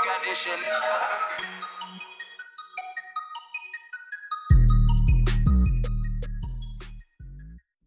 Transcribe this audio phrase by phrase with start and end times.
[0.00, 0.58] condition.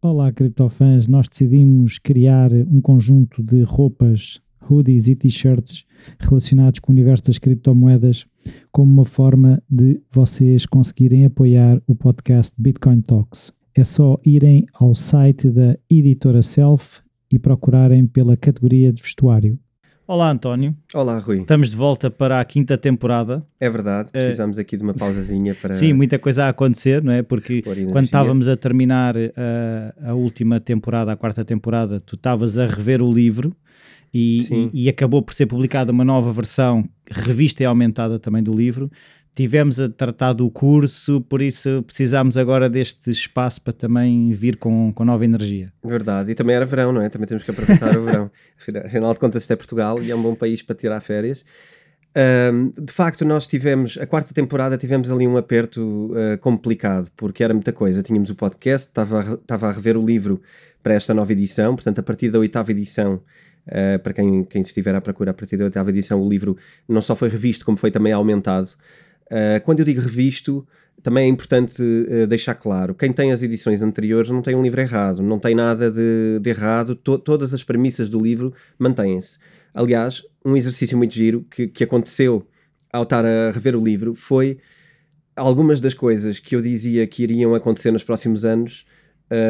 [0.02, 1.08] Olá, criptofãs.
[1.08, 4.40] Nós decidimos criar um conjunto de roupas,
[4.70, 5.86] hoodies e t-shirts
[6.20, 8.26] relacionados com o universo das criptomoedas
[8.72, 13.52] como uma forma de vocês conseguirem apoiar o podcast Bitcoin Talks.
[13.74, 17.02] É só irem ao site da editora Self
[17.32, 19.60] e procurarem pela categoria de vestuário.
[20.08, 20.76] Olá, António.
[20.94, 21.40] Olá, Rui.
[21.40, 23.44] Estamos de volta para a quinta temporada.
[23.60, 25.74] É verdade, precisamos uh, aqui de uma pausazinha para.
[25.74, 27.24] Sim, muita coisa a acontecer, não é?
[27.24, 29.32] Porque quando estávamos a terminar uh,
[30.06, 33.56] a última temporada, a quarta temporada, tu estavas a rever o livro
[34.14, 38.54] e, e, e, acabou por ser publicada uma nova versão, revista e aumentada também do
[38.54, 38.92] livro.
[39.36, 44.94] Tivemos a tratar do curso, por isso precisámos agora deste espaço para também vir com,
[44.94, 45.74] com nova energia.
[45.84, 47.10] Verdade, e também era verão, não é?
[47.10, 48.32] Também temos que aproveitar o verão.
[48.86, 51.44] Afinal de contas, isto é Portugal e é um bom país para tirar férias.
[52.16, 57.44] Um, de facto, nós tivemos, a quarta temporada tivemos ali um aperto uh, complicado, porque
[57.44, 58.02] era muita coisa.
[58.02, 60.42] Tínhamos o podcast, estava, estava a rever o livro
[60.82, 63.22] para esta nova edição, portanto, a partir da oitava edição
[63.66, 66.56] Uh, para quem, quem estiver à procura, a partir da oitava edição, o livro
[66.88, 68.70] não só foi revisto, como foi também aumentado.
[69.32, 70.68] Uh, quando eu digo revisto,
[71.02, 74.82] também é importante uh, deixar claro: quem tem as edições anteriores não tem um livro
[74.82, 79.40] errado, não tem nada de, de errado, to todas as premissas do livro mantêm-se.
[79.74, 82.48] Aliás, um exercício muito giro que, que aconteceu
[82.92, 84.58] ao estar a rever o livro foi
[85.36, 88.86] algumas das coisas que eu dizia que iriam acontecer nos próximos anos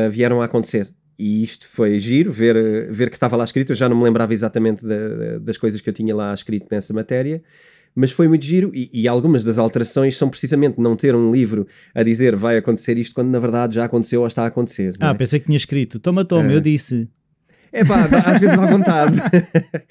[0.09, 3.72] vieram a acontecer e isto foi giro, ver, ver que estava lá escrito.
[3.72, 6.94] Eu já não me lembrava exatamente da, das coisas que eu tinha lá escrito nessa
[6.94, 7.42] matéria,
[7.95, 8.71] mas foi muito giro.
[8.73, 12.97] E, e, algumas das alterações são precisamente não ter um livro a dizer vai acontecer
[12.97, 14.95] isto, quando na verdade já aconteceu ou está a acontecer.
[14.99, 15.13] Ah, é?
[15.13, 17.07] pensei que tinha escrito, toma, toma, eu disse.
[17.71, 19.19] É pá, às vezes dá vontade.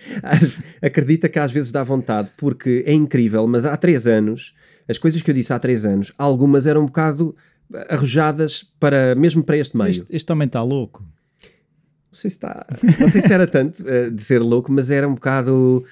[0.80, 4.54] Acredita que às vezes dá vontade, porque é incrível, mas há três anos,
[4.88, 7.34] as coisas que eu disse há três anos, algumas eram um bocado
[7.88, 9.90] arrojadas para mesmo para este meio.
[9.90, 11.02] Este, este também está louco.
[12.14, 12.66] Não sei se está.
[13.00, 15.84] Não sei se era tanto uh, de ser louco, mas era um bocado.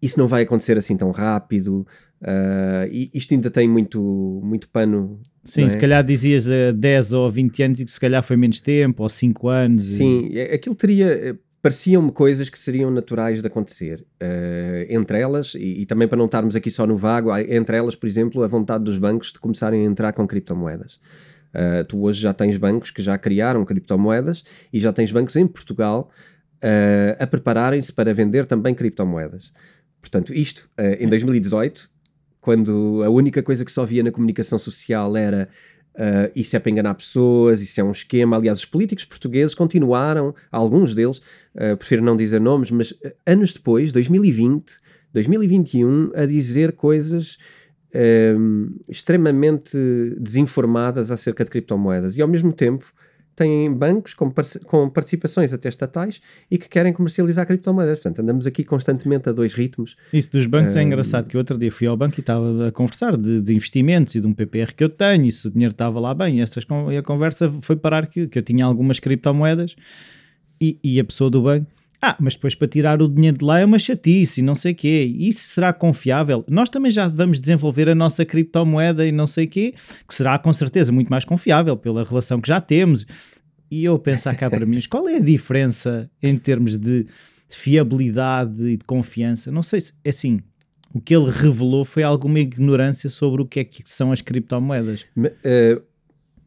[0.00, 1.86] Isso não vai acontecer assim tão rápido.
[2.20, 5.20] Uh, isto ainda tem muito, muito pano.
[5.44, 5.68] Sim, é?
[5.68, 9.02] se calhar dizias uh, 10 ou 20 anos e que se calhar foi menos tempo,
[9.02, 9.86] ou 5 anos.
[9.88, 10.40] Sim, e...
[10.40, 11.06] aquilo teria.
[11.06, 14.04] Eh, pareciam-me coisas que seriam naturais de acontecer.
[14.22, 17.94] Uh, entre elas, e, e, também para não estarmos aqui só no vago, entre elas,
[17.94, 21.00] por exemplo, a vontade dos bancos de começarem a entrar com criptomoedas.
[21.54, 25.46] Uh, tu hoje já tens bancos que já criaram criptomoedas e já tens bancos em
[25.46, 26.10] Portugal
[27.20, 29.52] a prepararem-se para vender também criptomoedas.
[30.00, 31.90] Portanto, isto uh, em 2018,
[32.40, 35.48] quando a única coisa que só via na comunicação social era
[35.94, 38.36] uh, isso é para enganar pessoas, isso é um esquema.
[38.36, 41.20] Aliás, os políticos portugueses continuaram, alguns deles,
[41.78, 42.94] prefiro não dizer nomes, mas
[43.26, 44.72] anos depois, 2020,
[45.12, 47.36] 2021, a dizer coisas
[48.86, 49.76] extremamente
[50.20, 52.92] desinformadas acerca de criptomoedas e ao mesmo tempo
[53.38, 54.32] têm bancos com,
[54.66, 58.00] com, participações até estatais e que querem comercializar criptomoedas.
[58.00, 59.96] Portanto, andamos aqui constantemente a dois ritmos.
[60.12, 63.16] Isso dos bancos é engraçado, que outro dia fui ao banco e estava a conversar
[63.16, 66.00] de, de, investimentos e de um PPR que eu tenho, e se o dinheiro estava
[66.00, 69.76] lá bem, e, essas, e a conversa foi parar que, que eu tinha algumas criptomoedas
[70.60, 73.58] e, e a pessoa do banco ah, mas depois para tirar o dinheiro de lá
[73.58, 75.12] é uma chatice e não sei o quê.
[75.18, 76.44] Isso será confiável?
[76.48, 79.74] Nós também já vamos desenvolver a nossa criptomoeda e não sei o quê,
[80.06, 83.04] que será com certeza muito mais confiável pela relação que já temos.
[83.70, 87.06] E eu pensar cá para mim, qual é a diferença em termos de
[87.48, 89.50] fiabilidade e de confiança?
[89.50, 90.40] Não sei se, é assim,
[90.94, 95.04] o que ele revelou foi alguma ignorância sobre o que é que são as criptomoedas.
[95.16, 95.82] Uh,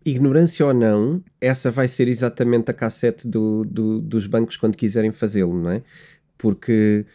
[0.05, 5.11] ignorância ou não, essa vai ser exatamente a cassete do, do, dos bancos quando quiserem
[5.11, 5.83] fazê-lo, não é?
[6.37, 7.05] Porque,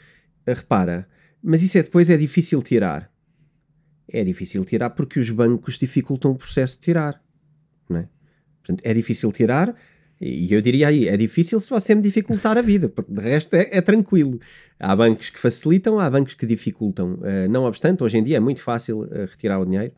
[0.47, 1.09] eh, repara,
[1.43, 3.11] mas isso é, depois é difícil tirar.
[4.09, 7.23] É difícil tirar porque os bancos dificultam o processo de tirar,
[7.89, 8.09] não é?
[8.63, 9.75] Portanto, é difícil tirar
[10.21, 13.55] e eu diria aí, é difícil se você me dificultar a vida, porque de resto
[13.55, 14.41] é, é tranquilo.
[14.79, 17.15] Há bancos que facilitam, há bancos que dificultam.
[17.15, 19.93] Uh, não obstante, hoje em dia é muito fácil uh, retirar o dinheiro.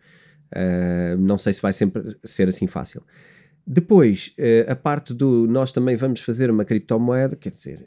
[0.55, 3.03] Uh, não sei se vai sempre ser assim fácil.
[3.67, 7.87] Depois, uh, a parte do nós também vamos fazer uma criptomoeda, quer dizer,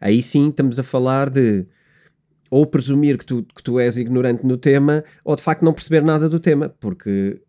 [0.00, 1.66] aí sim estamos a falar de
[2.50, 6.02] ou presumir que tu, que tu és ignorante no tema, ou de facto não perceber
[6.02, 7.42] nada do tema, porque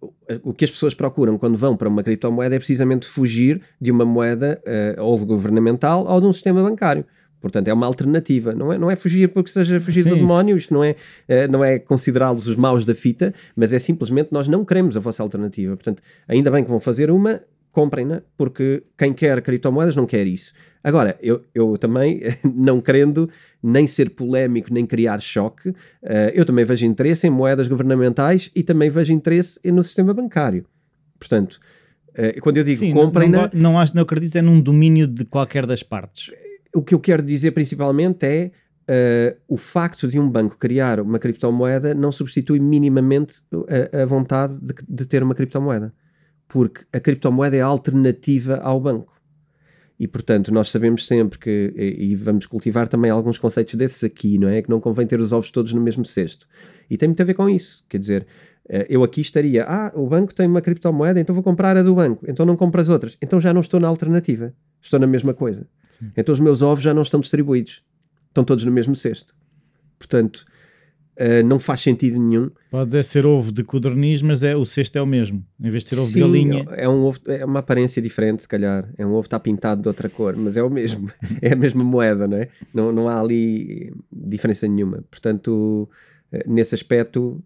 [0.44, 4.04] o que as pessoas procuram quando vão para uma criptomoeda é precisamente fugir de uma
[4.04, 4.62] moeda
[4.98, 7.06] ou governamental ou de um sistema bancário.
[7.42, 8.54] Portanto, é uma alternativa.
[8.54, 10.10] Não é, não é fugir porque seja fugir Sim.
[10.10, 10.96] do demónio, isto não é,
[11.28, 15.00] é não é considerá-los os maus da fita, mas é simplesmente nós não queremos a
[15.00, 15.76] vossa alternativa.
[15.76, 17.42] Portanto, ainda bem que vão fazer uma
[17.72, 20.54] comprem-na, porque quem quer criptomoedas não quer isso.
[20.84, 23.30] Agora, eu, eu também, não querendo
[23.62, 25.76] nem ser polémico, nem criar choque, uh,
[26.34, 30.66] eu também vejo interesse em moedas governamentais e também vejo interesse no sistema bancário.
[31.20, 31.60] Portanto,
[32.12, 35.06] uh, quando eu digo Sim, comprem não, não, não, acho, não acredito é num domínio
[35.06, 36.32] de qualquer das partes.
[36.74, 38.52] O que eu quero dizer principalmente é
[38.90, 43.36] Uh, o facto de um banco criar uma criptomoeda não substitui minimamente
[43.94, 45.94] a, a vontade de, de, ter uma criptomoeda,
[46.48, 49.14] porque a criptomoeda é a alternativa ao banco.
[50.00, 54.48] E, portanto, nós sabemos sempre que, e, vamos cultivar também alguns conceitos desses aqui, não
[54.48, 54.62] é?
[54.62, 56.48] Que não convém ter os ovos todos no mesmo cesto.
[56.90, 57.86] E tem muito a ver com isso.
[57.88, 58.26] Quer dizer,
[58.88, 62.26] eu aqui estaria, ah, o banco tem uma criptomoeda, então vou comprar a do banco,
[62.28, 63.18] então não compro as outras.
[63.22, 65.66] Então já não estou na alternativa, estou na mesma coisa.
[65.90, 66.12] Sim.
[66.16, 67.82] Então os meus ovos já não estão distribuídos
[68.30, 69.36] estão todos no mesmo cesto.
[69.98, 70.46] Portanto,
[71.18, 72.50] uh, não faz sentido nenhum.
[72.72, 75.46] Pode é ser ovo de codorniz, mas é, o cesto é o mesmo.
[75.60, 76.66] Em vez de ser ovo Sim, de galinha.
[76.72, 78.90] É, um ovo, é uma aparência diferente, se calhar.
[78.98, 81.12] É um ovo que está pintado de outra cor, mas é o mesmo.
[81.42, 82.50] é a mesma moeda, não é?
[82.74, 85.04] Não, não há ali diferença nenhuma.
[85.10, 85.90] Portanto,
[86.32, 87.44] uh, nesse aspecto,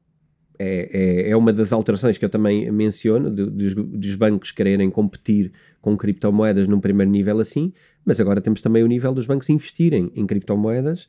[0.64, 5.52] é, é, é, uma das alterações que eu também menciono, dos, dos, bancos quererem competir
[5.82, 7.74] com criptomoedas num primeiro nível assim,
[8.06, 11.08] mas agora temos também o nível dos bancos investirem em criptomoedas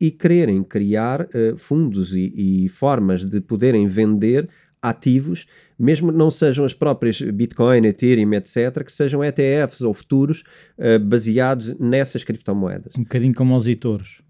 [0.00, 2.32] e quererem criar uh, fundos e,
[2.64, 4.48] e, formas de poderem vender
[4.80, 5.46] ativos,
[5.78, 10.42] mesmo que não sejam as próprias Bitcoin, Ethereum, etc., que sejam ETFs ou futuros
[10.78, 12.94] uh, baseados nessas criptomoedas.
[12.96, 14.25] Um bocadinho como os itouros.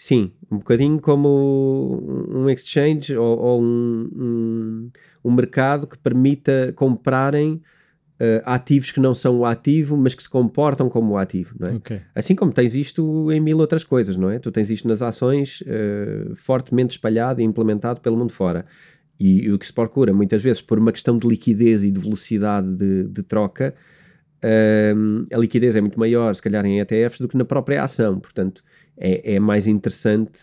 [0.00, 2.00] Sim, um bocadinho como
[2.30, 4.90] um exchange ou, ou um, um,
[5.24, 10.30] um, mercado que permita comprarem uh, ativos que não são o ativo, mas que se
[10.30, 11.56] comportam como o ativo.
[11.58, 11.74] Não é?
[11.74, 12.00] Okay.
[12.14, 14.38] Assim como tens isto em mil outras coisas, não é?
[14.38, 18.66] Tu tens isto nas ações uh, fortemente espalhado e implementado pelo mundo fora.
[19.18, 21.98] E, e, o que se procura, muitas vezes, por uma questão de liquidez e de
[21.98, 23.74] velocidade de, de troca,
[24.44, 28.20] uh, a liquidez é muito maior, se calhar, em ETFs do que na própria ação.
[28.20, 28.62] Portanto,
[28.98, 30.40] é, é mais interessante.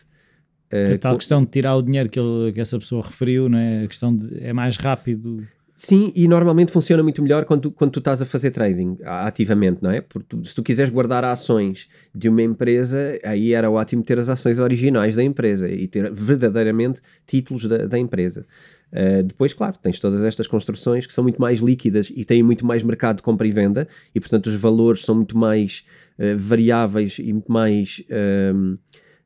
[0.71, 3.57] Uh, a tal questão de tirar o dinheiro que, ele, que essa pessoa referiu, não
[3.57, 3.83] é?
[3.83, 5.45] A questão de é mais rápido.
[5.77, 9.83] Sim, e normalmente funciona muito melhor quando tu, quando tu estás a fazer trading ativamente,
[9.83, 9.99] não é?
[9.99, 14.29] Porque tu, se tu quiseres guardar ações de uma empresa, aí era ótimo ter as
[14.29, 18.45] ações originais da empresa e ter verdadeiramente títulos da, da empresa.
[18.89, 22.65] Uh, depois, claro, tens todas estas construções que são muito mais líquidas e têm muito
[22.65, 25.85] mais mercado de compra e venda, e portanto os valores são muito mais
[26.19, 28.77] uh, variáveis e muito mais uh,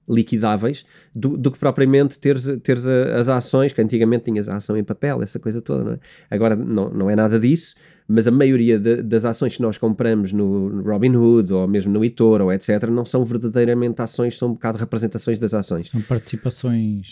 [0.08, 4.84] liquidáveis do, do, que propriamente teres, teres as ações, que antigamente tinhas a ação em
[4.84, 6.00] papel, essa coisa toda, não é?
[6.30, 7.76] Agora não, não é nada disso,
[8.12, 12.52] mas a maioria de, das ações que nós compramos no Robinhood ou mesmo no eToro,
[12.52, 15.90] etc., não são verdadeiramente ações, são um bocado representações das ações.
[15.92, 17.06] São participações.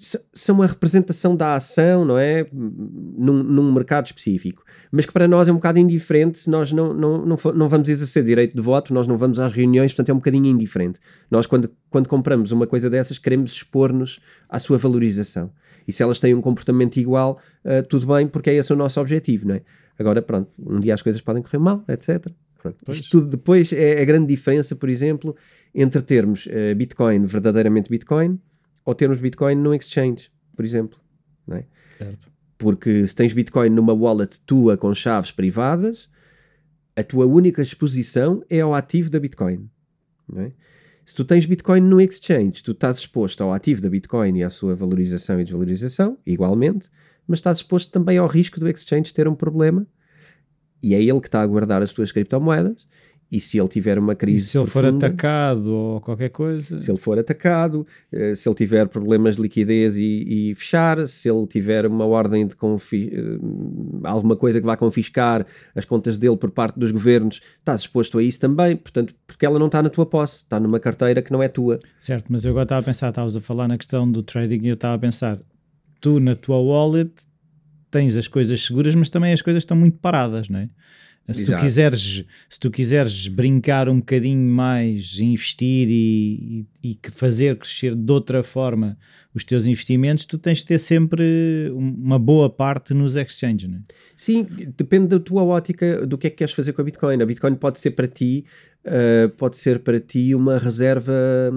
[0.00, 2.44] S são a representação da ação, não é?
[2.52, 4.64] Num, num, mercado específico.
[4.90, 7.88] Mas que para nós é um bocado indiferente se nós não, não, não, não vamos
[7.88, 10.98] exercer direito de voto, nós não vamos às reuniões, portanto é um bocadinho indiferente.
[11.30, 14.18] Nós, quando, quando compramos uma coisa dessas, queremos expor-nos
[14.48, 15.52] à sua valorização.
[15.86, 19.00] E se elas têm um comportamento igual, uh, tudo bem, porque é esse o nosso
[19.00, 19.62] objetivo, não é?
[20.00, 22.26] Agora, pronto, um dia as coisas podem correr mal, etc.
[22.58, 22.78] Pronto.
[22.88, 25.36] Isto tudo depois é a grande diferença, por exemplo,
[25.74, 28.40] entre termos uh, Bitcoin verdadeiramente Bitcoin
[28.82, 30.98] ou termos Bitcoin num exchange, por exemplo.
[31.46, 31.66] Não é?
[31.98, 32.28] Certo.
[32.56, 36.08] Porque se tens Bitcoin numa wallet tua com chaves privadas,
[36.96, 39.68] a tua única exposição é ao ativo da Bitcoin.
[40.34, 40.50] É?
[41.04, 44.48] Se tu tens Bitcoin no exchange, tu estás exposto ao ativo da Bitcoin e à
[44.48, 46.88] sua valorização e desvalorização, igualmente,
[47.30, 49.86] mas estás exposto também ao risco do exchange ter um problema
[50.82, 52.88] e é ele que está a guardar as tuas criptomoedas.
[53.32, 54.44] E se ele tiver uma crise.
[54.44, 56.82] E se ele profunda, for atacado ou qualquer coisa.
[56.82, 61.30] Se ele for atacado, eh, se ele tiver problemas de liquidez e, e fechar, se
[61.30, 63.38] ele tiver uma ordem de confi eh,
[64.02, 65.46] alguma coisa que vá confiscar
[65.76, 69.60] as contas dele por parte dos governos, estás exposto a isso também, portanto, porque ela
[69.60, 71.78] não está na tua posse, está numa carteira que não é tua.
[72.00, 74.68] Certo, mas eu agora estava a pensar, estavas a falar na questão do trading e
[74.70, 75.38] eu estava a pensar,
[76.00, 77.12] tu na tua wallet
[77.90, 80.68] tens as coisas seguras, mas também as coisas estão muito paradas, não é?
[81.32, 87.56] Se tu, quiseres, se tu quiseres brincar um bocadinho mais, investir e, e, e, fazer
[87.56, 88.96] crescer de outra forma
[89.34, 93.80] os teus investimentos, tu tens de ter sempre uma boa parte nos exchanges, não é?
[94.16, 94.46] Sim,
[94.76, 97.22] depende da tua ótica do que é que queres fazer com a Bitcoin.
[97.22, 98.44] A Bitcoin pode ser para ti
[98.82, 101.12] Uh, pode ser para ti uma reserva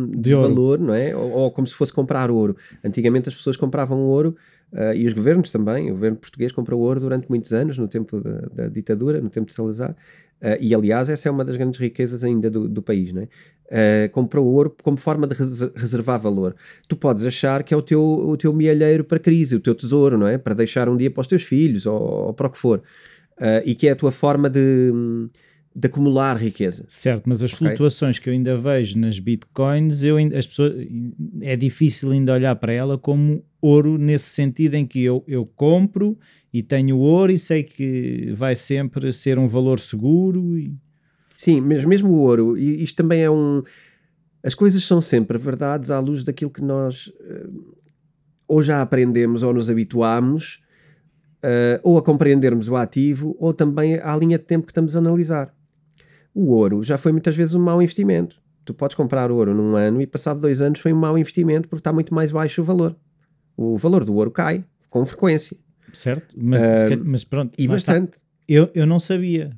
[0.10, 1.16] de, de valor, não é?
[1.16, 2.58] Ou, ou, como se fosse comprar ouro.
[2.84, 4.36] Antigamente as pessoas compravam ouro
[4.74, 5.90] uh, e os governos também.
[5.90, 9.48] O governo português comprou ouro durante muitos anos, no tempo da, da ditadura, no tempo
[9.48, 9.92] de Salazar.
[10.42, 13.28] Uh, e aliás, essa é uma das grandes riquezas ainda do, do país, não é?
[14.10, 15.34] comprou ouro como forma de
[15.76, 16.56] reservar valor.
[16.88, 20.16] Tu podes achar que é o teu, o teu mielheiro para crise, o teu tesouro,
[20.16, 20.38] não é?
[20.38, 22.84] Para deixar um dia para os teus filhos ou, ou para o que for.
[23.38, 24.92] uh, e que é a tua forma de,
[25.76, 26.86] de acumular riqueza.
[26.88, 27.68] Certo, mas as okay?
[27.68, 30.74] flutuações que eu ainda vejo nas bitcoins, eu, as pessoas,
[31.42, 36.18] é difícil ainda olhar para ela como ouro nesse sentido em que eu, eu compro
[36.54, 40.58] e tenho ouro e sei que vai sempre ser um valor seguro.
[40.58, 40.76] E...
[41.36, 43.64] Sim, mas mesmo o ouro, e isto também é um.
[44.44, 47.76] As coisas são sempre verdades à luz daquilo que nós uh,
[48.48, 50.62] ou já aprendemos ou nos habituamos,
[51.44, 55.00] uh, ou a compreendermos o ativo, ou também à linha de tempo que estamos a
[55.00, 55.54] analisar.
[56.34, 58.42] O ouro já foi muitas vezes um mau investimento.
[58.66, 61.82] Tu podes comprar ouro num ano e passado dois anos foi um mau investimento porque
[61.82, 62.96] está muito mais baixo o valor.
[63.56, 65.58] O valor do ouro cai com frequência.
[65.94, 67.54] Certo, mas, uh, mas pronto.
[67.58, 68.18] E bastante.
[68.48, 69.52] Eu, eu não sabia,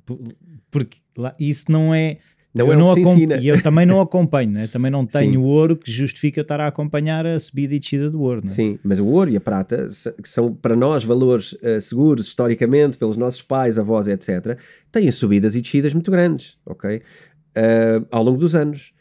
[0.70, 2.20] porque lá, isso não é.
[2.56, 3.36] Não eu é não ensina.
[3.36, 4.68] E eu também não acompanho, né?
[4.68, 8.22] também não tenho o ouro que justifica estar a acompanhar a subida e descida do
[8.22, 8.42] ouro.
[8.42, 8.50] Né?
[8.50, 9.88] Sim, mas o ouro e a prata,
[10.24, 14.58] que são para nós valores uh, seguros historicamente pelos nossos pais, avós, etc.,
[14.90, 16.98] têm subidas e descidas muito grandes, ok?
[16.98, 18.94] Uh, ao longo dos anos.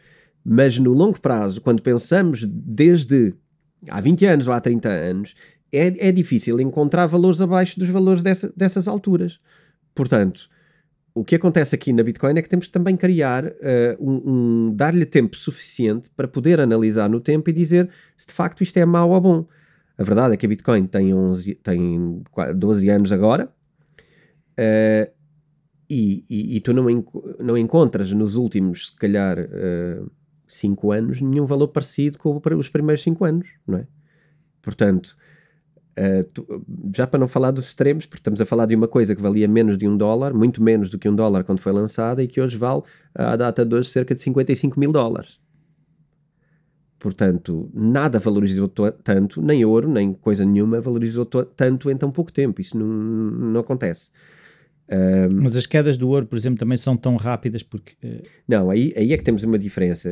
[0.44, 3.34] Mas no longo prazo, quando pensamos desde
[3.88, 5.34] há 20 anos ou há 30 anos,
[5.73, 9.38] é, é difícil encontrar valores abaixo dos valores dessa, dessas alturas.
[9.94, 10.49] Portanto,
[11.14, 13.52] o que acontece aqui na Bitcoin é que temos que também criar, uh,
[14.00, 18.62] um, um dar-lhe tempo suficiente para poder analisar no tempo e dizer se de facto
[18.62, 19.47] isto é mau ou bom.
[19.97, 22.21] A verdade é que a Bitcoin tem, 11, tem
[22.56, 23.49] 12 anos agora
[24.59, 25.12] uh,
[25.88, 26.85] e, e, e, tu não,
[27.38, 30.11] não encontras nos últimos, se calhar, uh,
[30.49, 33.87] 5 anos nenhum valor parecido com os primeiros 5 anos, não é?
[34.61, 35.16] Portanto,
[35.97, 39.15] Uh, tu, já para não falar dos extremos, porque estamos a falar de uma coisa
[39.15, 42.23] que valia menos de um dólar, muito menos do que um dólar quando foi lançada
[42.23, 42.83] e que hoje vale,
[43.15, 45.39] à data de hoje, cerca de 55 mil dólares.
[46.99, 52.61] Portanto, nada valorizou tanto, nem ouro, nem coisa nenhuma valorizou tanto em tão pouco tempo.
[52.63, 54.11] Isso não, não acontece.
[54.91, 57.93] Um, Mas as quedas do ouro, por exemplo, também são tão rápidas porque.
[58.03, 58.23] Uh...
[58.49, 60.11] Não, aí, aí é que temos uma diferença,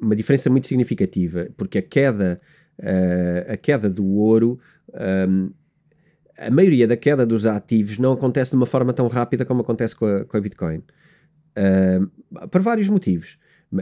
[0.00, 2.40] uma diferença muito significativa, porque a queda
[2.82, 4.58] uh, a queda do ouro,
[5.28, 5.50] um,
[6.36, 9.94] a maioria da queda dos ativos não acontece de uma forma tão rápida como acontece
[9.94, 10.82] com a, com a Bitcoin.
[11.56, 13.38] Uh, por vários motivos.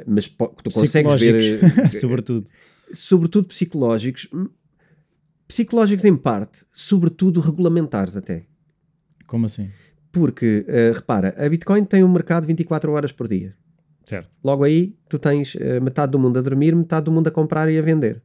[0.06, 1.92] Mas tu consegues ver.
[1.98, 2.46] sobretudo.
[2.92, 4.28] Sobretudo psicológicos.
[5.48, 8.44] Psicológicos em parte, sobretudo regulamentares até.
[9.26, 9.70] Como assim?
[10.12, 13.56] Porque, uh, repara, a Bitcoin tem um mercado 24 horas por dia.
[14.02, 14.28] Certo.
[14.42, 17.70] Logo aí, tu tens uh, metade do mundo a dormir, metade do mundo a comprar
[17.70, 18.22] e a vender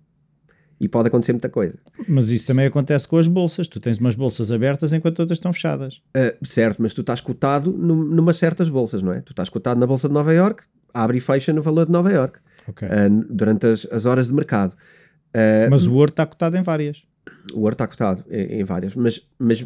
[0.79, 1.75] e pode acontecer muita coisa.
[2.07, 3.67] Mas isso também acontece com as bolsas.
[3.67, 6.01] Tu tens umas bolsas abertas enquanto outras estão fechadas.
[6.15, 9.21] Uh, certo, mas tu estás cotado num, numa certas bolsas, não é?
[9.21, 10.63] Tu estás cotado na bolsa de Nova York,
[10.93, 12.87] abre e fecha no valor de Nova York okay.
[12.87, 14.73] uh, durante as, as, horas de mercado.
[15.33, 17.03] Uh, mas o ouro está cotado em várias.
[17.53, 19.65] O ouro está cotado em, em, várias, mas, mas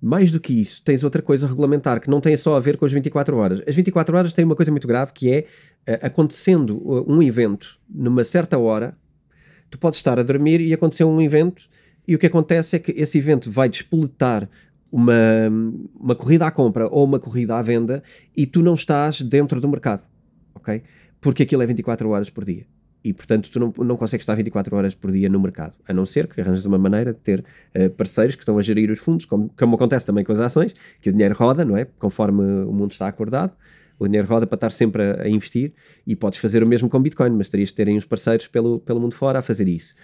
[0.00, 2.84] mais do que isso, tens outra coisa regulamentar que não tem só a ver com
[2.84, 3.62] as 24 horas.
[3.66, 5.46] As 24 horas têm uma coisa muito grave que é
[6.02, 8.94] acontecendo um evento numa certa hora
[9.70, 11.68] tu podes estar a dormir e acontecer um evento
[12.06, 14.48] e o que acontece é que esse evento vai despoletar
[14.90, 15.12] uma,
[15.94, 18.02] uma corrida à compra ou uma corrida à venda
[18.34, 20.06] e tu não estás dentro do mercado,
[20.54, 20.82] ok?
[21.20, 22.64] Porque aquilo é 24 horas por dia.
[23.04, 26.04] E, portanto, tu não, não consegues estar 24 horas por dia no mercado, a não
[26.04, 27.44] ser que arranjes uma maneira de ter
[27.76, 30.74] uh, parceiros que estão a gerir os fundos, como, como acontece também com as ações,
[31.00, 31.84] que o dinheiro roda, não é?
[31.98, 33.54] Conforme o mundo está acordado
[33.98, 35.72] o dinheiro roda para estar sempre a, a, investir
[36.06, 39.00] e podes fazer o mesmo com Bitcoin, mas terias de terem uns parceiros pelo, pelo
[39.00, 39.94] mundo fora a fazer isso.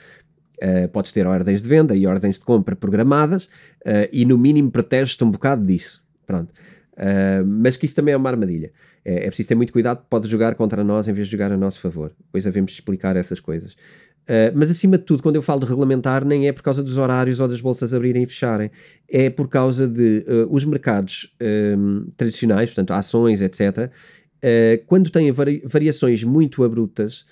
[0.62, 4.70] Uh, podes ter ordens de venda e ordens de compra programadas uh, e no mínimo
[4.70, 6.02] proteges-te um bocado disso.
[6.26, 6.50] Pronto.
[6.92, 8.72] Uh, mas que isso também é uma armadilha.
[9.04, 11.56] É, é preciso ter muito cuidado, pode jogar contra nós em vez de jogar a
[11.56, 12.12] nosso favor.
[12.18, 13.76] Depois havemos de explicar essas coisas.
[14.24, 16.96] Uh, mas acima de tudo, quando eu falo de regulamentar, nem é por causa dos
[16.96, 18.70] horários ou das bolsas abrirem e fecharem,
[19.06, 21.34] é por causa de uh, os mercados
[21.76, 27.26] um, tradicionais, portanto, ações, etc., uh, quando têm vari variações muito abruptas,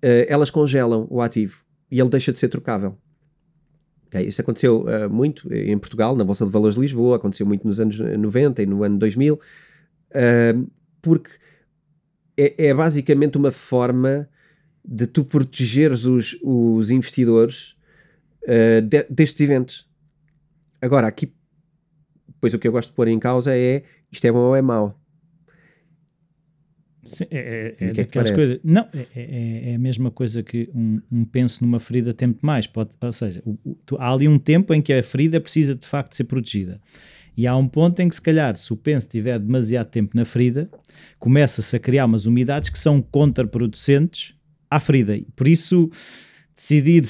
[0.00, 2.96] elas congelam o ativo e ele deixa de ser trocável.
[4.06, 4.28] Okay?
[4.28, 7.98] Isso aconteceu muito em Portugal, na Bolsa de Valores de Lisboa, aconteceu muito nos anos
[7.98, 9.40] 90 e no ano 2000,
[11.02, 11.30] porque
[12.36, 14.28] é, é basicamente uma forma
[14.90, 17.76] de tu protegeres os, os investidores
[18.44, 19.86] uh, de, destes eventos.
[20.80, 21.30] Agora, aqui,
[22.40, 24.62] pois o que eu gosto de pôr em causa é isto é bom ou é
[24.62, 24.98] mau.
[27.02, 28.60] Sim, é, é, é, é daquelas coisas.
[28.64, 32.66] Não, é, é, é, a mesma coisa que um, um penso numa ferida tempo mais.
[32.66, 35.86] Pode, ou seja, o, o, há ali um tempo em que a ferida precisa de
[35.86, 36.80] facto ser protegida.
[37.36, 40.24] E há um ponto em que, se calhar, se o penso tiver demasiado tempo na
[40.24, 40.68] ferida,
[41.18, 44.37] começa-se a criar umas umidades que são contraproducentes
[44.70, 45.18] à ferida.
[45.34, 45.90] Por isso,
[46.54, 47.04] decidir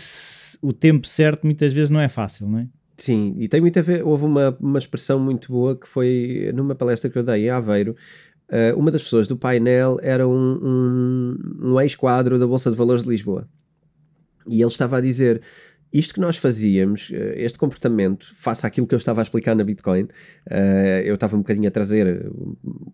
[0.63, 2.69] o tempo certo muitas vezes não é fácil, não é?
[2.97, 4.05] Sim, e tem muito a ver.
[4.05, 7.95] Houve uma, uma expressão muito boa que foi numa palestra que eu dei em Aveiro.
[8.49, 13.05] Uh, uma das pessoas do painel era um, um, um ex-quadro da Bolsa de Valores
[13.05, 13.49] de Lisboa.
[14.49, 15.43] E ele estava a dizer:
[15.93, 19.63] isto que nós fazíamos, eh, este comportamento, face àquilo que eu estava a explicar na
[19.65, 22.31] Bitcoin, uh, eu estava um bocadinho a trazer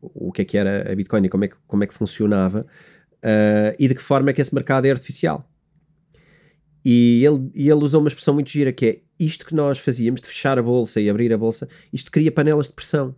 [0.01, 2.67] o que é que era a Bitcoin e como é que, como é que funcionava
[3.25, 5.49] uh, e de que forma é que esse mercado é artificial.
[6.85, 10.21] E ele, e ele usou uma expressão muito gira que é isto que nós fazíamos
[10.21, 13.17] de fechar a bolsa e abrir a bolsa, isto cria panelas de pressão.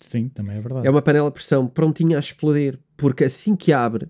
[0.00, 0.86] Sim, também é verdade.
[0.86, 4.08] É uma panela de pressão prontinha a explodir, porque assim que abre,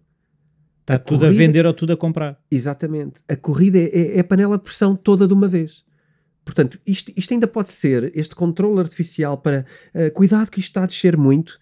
[0.81, 2.39] Está tudo corrida, a vender ou tudo a comprar.
[2.51, 3.23] Exatamente.
[3.27, 5.83] A corrida é, é, é, a panela de pressão toda de uma vez.
[6.45, 9.65] Portanto, isto, isto ainda pode ser este controle artificial para
[9.95, 11.59] uh, cuidado que isto está a descer muito.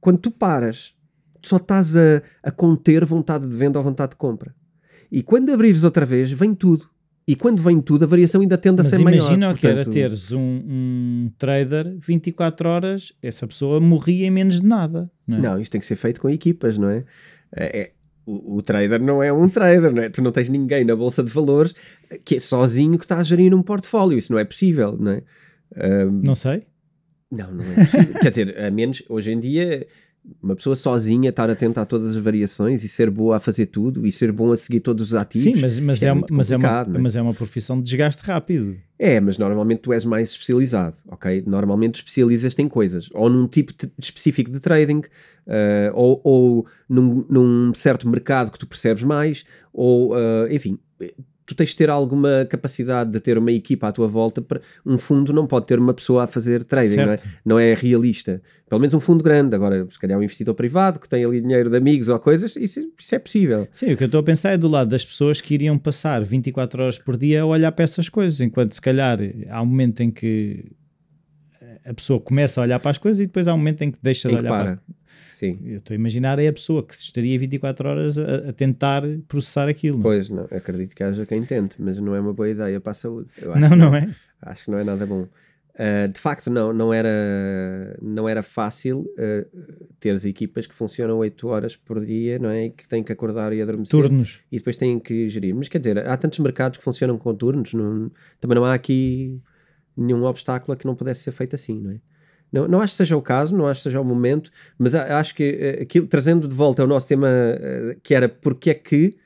[0.00, 0.92] Quando tu paras,
[1.42, 4.54] só estás a, a conter vontade de venda ou vontade de compra.
[5.10, 6.88] E quando abrires outra vez, vem tudo.
[7.26, 9.18] E quando vem tudo, a variação ainda tende a ser maior.
[9.18, 14.62] imagina o que era teres um, um, trader 24 horas, essa pessoa morria em menos
[14.62, 15.10] de nada.
[15.26, 15.40] Não, é?
[15.40, 17.04] não isto tem que ser feito com equipas, não é?
[17.54, 17.92] é, é
[18.24, 20.08] o, trader não é um trader, não é?
[20.08, 21.74] Tu não tens ninguém na bolsa de valores
[22.24, 24.16] que é sozinho que está a gerir um portfólio.
[24.16, 25.22] Isso não é possível, não é?
[25.76, 26.66] Um, não sei.
[27.30, 28.20] Não, não é possível.
[28.20, 29.86] Quer dizer, a menos hoje em dia
[30.42, 34.06] uma pessoa sozinha estar atenta a todas as variações e ser boa a fazer tudo
[34.06, 35.56] e ser bom a seguir todos os ativos.
[35.56, 36.98] Sim, mas, mas, é, é, uma, mas, é, uma, é?
[36.98, 38.76] mas é uma profissão de desgaste rápido.
[38.98, 41.44] É, mas normalmente tu és mais especializado, ok?
[41.46, 45.02] Normalmente especializas-te em coisas, ou num tipo de, específico de trading,
[45.46, 50.78] uh, ou, ou num, num, certo mercado que tu percebes mais, ou, uh, enfim,
[51.48, 54.42] tu tens de ter alguma capacidade de ter uma equipa à tua volta.
[54.42, 57.18] Para, um fundo não pode ter uma pessoa a fazer trading, não é?
[57.42, 57.72] não é?
[57.72, 58.42] realista.
[58.68, 59.56] Pelo menos um fundo grande.
[59.56, 62.92] Agora, se calhar um investidor privado que tem ali dinheiro de amigos ou coisas, isso,
[62.98, 63.66] isso é possível.
[63.72, 66.22] Sim, o que eu estou a pensar é do lado das pessoas que iriam passar
[66.22, 70.02] 24 horas por dia a olhar para essas coisas, enquanto se calhar há um momento
[70.02, 70.66] em que
[71.82, 73.98] a pessoa começa a olhar para as coisas e depois há um momento em que
[74.02, 74.64] deixa de olhar para.
[74.76, 74.97] para.
[75.38, 75.60] Sim.
[75.64, 79.68] Eu estou a imaginar é a pessoa que estaria 24 horas a, a tentar processar
[79.68, 80.00] aquilo.
[80.00, 80.02] É?
[80.02, 82.94] Pois, não, acredito que haja quem tente, mas não é uma boa ideia para a
[82.94, 83.28] saúde.
[83.40, 84.12] não, não, não é?
[84.42, 85.28] Acho que não é nada bom.
[85.74, 91.46] Uh, de facto, não, não, era, não era fácil uh, teres equipas que funcionam 8
[91.46, 92.64] horas por dia, não é?
[92.64, 93.96] E que têm que acordar e adormecer.
[93.96, 94.40] Turnos.
[94.50, 95.54] E depois têm que gerir.
[95.54, 98.10] Mas quer dizer, há tantos mercados que funcionam com turnos, não,
[98.40, 99.40] também não há aqui
[99.96, 102.00] nenhum obstáculo a que não pudesse ser feito assim, não é?
[102.50, 105.34] Não, não acho que seja o caso, não acho que seja o momento, mas acho
[105.34, 109.18] que eh, aquilo, trazendo de volta o nosso tema, eh, que era porque é que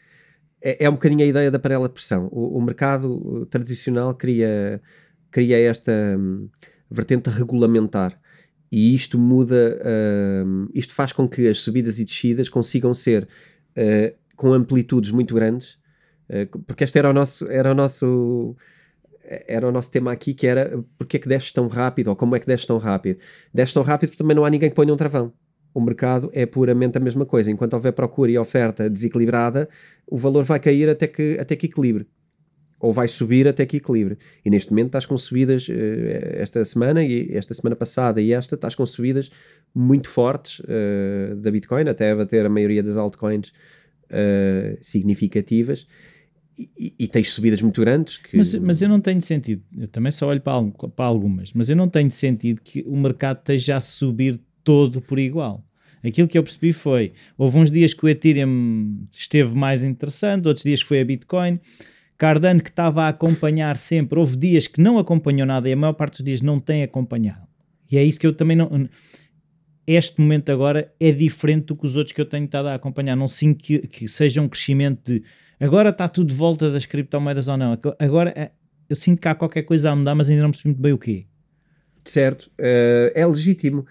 [0.60, 2.28] é, é um bocadinho a ideia da panela de pressão.
[2.32, 4.80] O, o mercado tradicional cria,
[5.30, 6.48] cria esta um,
[6.90, 8.18] vertente regulamentar
[8.70, 9.80] e isto muda,
[10.46, 13.28] um, isto faz com que as subidas e descidas consigam ser
[13.76, 15.78] uh, com amplitudes muito grandes,
[16.66, 18.56] porque este era o nosso, era o nosso
[19.24, 22.36] era o nosso tema aqui, que era porque é que desce tão rápido, ou como
[22.36, 23.18] é que desce tão rápido.
[23.52, 25.32] Desce tão rápido porque também não há ninguém que ponha um travão.
[25.74, 27.50] O mercado é puramente a mesma coisa.
[27.50, 29.68] Enquanto houver procura e oferta desequilibrada,
[30.06, 32.06] o valor vai cair até que, até que equilibre.
[32.78, 34.18] Ou vai subir até que equilibre.
[34.44, 35.72] E neste momento estás com subidas, uh,
[36.34, 39.30] esta semana, e esta semana passada e esta, estás com subidas
[39.74, 43.52] muito fortes uh, da Bitcoin, até bater a maioria das altcoins
[44.10, 45.86] uh, significativas
[46.58, 48.18] e, e, tens subidas muito grandes.
[48.18, 48.36] Que...
[48.36, 50.62] Mas, mas eu não tenho sentido, eu também só olho para,
[50.94, 55.18] para algumas, mas eu não tenho sentido que o mercado esteja a subir todo por
[55.18, 55.64] igual.
[56.04, 60.64] Aquilo que eu percebi foi: houve uns dias que o Ethereum esteve mais interessante, outros
[60.64, 61.60] dias foi a Bitcoin.
[62.18, 65.94] Cardano que estava a acompanhar sempre, houve dias que não acompanhou nada e a maior
[65.94, 67.46] parte dos dias não tem acompanhado.
[67.90, 68.88] E é isso que eu também não.
[69.84, 73.16] Este momento agora é diferente do que os outros que eu tenho estado a acompanhar.
[73.16, 75.24] Não sinto que, que seja um crescimento de
[75.62, 77.78] Agora está tudo de volta das criptomoedas ou não?
[77.96, 78.50] Agora é,
[78.88, 80.98] eu sinto que há qualquer coisa a mudar, mas ainda não percebi muito bem o
[80.98, 81.24] quê.
[82.04, 83.86] Certo, uh, é legítimo.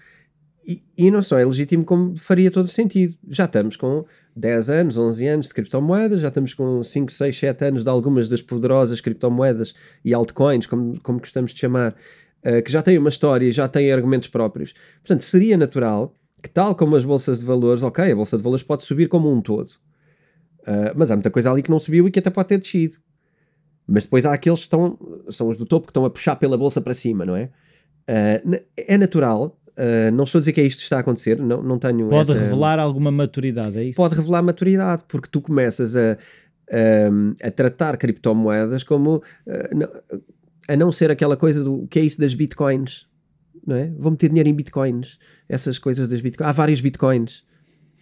[0.66, 3.16] E, e, não só é legítimo, como faria todo sentido.
[3.26, 4.04] Já estamos com
[4.36, 8.28] 10 anos, 11 anos de criptomoedas, já estamos com 5, 6, 7 anos de algumas
[8.28, 11.96] das poderosas criptomoedas e altcoins, como, como gostamos de chamar,
[12.44, 14.74] uh, que já têm uma história e já têm argumentos próprios.
[15.00, 18.62] Portanto, seria natural que, tal como as bolsas de valores, ok, a bolsa de valores
[18.62, 19.72] pode subir como um todo
[20.62, 22.98] Uh, mas há muita coisa ali que não subiu e que até pode ter descido.
[23.86, 24.98] Mas depois há aqueles que estão,
[25.28, 27.50] são os do topo, que estão a puxar pela bolsa para cima, não é?
[28.08, 31.38] Uh, é natural, uh, não estou a dizer que é isto que está a acontecer,
[31.38, 32.08] não, não tenho.
[32.08, 32.40] Pode essa...
[32.40, 33.96] revelar alguma maturidade, é isso?
[33.96, 36.12] Pode revelar maturidade, porque tu começas a,
[36.70, 39.22] a, a tratar criptomoedas como.
[40.68, 43.08] a não ser aquela coisa do que é isso das bitcoins,
[43.66, 43.90] não é?
[43.98, 46.48] Vou meter dinheiro em bitcoins, essas coisas das bitcoins.
[46.48, 47.44] Há vários bitcoins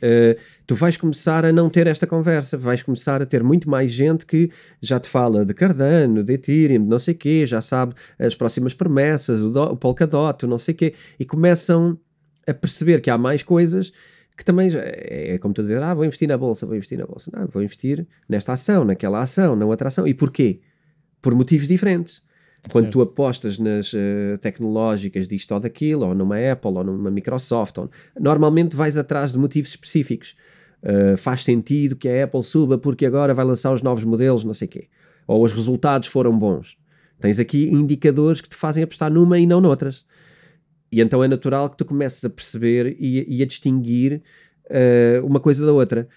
[0.03, 3.93] uh, tu vais começar a não ter esta conversa, vais começar a ter muito mais
[3.93, 7.95] gente que já te fala de Cardano, de Ethereum, de não sei quê, já sabe
[8.19, 11.99] as próximas promessas, o, do, o Polkadot, o não sei quê, e começam
[12.47, 13.93] a perceber que há mais coisas
[14.41, 17.05] que também é, é como tu dizer, ah, vou investir na bolsa, vou investir na
[17.05, 17.31] bolsa.
[17.31, 20.09] Não, vou investir nesta ação, naquela ação, na outra ação.
[20.09, 20.61] E porquê?
[21.21, 22.23] Por motivos diferentes.
[22.69, 22.93] Quando certo.
[22.93, 27.91] tu apostas nas uh, tecnológicas disto ou daquilo, ou numa Apple, ou numa Microsoft, ou,
[28.19, 30.37] normalmente vais atrás de motivos específicos.
[30.83, 34.55] Uh, faz sentido que a Apple suba porque agora vai lançar os novos modelos, não
[34.55, 34.89] sei o quê.
[35.27, 36.77] Ou os resultados foram bons.
[37.19, 40.05] Tens aqui indicadores que te fazem apostar numa e não noutras.
[40.93, 44.23] E então é natural que tu comeces a perceber e, e a distinguir
[44.67, 46.09] uh, uma coisa da outra.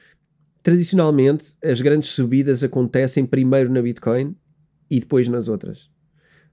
[0.64, 4.36] Tradicionalmente, as grandes subidas acontecem primeiro na Bitcoin
[4.90, 5.93] e depois nas outras.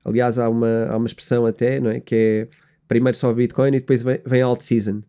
[0.05, 2.01] Aliás, há uma, há uma expressão até, não é?
[2.01, 2.49] Que é
[2.89, 5.03] primeiro só Bitcoin e depois vem, vem a alt season.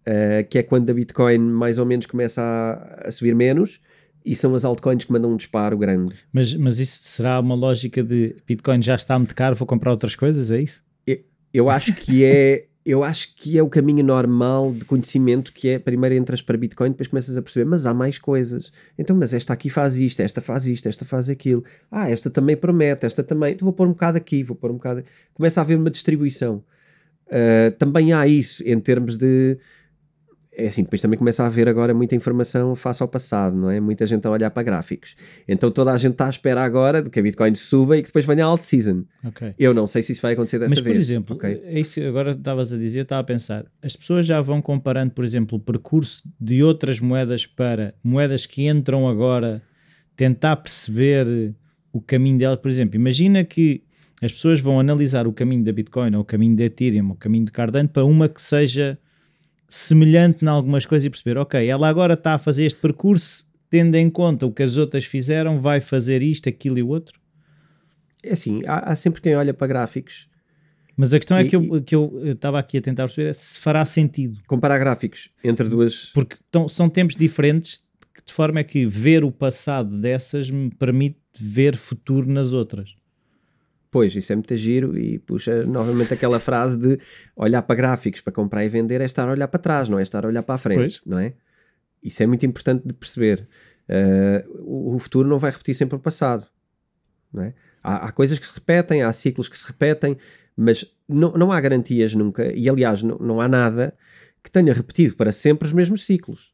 [0.00, 3.80] Uh, que é quando a Bitcoin mais ou menos começa a, a, subir menos
[4.24, 6.14] e são as altcoins que mandam um disparo grande.
[6.32, 10.16] Mas, mas isso será uma lógica de Bitcoin já está muito caro, vou comprar outras
[10.16, 10.82] coisas, é isso?
[11.52, 15.78] Eu acho que é eu acho que é o caminho normal de conhecimento que é
[15.78, 18.72] primeiro entras para Bitcoin, depois começas a perceber, mas há mais coisas.
[18.98, 21.62] Então, mas esta aqui faz isto, esta faz isto, esta faz aquilo.
[21.90, 23.52] Ah, esta também promete, esta também.
[23.52, 25.04] Então, vou pôr um bocado aqui, vou pôr um bocado.
[25.34, 26.64] Começa a haver uma distribuição.
[27.26, 29.58] Uh, também há isso em termos de
[30.52, 33.78] é assim, depois também começa a haver agora muita informação face ao passado, não é?
[33.78, 35.14] Muita gente a olhar para gráficos.
[35.46, 38.08] Então toda a gente está à espera agora de que a Bitcoin suba e que
[38.08, 39.04] depois venha a alt season.
[39.24, 39.54] Okay.
[39.58, 40.96] Eu não sei se isso vai acontecer desta Mas, vez.
[40.96, 41.62] Mas, por exemplo, okay?
[41.64, 45.24] é isso agora estavas a dizer, estava a pensar, as pessoas já vão comparando, por
[45.24, 49.62] exemplo, o percurso de outras moedas para moedas que entram agora,
[50.16, 51.54] tentar perceber
[51.92, 52.58] o caminho delas.
[52.58, 53.84] Por exemplo, imagina que
[54.20, 57.16] as pessoas vão analisar o caminho da Bitcoin, ou o caminho da Ethereum, ou o
[57.16, 58.98] caminho de Cardano, para uma que seja
[59.70, 63.94] semelhante em algumas coisas e perceber, ok, ela agora está a fazer este percurso, tendo
[63.94, 67.20] em conta o que as outras fizeram, vai fazer isto, aquilo e o outro?
[68.22, 70.28] É assim, há, há sempre quem olha para gráficos.
[70.96, 73.28] Mas a questão é e, é que eu, que eu estava aqui a tentar perceber
[73.28, 74.38] é se fará sentido.
[74.46, 76.06] Comparar gráficos entre duas...
[76.12, 77.86] Porque tão, são tempos diferentes,
[78.26, 82.96] de forma é que ver o passado dessas me permite ver futuro nas outras.
[83.90, 86.98] Pois, isso é muito giro e puxa novamente aquela frase de
[87.34, 90.02] olhar para gráficos para comprar e vender é estar a olhar para trás, não é
[90.02, 91.02] estar a olhar para a frente, pois.
[91.04, 91.34] não é?
[92.02, 93.48] Isso é muito importante de perceber.
[93.88, 96.46] Uh, o, futuro não vai repetir sempre o passado,
[97.32, 97.54] não é?
[97.82, 100.16] Há, há, coisas que se repetem, há ciclos que se repetem,
[100.56, 103.92] mas não, não há garantias nunca, e aliás, não, não há nada
[104.44, 106.49] que tenha repetido para sempre os mesmos ciclos.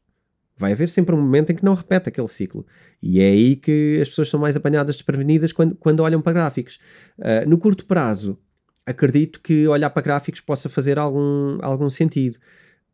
[0.57, 2.65] Vai haver sempre um momento em que não repete aquele ciclo.
[3.01, 6.79] E é aí que as pessoas são mais apanhadas desprevenidas quando, quando olham para gráficos.
[7.19, 8.37] Uh, no curto prazo,
[8.85, 12.37] acredito que olhar para gráficos possa fazer algum, algum sentido.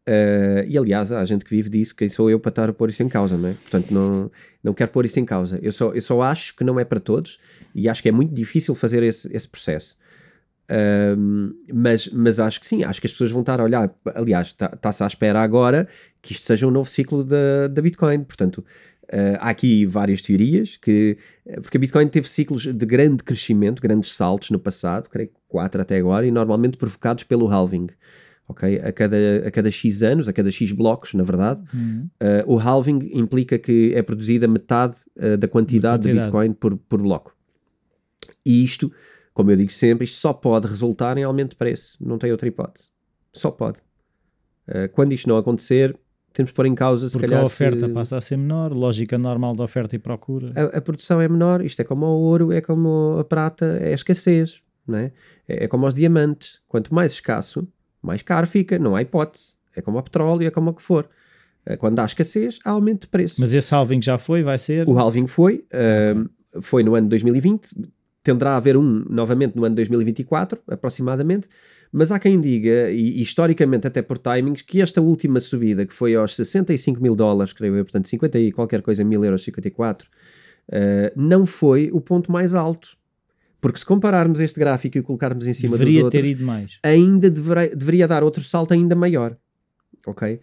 [0.07, 2.89] Uh, e aliás, há gente que vive disso, quem sou eu para estar a pôr
[2.89, 3.53] isso em causa, não é?
[3.53, 4.29] Portanto, não,
[4.61, 5.57] não quero pôr isso em causa.
[5.61, 7.39] Eu só, eu só acho que não é para todos
[7.73, 9.97] e acho que é muito difícil fazer esse, esse processo.
[10.69, 13.93] Uh, mas, mas acho que sim, acho que as pessoas vão estar a olhar.
[14.15, 15.87] Aliás, está-se tá à espera agora
[16.21, 18.23] que isto seja um novo ciclo da, da Bitcoin.
[18.23, 18.63] Portanto,
[19.13, 23.81] Uh, há aqui várias teorias, que, eh, porque a Bitcoin teve ciclos de grande crescimento,
[23.81, 27.89] grandes saltos no passado, creio que quatro até agora, e normalmente provocados pelo halving.
[28.47, 28.79] Okay?
[28.79, 32.09] A, cada, a cada X anos, a cada X blocos, na verdade, uhum.
[32.21, 36.13] uh, o halving implica que é produzida metade uh, da quantidade de, quantidade.
[36.13, 37.35] de Bitcoin por, por bloco.
[38.45, 38.91] E isto,
[39.33, 42.47] como eu digo sempre, isto só pode resultar em aumento de preço, não tem outra
[42.47, 42.91] hipótese.
[43.31, 43.79] Só pode.
[44.93, 45.97] quando isto não acontecer,
[46.33, 47.41] temos de pôr em causa se Porque calhar.
[47.41, 47.93] a oferta se...
[47.93, 50.51] passa a ser menor, lógica normal da oferta e procura.
[50.55, 53.91] A, a, produção é menor, isto é como o ouro, é como a prata, é
[53.91, 55.11] a escassez, não é?
[55.47, 55.65] é?
[55.65, 56.59] É como os diamantes.
[56.67, 57.67] Quanto mais escasso,
[58.01, 59.53] mais caro fica, não há hipótese.
[59.75, 61.07] É como o petróleo, é como o que for.
[61.65, 63.39] Eh, quando há escassez, há aumento de preço.
[63.39, 64.87] Mas esse halving já foi, vai ser?
[64.89, 67.69] O halving foi, uh, foi no ano 2020,
[68.23, 71.47] tenderá a haver um novamente no ano 2024, aproximadamente,
[71.91, 76.15] mas há quem diga, e, historicamente até por timings, que esta última subida, que foi
[76.15, 80.73] aos 65 mil dólares, creio eu, portanto 50 e qualquer coisa mil euros, 54, uh,
[81.15, 82.97] não foi o ponto mais alto.
[83.61, 86.43] Porque se compararmos este gráfico e o colocarmos em cima deveria dos outros, ter ido
[86.43, 86.79] mais.
[86.83, 89.37] ainda deveria, deveria dar outro salto ainda maior.
[90.05, 90.39] Ok?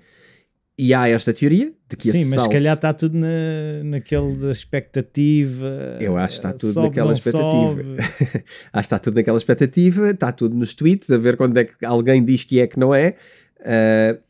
[0.83, 5.99] E há esta teoria de que Sim, mas se calhar está tudo na, naquela expectativa.
[6.01, 7.83] Eu acho que está tudo sobe, naquela expectativa.
[8.01, 11.85] acho que está tudo naquela expectativa, está tudo nos tweets, a ver quando é que
[11.85, 13.15] alguém diz que é que não é.
[13.61, 14.23] Uh,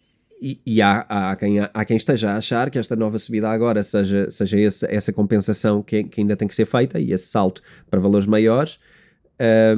[0.42, 3.84] e, e há, há, quem, há quem esteja a achar que esta nova subida agora
[3.84, 7.62] seja, seja esse, essa compensação que, que, ainda tem que ser feita e esse salto
[7.88, 8.80] para valores maiores.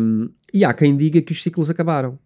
[0.00, 2.18] Um, e há quem diga que os ciclos acabaram.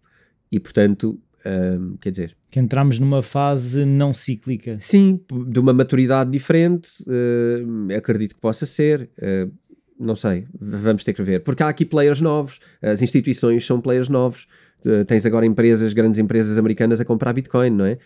[0.49, 4.77] E portanto, Um, quer dizer, que entramos numa fase não cíclica.
[4.79, 9.09] Sim, de uma maturidade diferente, uh, acredito que possa ser.
[9.17, 9.51] Uh,
[9.99, 11.43] não sei, vamos ter que ver.
[11.43, 14.47] Porque há aqui players novos, as instituições são players novos.
[14.85, 17.97] Uh, tens agora empresas, grandes empresas americanas a comprar Bitcoin, não é?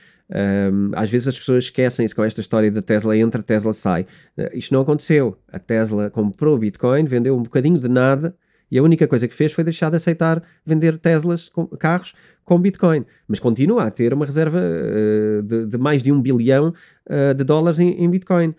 [0.94, 4.08] Às vezes as pessoas esquecem-se com esta história da Tesla entra, Tesla sai.
[4.54, 5.38] Isto não aconteceu.
[5.52, 8.34] A Tesla comprou Bitcoin, vendeu um bocadinho de nada
[8.72, 12.60] e a única coisa que fez foi deixar de aceitar vender Teslas, com, carros, com
[12.60, 13.06] Bitcoin.
[13.28, 16.74] Mas continua a ter uma reserva uh, de, de, mais de um bilhão
[17.08, 18.54] uh, de dólares em, em, Bitcoin.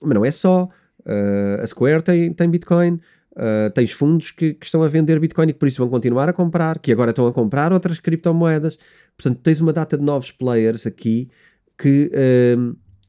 [0.00, 0.68] Mas não é só.
[1.00, 3.00] Uh, a Square tem, tem Bitcoin.
[3.74, 6.32] tens fundos que, que, estão a vender Bitcoin e que por isso vão continuar a
[6.32, 8.78] comprar, que agora estão a comprar outras criptomoedas.
[9.16, 11.28] Portanto, tens uma data de novos players aqui
[11.76, 12.10] que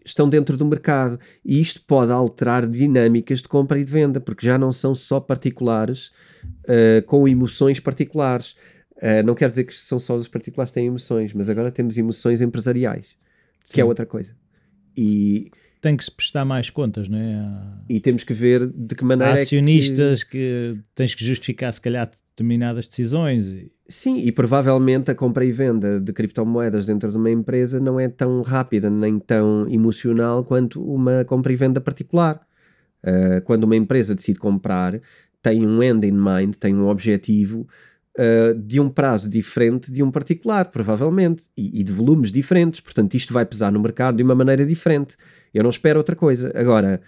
[0.06, 4.46] estão dentro do mercado e isto pode alterar dinâmicas de compra e de venda, porque
[4.46, 6.12] já não são só particulares
[6.64, 8.56] uh, com emoções particulares.
[8.98, 11.98] Uh, não quer dizer que são só os particulares que têm emoções, mas agora temos
[11.98, 13.18] emoções empresariais,
[13.64, 13.74] Sim.
[13.74, 14.36] que é outra coisa.
[14.96, 17.84] E tem que se prestar mais contas, não é?
[17.90, 19.34] E temos que ver de que maneira.
[19.34, 20.30] Há acionistas é que...
[20.32, 23.54] que tens que justificar, se calhar, determinadas decisões.
[23.88, 28.10] Sim, e provavelmente a compra e venda de criptomoedas dentro de uma empresa não é
[28.10, 32.42] tão rápida nem tão emocional quanto uma compra e venda particular.
[33.04, 35.00] Uh, quando uma empresa decide comprar,
[35.42, 37.68] tem um end in mind, tem um objetivo
[38.18, 42.80] uh, de um prazo diferente de um particular, provavelmente, e, e, de volumes diferentes.
[42.80, 45.16] Portanto, isto vai pesar no mercado de uma maneira diferente.
[45.54, 46.52] Eu não espero outra coisa.
[46.56, 47.02] Agora,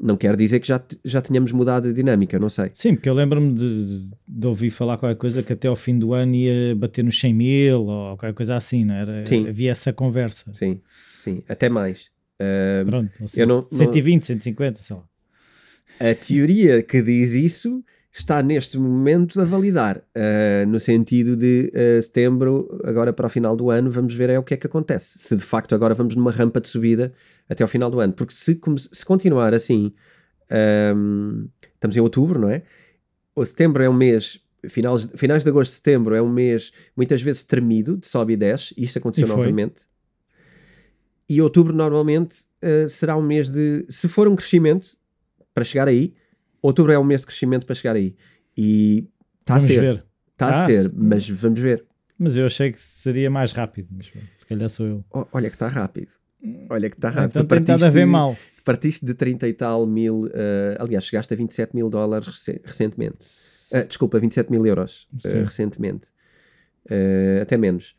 [0.00, 2.70] não quer dizer que já, já tenhamos mudado a dinâmica, não sei.
[2.74, 6.12] Sim, porque eu lembro-me de, de, ouvir falar qualquer coisa que até ao fim do
[6.12, 9.24] ano ia bater nos 100 mil ou qualquer coisa assim, não era?
[9.26, 9.48] Sim.
[9.48, 10.52] Havia essa conversa.
[10.52, 10.80] Sim,
[11.16, 12.10] sim, até mais.
[12.38, 14.26] Uh, Pronto, assim, eu não, 120, não...
[14.26, 15.02] 150, sei lá.
[15.98, 17.82] A teoria que diz isso
[18.20, 23.56] está neste momento a validar, uh, no sentido de uh, setembro, agora para o final
[23.56, 25.18] do ano, vamos ver é o que é que acontece.
[25.18, 27.12] Se de facto agora vamos numa rampa de subida
[27.48, 28.12] até ao final do ano.
[28.12, 28.58] Porque se,
[28.92, 29.92] se continuar assim,
[30.50, 32.62] um, ehm, estamos em outubro, não é?
[33.34, 37.44] O setembro é um mês, finais, finais de agosto, setembro é um mês muitas vezes
[37.44, 39.82] tremido, de sobe e desce, e isso aconteceu e novamente.
[41.28, 44.96] E outubro normalmente uh, será um mês de, se for um crescimento,
[45.56, 46.12] para chegar aí.
[46.66, 48.16] Outubro é um mês de crescimento para chegar aí.
[48.56, 49.08] E
[49.40, 50.04] está a ser.
[50.32, 51.84] Está ah, a ser, mas vamos ver.
[52.18, 55.04] Mas eu achei que seria mais rápido, mas se calhar sou eu.
[55.32, 56.10] olha que está rápido.
[56.68, 57.40] Olha que está rápido.
[57.40, 58.36] Então tem estado a ver mal.
[58.64, 60.30] Partiste de 30 e tal mil, uh,
[60.80, 62.26] aliás, chegaste a 27 mil dólares
[62.64, 63.24] recentemente.
[63.72, 66.08] Uh, desculpa, 27 mil euros uh, recentemente.
[67.40, 67.94] até menos.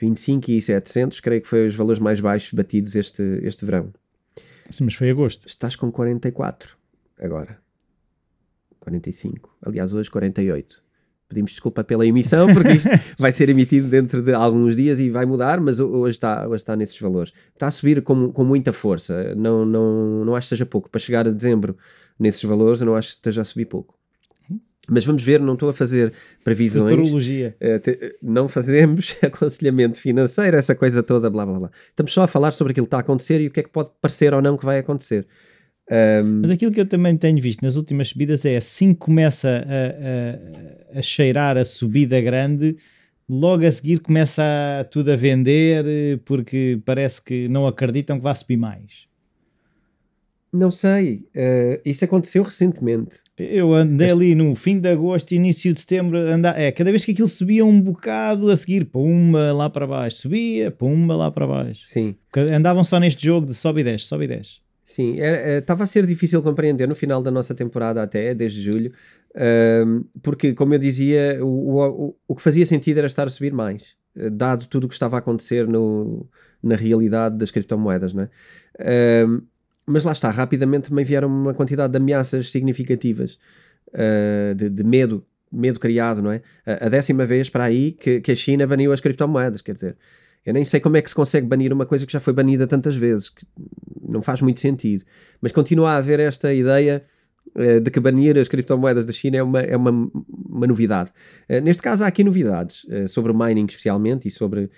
[0.00, 3.92] 25 e 700, creio que foi os valores mais baixos batidos este, este verão.
[4.70, 5.48] Sim, mas foi agosto.
[5.48, 6.76] Estás com 44
[7.18, 7.58] agora.
[8.80, 9.56] 45.
[9.62, 10.82] Aliás, hoje 48.
[11.28, 15.24] Pedimos desculpa pela emissão, porque isto vai ser emitido dentro de alguns dias e vai
[15.24, 17.32] mudar, mas hoje está, hoje está nesses valores.
[17.54, 19.32] Está a subir com, com muita força.
[19.36, 20.90] Não, não, não acho que seja pouco.
[20.90, 21.76] Para chegar a dezembro
[22.18, 24.00] nesses valores, eu não acho que esteja a subir pouco.
[24.88, 26.12] Mas vamos ver, não estou a fazer
[26.42, 26.90] previsões.
[26.90, 27.56] Futurologia.
[27.60, 31.70] Uh, não fazemos aconselhamento financeiro, essa coisa toda, blá blá blá.
[31.90, 33.68] Estamos só a falar sobre aquilo que está a acontecer e o que é que
[33.68, 35.28] pode parecer ou não que vai acontecer.
[35.90, 36.42] Um...
[36.42, 40.96] Mas aquilo que eu também tenho visto nas últimas subidas é assim que começa a,
[40.96, 42.76] a, a, cheirar a subida grande,
[43.28, 44.42] logo a seguir começa
[44.80, 49.10] a, tudo a vender porque parece que não acreditam que vai subir mais.
[50.52, 53.18] Não sei, uh, isso aconteceu recentemente.
[53.38, 57.12] Eu andei ali no fim de agosto, início de setembro, anda, é, cada vez que
[57.12, 61.82] aquilo subia um bocado a seguir, pumba lá para baixo, subia, pumba lá para baixo.
[61.86, 62.16] Sim.
[62.52, 64.58] Andavam só neste jogo de sobe e desce, sobe e desce.
[64.90, 68.90] Sim, estava a ser difícil compreender no final da nossa temporada até, desde julho,
[69.36, 73.52] uh, porque, como eu dizia, o, o, o que fazia sentido era estar a subir
[73.52, 73.94] mais,
[74.32, 76.28] dado tudo o que estava a acontecer no,
[76.60, 79.26] na realidade das criptomoedas, não é?
[79.26, 79.40] Uh,
[79.86, 83.38] mas lá está, rapidamente também vieram uma quantidade de ameaças significativas,
[83.90, 86.42] uh, de, de, medo, medo criado, não é?
[86.66, 89.96] A, a décima vez para aí que, que, a China baniu as criptomoedas, quer dizer,
[90.44, 92.66] eu nem sei como é que se consegue banir uma coisa que já foi banida
[92.66, 93.46] tantas vezes, que
[94.08, 95.04] não faz muito sentido,
[95.40, 97.04] mas continua a haver esta ideia
[97.54, 100.10] uh, de que banir as criptomoedas da China é uma, é uma,
[100.48, 101.10] uma novidade.
[101.48, 104.70] Uh, neste caso há aqui novidades, sobre o mining especialmente, e sobre,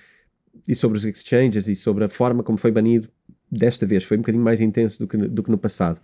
[0.66, 3.08] e sobre os exchanges, e sobre a forma como foi banido
[3.50, 6.00] desta vez foi um bocadinho mais intenso do que, do que no passado.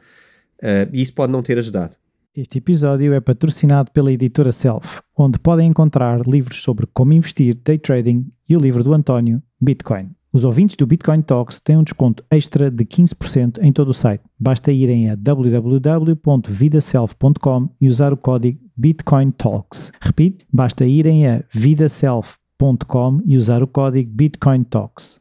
[0.92, 1.96] E isso pode não ter ajudado.
[2.34, 7.78] Este episódio é patrocinado pela editora Self, onde podem encontrar livros sobre como investir, day
[7.78, 10.10] trading e o livro do António, Bitcoin.
[10.32, 14.22] Os ouvintes do Bitcoin Talks têm um desconto extra de 15% em todo o site.
[14.38, 19.90] Basta irem a www.vidaself.com e usar o código Bitcoin Talks.
[20.00, 25.20] Repito, basta irem a vidaself.com e usar o código BitcoinTalks.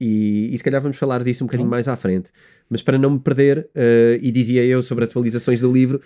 [0.00, 2.30] E, e se calhar vamos falar disso um bocadinho mais à frente.
[2.68, 6.00] Mas para não me perder, uh, e dizia eu sobre atualizações do livro,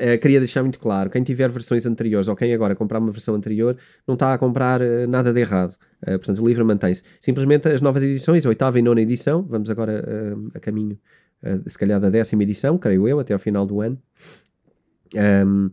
[0.00, 3.34] uh, queria deixar muito claro: quem tiver versões anteriores ou quem agora comprar uma versão
[3.34, 3.76] anterior,
[4.06, 5.76] não está a comprar uh, nada de errado.
[6.04, 7.02] portanto, o livro mantém-se.
[7.20, 10.04] Simplesmente as novas edições, oitava e nona edição, vamos agora
[10.54, 10.98] a caminho,
[11.66, 13.98] se calhar, da décima edição, creio eu, até ao final do ano.
[15.14, 15.70] Um,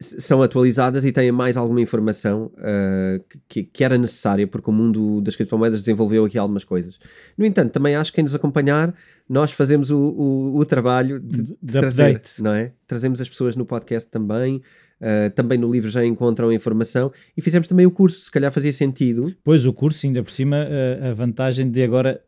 [0.00, 5.20] são atualizadas e têm mais alguma informação uh, que, que, era necessária, porque o mundo
[5.20, 6.98] das criptomoedas desenvolveu aqui algumas coisas.
[7.38, 8.94] No entanto, também acho que quem nos acompanhar,
[9.28, 12.42] nós fazemos o, o, o trabalho de, de, de trazer, update.
[12.42, 12.72] não é?
[12.86, 14.62] Trazemos as pessoas no podcast também.
[15.00, 18.72] Uh, também no livro já encontram informação e fizemos também o curso, se calhar fazia
[18.72, 19.34] sentido.
[19.42, 22.22] Pois, o curso, ainda por cima, uh, a vantagem de agora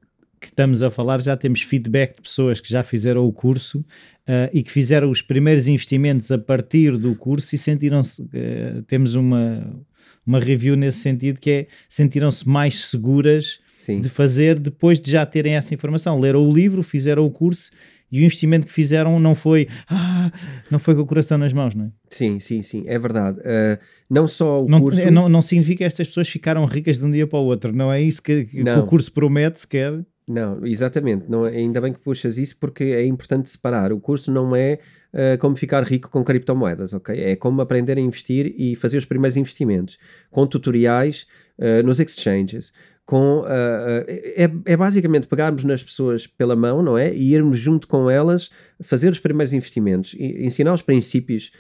[0.47, 4.49] que estamos a falar, já temos feedback de pessoas que já fizeram o curso uh,
[4.53, 8.23] e que fizeram os primeiros investimentos a partir do curso e sentiram-se.
[8.23, 9.85] Uh, temos uma,
[10.25, 14.01] uma review nesse sentido que é sentiram-se mais seguras Sim.
[14.01, 16.21] de fazer depois de já terem essa informação.
[16.21, 17.73] Leram o livro, fizeram o curso
[18.11, 20.31] e o investimento que fizeram não foi ah,
[20.71, 21.91] não foi com o coração nas mãos, não é?
[22.09, 23.41] Sim, sim, sim, é verdade.
[23.41, 23.79] Uh,
[24.09, 25.11] não só o não, curso...
[25.11, 27.93] Não, não significa que estas pessoas ficaram ricas de um dia para o outro, não
[27.93, 30.05] é isso que, que o curso promete sequer.
[30.29, 31.27] Não, exatamente.
[31.29, 33.93] Não, é, ainda bem que puxas isso porque é importante separar.
[33.93, 34.81] O curso não é
[35.13, 37.17] uh, como ficar rico com criptomoedas, ok?
[37.19, 42.73] É como aprender a investir e fazer os primeiros investimentos, com tutoriais uh, nos exchanges.
[43.05, 47.15] Com, uh, é, é, basicamente pegarmos nas pessoas pela mão, não é?
[47.15, 48.51] E irmos junto com elas
[48.83, 51.53] fazer os primeiros investimentos, ensinar os princípios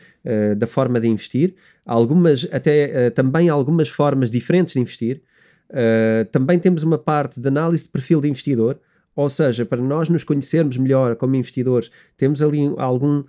[0.56, 5.22] da forma de investir, algumas, até também algumas formas diferentes de investir,
[5.70, 8.78] Uh, também temos uma parte de análise de perfil de investidor,
[9.14, 13.24] ou seja, para nós nos conhecermos melhor como investidores, temos ali algum,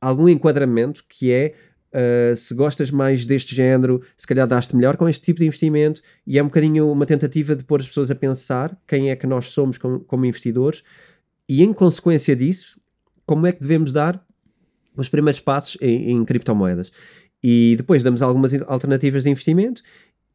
[0.00, 1.54] algum enquadramento que é
[1.92, 6.00] uh, se gostas mais deste género, se calhar daste melhor com este tipo de investimento,
[6.26, 9.26] e é um bocadinho uma tentativa de pôr as pessoas a pensar quem é que
[9.26, 10.82] nós somos como, como investidores,
[11.48, 12.80] e em consequência disso,
[13.26, 14.24] como é que devemos dar
[14.96, 16.90] os primeiros passos em, em criptomoedas.
[17.42, 19.82] E depois damos algumas alternativas de investimento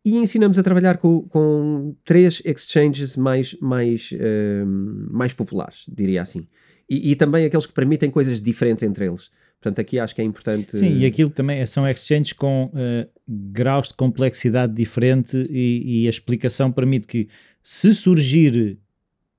[0.03, 4.65] e ensinamos a trabalhar com, com três exchanges mais, mais, uh,
[5.11, 6.47] mais populares, diria assim.
[6.89, 9.29] E, e, também aqueles que permitem coisas diferentes entre eles.
[9.61, 10.77] Portanto, aqui acho que é importante.
[10.77, 16.07] Sim, e aquilo também é, são exchanges com uh, graus de complexidade diferente e, e,
[16.07, 17.27] a explicação permite que,
[17.61, 18.79] se surgir,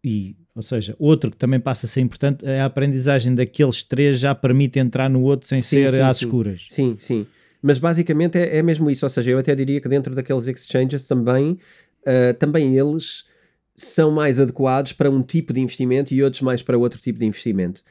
[0.05, 4.35] e, ou seja, outro que também passa a ser importante, a aprendizagem daqueles três já
[4.35, 6.25] permite entrar no outro sem sim, ser sim, às sim.
[6.27, 6.67] escuras.
[6.69, 7.27] Sim, sim.
[7.63, 11.07] Mas basicamente é, é, mesmo isso, ou seja, eu até diria que dentro daqueles exchanges
[11.07, 11.59] também,
[12.03, 13.25] uh, também eles
[13.77, 17.25] são mais adequados para um tipo de investimento e outros mais para outro tipo de
[17.25, 17.83] investimento.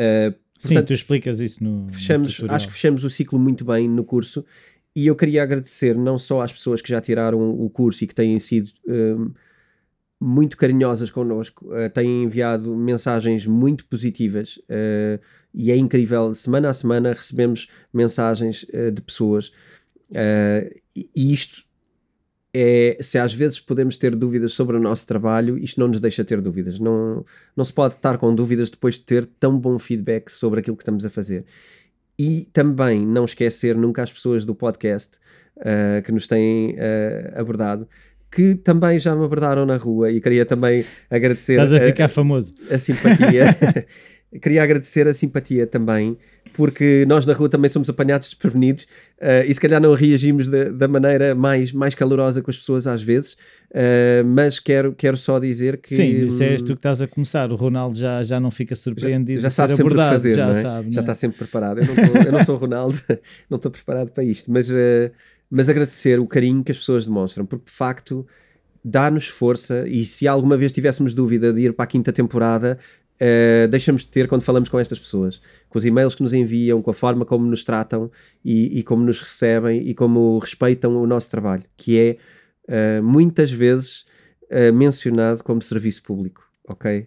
[0.00, 3.64] Uh, portanto, Sim, tu explicas isso no, fechamos, no Acho que fechamos o ciclo muito
[3.64, 4.44] bem no curso
[4.94, 8.14] e eu queria agradecer não só às pessoas que já tiraram o curso e que
[8.14, 9.30] têm sido um,
[10.18, 14.56] muito carinhosas connosco, uh, têm enviado mensagens muito positivas.
[14.56, 15.20] Uh,
[15.56, 19.48] e é incrível, semana a semana recebemos mensagens uh, de pessoas
[20.10, 21.64] uh, e isto
[22.52, 26.24] é, se às vezes podemos ter dúvidas sobre o nosso trabalho, isto não nos deixa
[26.24, 26.78] ter dúvidas.
[26.78, 27.22] Não,
[27.54, 30.82] não se pode estar com dúvidas depois de ter tão bom feedback sobre aquilo que
[30.82, 31.44] estamos a fazer.
[32.18, 35.18] E também não esquecer nunca as pessoas do podcast
[35.58, 36.76] uh, que nos têm
[37.34, 37.86] abordado,
[38.30, 41.60] que também já me abordaram na rua e queria também agradecer.
[41.60, 42.54] Estás a ficar a, famoso.
[42.70, 43.54] A simpatia.
[44.40, 46.16] queria agradecer a simpatia também,
[46.52, 48.84] porque nós na rua também somos apanhados desprevenidos
[49.18, 52.86] uh, e se calhar não reagimos da, da, maneira mais, mais calorosa com as pessoas
[52.86, 53.34] às vezes,
[53.70, 55.94] uh, mas quero, quero só dizer que.
[55.94, 57.50] Sim, isso és tu que estás a começar.
[57.50, 59.40] O Ronaldo já, já não fica surpreendido.
[59.40, 60.54] Já, já sabe sempre abordado, fazer, já, é?
[60.54, 61.02] sabe, já é?
[61.02, 61.80] está sempre preparado.
[61.80, 62.98] Eu não, tô, eu não sou o Ronaldo,
[63.50, 65.10] não estou preparado para isto, mas, uh,
[65.50, 68.26] mas agradecer o carinho que as pessoas demonstram, porque de facto
[68.82, 72.78] dá-nos força e se alguma vez tivéssemos dúvida de ir para a quinta temporada,
[73.20, 76.82] uh, deixamos de ter quando falamos com estas pessoas, com os e-mails que nos enviam,
[76.82, 78.10] com a forma como nos tratam
[78.44, 83.50] e, e como nos recebem e como respeitam o nosso trabalho, que é uh, muitas
[83.50, 84.06] vezes
[84.44, 87.06] uh, mencionado como serviço público, ok?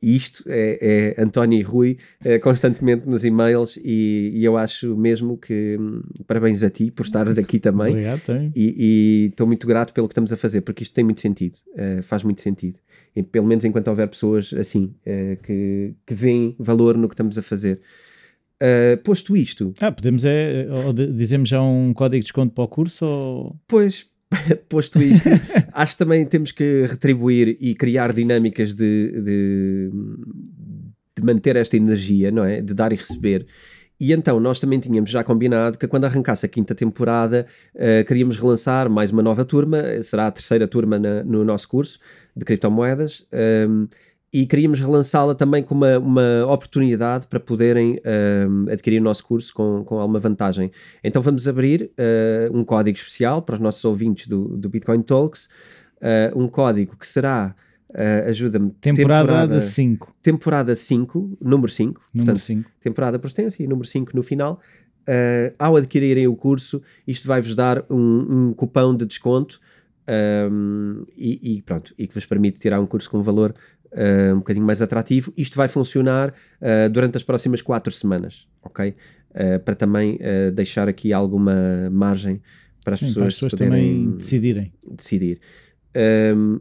[0.00, 4.96] E isto é, é António e Rui é, constantemente nos e-mails e, e, eu acho
[4.96, 7.90] mesmo que hum, parabéns a ti por estares aqui também.
[7.90, 8.20] Obrigado,
[8.54, 12.02] e estou muito grato pelo que estamos a fazer, porque isto tem muito sentido, uh,
[12.04, 12.78] faz muito sentido.
[13.18, 17.36] E, pelo menos enquanto houver pessoas assim, uh, que, que veem valor no que estamos
[17.36, 17.80] a fazer.
[18.62, 19.74] Uh, posto isto.
[19.80, 20.66] Ah, podemos é,
[21.12, 23.56] dizemos já um código de desconto para o curso ou...
[23.66, 24.06] Pois,
[24.68, 25.28] posto isto,
[25.72, 29.90] acho que também temos que retribuir e criar dinâmicas de, de,
[31.16, 32.60] de, manter esta energia, não é?
[32.60, 33.46] De dar e receber.
[33.98, 38.38] E então nós também tínhamos já combinado que quando arrancasse a quinta temporada uh, queríamos
[38.38, 41.98] relançar mais uma nova turma, será a terceira turma na, no nosso curso
[42.38, 43.26] de criptomoedas.
[43.68, 43.88] Um,
[44.32, 49.54] e queríamos relançá-la também com uma, uma oportunidade para poderem uh, adquirir o nosso curso
[49.54, 50.70] com, com alguma vantagem.
[51.02, 55.48] Então vamos abrir uh, um código especial para os nossos ouvintes do, do Bitcoin Talks,
[55.96, 57.54] uh, um código que será,
[58.26, 60.14] ajuda-me, temporada 5.
[60.22, 62.02] Temporada 5, número 5.
[62.12, 62.70] Número 5.
[62.80, 64.60] Temporada por extenso e número 5 no final.
[65.58, 69.58] ao adquirirem o curso, isto vai-vos dar um, um cupão de desconto
[70.08, 73.54] um, e, e, pronto, e que vos permite tirar um curso com valor
[73.92, 75.32] uh, um bocadinho mais atrativo.
[75.36, 78.94] Isto vai funcionar uh, durante as próximas quatro semanas, ok?
[79.30, 80.18] Uh, para também
[80.54, 82.40] deixar aqui alguma margem
[82.82, 84.72] para as Sim, pessoas, para as pessoas também decidirem.
[84.90, 85.40] Decidir.
[86.34, 86.60] Um,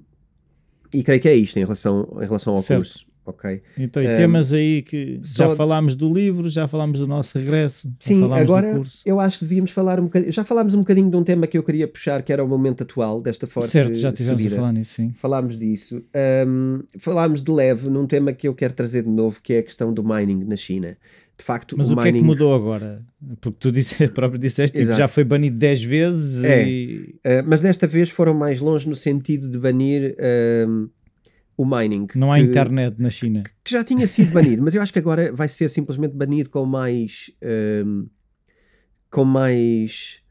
[0.93, 2.79] e creio que é isto em relação, em relação ao certo.
[2.79, 3.05] curso.
[3.27, 3.61] Ok.
[3.77, 5.49] Então, e um, temas aí que só...
[5.49, 7.91] já falámos do livro, já falámos do nosso regresso.
[7.99, 10.31] Sim, agora eu acho que devíamos falar um bocadinho.
[10.31, 12.83] Já falámos um bocadinho de um tema que eu queria puxar, que era o momento
[12.83, 14.55] atual desta forte Certo, já tivemos subida.
[14.55, 15.13] a falar nisso, sim.
[15.17, 16.01] Falámos disso.
[16.47, 19.63] Um, falámos de leve num tema que eu quero trazer de novo, que é a
[19.63, 20.95] questão do mining na China.
[21.37, 22.19] De facto, Mas o, o que mining...
[22.19, 23.03] é que mudou agora?
[23.41, 26.67] Porque tu disse, próprio disseste, tipo, já foi banido 10 vezes é.
[26.67, 27.15] e...
[27.17, 30.15] Uh, mas desta vez foram mais longe no sentido de banir...
[30.17, 30.89] Uh,
[31.57, 32.07] o mining.
[32.15, 33.43] Não há que, internet na China.
[33.63, 36.65] Que já tinha sido banido, mas eu acho que agora vai ser simplesmente banido com
[36.65, 37.31] mais.
[37.83, 38.07] Um,
[39.09, 40.21] com mais.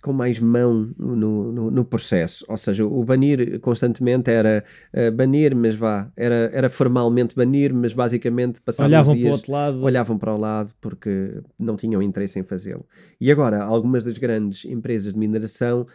[0.00, 2.44] com mais mão no, no, no, processo.
[2.48, 6.08] Ou seja, o banir constantemente era uh, banir, mas vá.
[6.16, 9.82] Era, era formalmente banir, mas basicamente passavam Olhavam dias, para o outro lado.
[9.82, 12.86] Olhavam para o lado porque não tinham interesse em fazê-lo.
[13.20, 15.88] E agora, algumas das grandes empresas de mineração.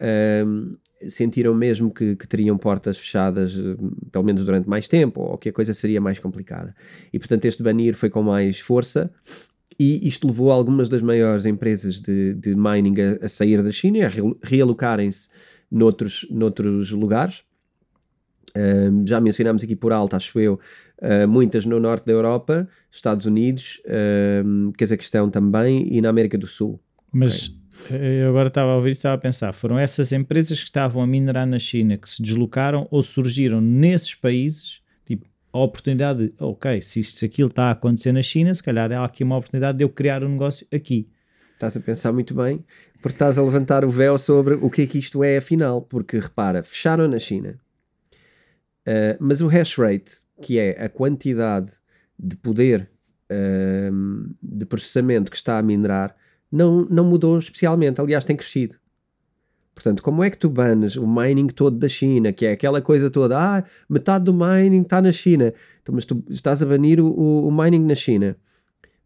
[0.00, 0.76] Um,
[1.08, 3.76] sentiram mesmo que, que, teriam portas fechadas, eh,
[4.10, 6.74] pelo menos durante mais tempo, ou que a coisa seria mais complicada.
[7.12, 9.10] E portanto, este banir foi com mais força.
[9.78, 14.06] E isto levou algumas das maiores empresas de, de mining a, a, sair da China,
[14.06, 15.28] a realocarem-se
[15.70, 17.44] noutros, noutros lugares.
[18.50, 20.58] Uh, já mencionámos aqui por alto, acho eu,
[21.00, 26.46] uh, muitas no norte da Europa, Estados Unidos, uh, Cazaquistão também e na América do
[26.46, 26.80] Sul.
[27.12, 27.57] Mas.
[27.90, 31.06] Eu agora estava a ouvir e estava a pensar: foram essas empresas que estavam a
[31.06, 34.82] minerar na China que se deslocaram ou surgiram nesses países?
[35.06, 38.92] Tipo, a oportunidade de, ok, se isto, aquilo está a acontecer na China, se calhar
[38.92, 41.08] há aqui uma oportunidade de eu criar um negócio aqui.
[41.54, 42.64] Estás a pensar muito bem,
[43.02, 45.82] porque estás a levantar o véu sobre o que é que isto é afinal.
[45.82, 47.58] Porque repara, fecharam na China,
[48.86, 50.12] uh, mas o hash rate,
[50.42, 51.70] que é a quantidade
[52.18, 52.88] de poder
[53.30, 56.14] uh, de processamento que está a minerar,
[56.50, 58.76] não, não mudou especialmente, aliás, tem crescido.
[59.78, 63.08] Portanto, como é que tu banes o mining todo da China, que é aquela coisa
[63.08, 67.46] toda, ah, metade do mining está na China, então, mas tu estás a banir o,
[67.46, 68.36] o, mining na China,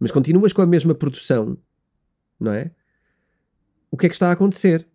[0.00, 1.58] mas continuas com a mesma produção,
[2.40, 2.70] não é?
[3.90, 4.86] O que é que está a acontecer?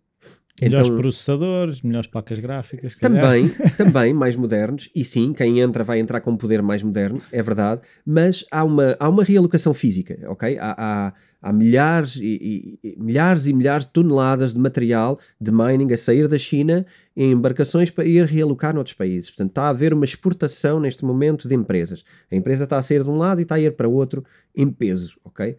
[0.60, 2.96] Melhores então, processadores, melhores placas gráficas.
[2.96, 7.22] Também, também mais modernos, e sim, quem entra vai entrar com um poder mais moderno,
[7.30, 10.58] é verdade, mas há uma, há uma realocação física, ok?
[10.58, 15.92] Há, há, há milhares e, e, milhares e milhares de toneladas de material de mining
[15.92, 16.84] a sair da China
[17.16, 19.30] em embarcações para ir realocar noutros países.
[19.30, 22.04] Portanto, está a haver uma exportação neste momento de empresas.
[22.30, 24.24] A empresa está a sair de um lado e está a ir para outro
[24.54, 25.56] em peso, ok?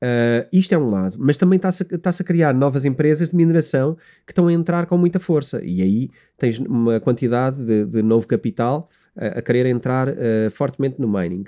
[0.00, 3.96] Uh, isto é um lado, mas também está-se está a criar novas empresas de mineração
[4.24, 8.24] que estão a entrar com muita força e aí tens uma quantidade de, de novo
[8.24, 11.46] capital uh, a querer entrar uh, fortemente no mining.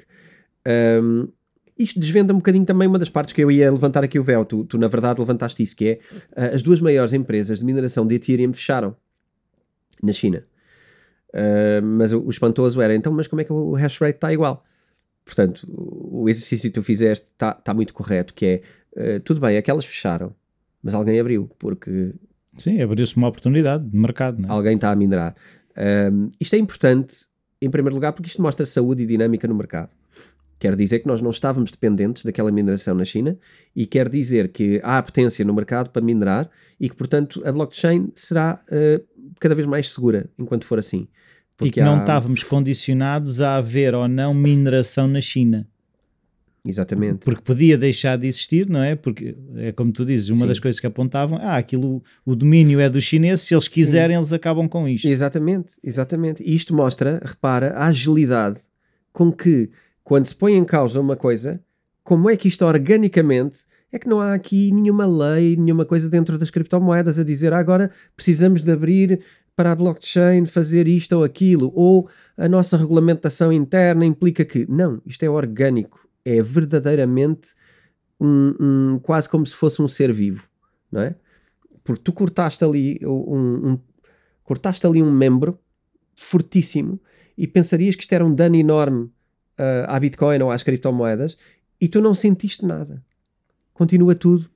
[0.67, 1.29] Um,
[1.83, 4.45] isto desvenda um bocadinho também uma das partes que eu ia levantar aqui o véu.
[4.45, 5.99] Tu, tu na verdade, levantaste isso, que é
[6.33, 8.95] uh, as duas maiores empresas de mineração de Ethereum fecharam
[10.03, 10.45] na China.
[11.31, 14.33] Uh, mas o, o, espantoso era, então, mas como é que o hash rate está
[14.33, 14.63] igual?
[15.25, 18.63] Portanto, o exercício que tu fizeste está tá muito correto, que
[18.97, 20.35] é, uh, tudo bem, aquelas fecharam,
[20.83, 22.13] mas alguém abriu, porque...
[22.59, 24.51] Sim, abriu-se uma oportunidade de mercado, é?
[24.51, 25.35] Alguém está a minerar.
[26.39, 27.27] isto é importante,
[27.63, 29.91] em primeiro lugar, porque isto mostra saúde e dinâmica no mercado.
[30.61, 33.39] Quer dizer que nós não estávamos dependentes daquela mineração na China
[33.75, 38.13] e quer dizer que há potência no mercado para minerar e que, portanto, a blockchain
[38.15, 39.03] será uh,
[39.41, 41.09] cada vez mais segura enquanto for assim.
[41.57, 41.85] Porque e que há...
[41.87, 45.67] não estávamos condicionados a haver ou não mineração na China.
[46.63, 47.25] Exatamente.
[47.25, 48.95] Porque podia deixar de existir, não é?
[48.95, 50.47] Porque é como tu dizes, uma Sim.
[50.47, 54.21] das coisas que apontavam, ah, aquilo, o domínio é dos chineses, se eles quiserem, Sim.
[54.21, 55.09] eles acabam com isto.
[55.09, 56.43] Exatamente, exatamente.
[56.43, 58.61] E isto mostra, repara, a agilidade
[59.11, 59.71] com que
[60.05, 61.61] quando se põe em causa uma coisa,
[62.03, 63.61] como é que isto organicamente
[63.93, 67.59] é que não há aqui nenhuma lei, nenhuma coisa dentro das criptomoedas a dizer ah,
[67.59, 69.21] agora precisamos de abrir
[69.57, 74.65] para a blockchain fazer isto ou aquilo, ou a nossa regulamentação interna implica que.
[74.67, 77.55] Não, isto é orgânico, é verdadeiramente
[78.19, 80.49] um, um, quase como se fosse um ser vivo,
[80.91, 81.15] não é?
[81.83, 83.79] Porque tu cortaste ali um, um
[84.45, 85.59] cortaste ali um membro
[86.15, 87.01] fortíssimo
[87.37, 89.11] e pensarias que isto era um dano enorme
[89.61, 91.37] uh, à Bitcoin ou às criptomoedas
[91.81, 93.03] e tu não sentiste nada.
[93.75, 94.51] Continua tudo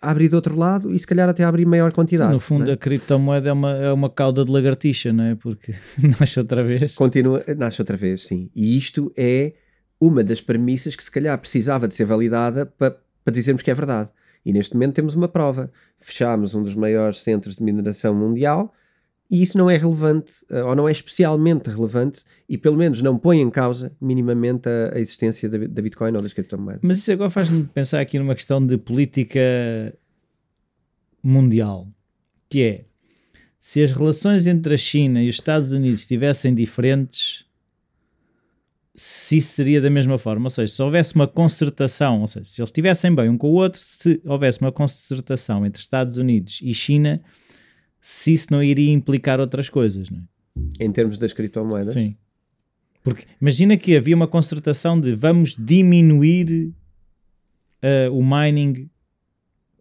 [0.00, 2.32] a abrir do outro lado e se calhar até a abrir maior quantidade.
[2.32, 2.74] No fundo, é?
[2.74, 5.34] a criptomoeda é uma, é uma cauda de lagartixa, não é?
[5.36, 5.74] Porque
[6.18, 6.94] nasce outra vez.
[6.94, 8.50] Continua, nasce outra vez, sim.
[8.54, 9.54] E isto é
[10.00, 13.74] uma das premissas que se calhar precisava de ser validada para, para dizermos que é
[13.74, 14.10] verdade.
[14.44, 15.70] E neste momento temos uma prova.
[16.00, 18.74] Fechámos um dos maiores centros de mineração mundial
[19.32, 23.16] e isso não é relevante, eh, ou não é especialmente relevante, e pelo menos não
[23.16, 26.82] põe em causa minimamente a, a existência da, da, Bitcoin ou das criptomoedas.
[26.84, 29.40] Mas isso agora faz-me pensar aqui numa questão de política
[31.22, 31.88] mundial,
[32.50, 32.84] que é
[33.58, 37.46] se as relações entre a China e os Estados Unidos estivessem diferentes,
[38.94, 42.68] se seria da mesma forma, ou seja, se houvesse uma concertação, ou seja, se eles
[42.68, 47.18] estivessem bem um com o outro, se houvesse uma concertação entre Estados Unidos e China,
[48.02, 50.84] se isso não iria implicar outras coisas, não é?
[50.84, 51.94] Em termos das criptomoedas?
[51.94, 52.16] Sim.
[53.02, 56.74] Porque imagina que havia uma concertação de vamos diminuir
[57.82, 58.90] uh, o mining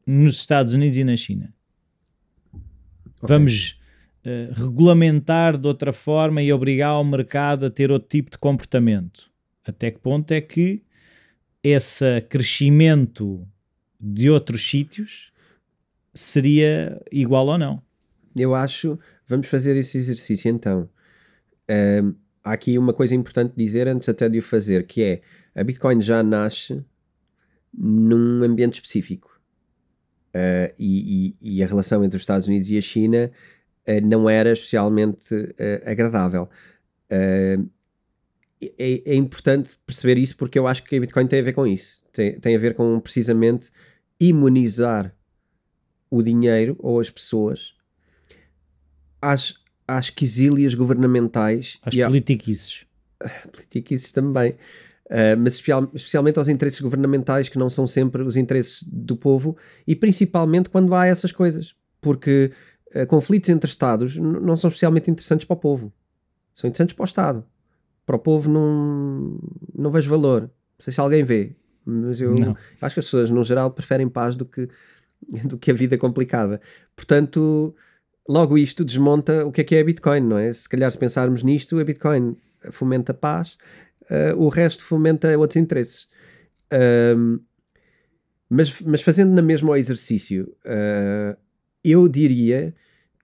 [0.05, 1.53] nos Estados Unidos e na China.
[2.53, 3.27] Okay.
[3.27, 3.79] Vamos
[4.25, 9.29] uh, regulamentar de outra forma e obrigar o mercado a ter outro tipo de comportamento.
[9.65, 10.83] Até que ponto é que
[11.63, 13.47] esse crescimento
[13.99, 15.31] de outros sítios
[16.13, 17.83] seria igual ou não?
[18.35, 20.89] Eu acho, vamos fazer esse exercício então.
[21.69, 25.21] Um, há aqui uma coisa importante dizer antes até de o fazer, que é
[25.55, 26.83] a Bitcoin já nasce
[27.73, 29.29] num ambiente específico.
[30.33, 33.29] Uh, e, e, e, a relação entre os Estados Unidos e a China
[33.87, 36.49] uh, não era especialmente uh, agradável.
[37.09, 37.57] É,
[38.77, 42.01] é, importante perceber isso porque eu acho que a Bitcoin tem a ver com isso.
[42.13, 43.71] Tem, tem a ver com precisamente
[44.19, 45.13] imunizar
[46.09, 47.73] o dinheiro ou as pessoas
[49.21, 49.55] às,
[49.87, 51.77] às quesílias governamentais.
[51.83, 52.85] Às e politiquices.
[53.51, 54.55] Politiquices também.
[55.05, 59.57] Uh, mas especial, especialmente aos interesses governamentais que não são sempre os interesses do povo
[59.85, 61.75] e principalmente quando há essas coisas.
[61.99, 62.51] Porque
[62.95, 65.93] uh, conflitos entre Estados não são especialmente interessantes para o povo.
[66.55, 67.45] São interessantes para o Estado.
[68.05, 69.39] Para o povo não,
[69.75, 70.43] não vejo valor.
[70.43, 71.55] Não sei se alguém vê.
[71.85, 72.55] Mas eu não.
[72.81, 74.69] acho que as pessoas, no geral, preferem paz do que,
[75.45, 76.61] do que a vida complicada.
[76.95, 77.75] Portanto,
[78.27, 80.51] logo isto desmonta o que é que é a Bitcoin, não é?
[80.53, 82.37] Se calhar se pensarmos nisto, a Bitcoin
[82.71, 83.57] fomenta paz,
[84.03, 86.09] uh, o resto fomenta outros interesses.
[87.17, 87.39] Um,
[88.49, 91.37] mas, mas fazendo na mesma o exercício, uh,
[91.83, 92.75] eu diria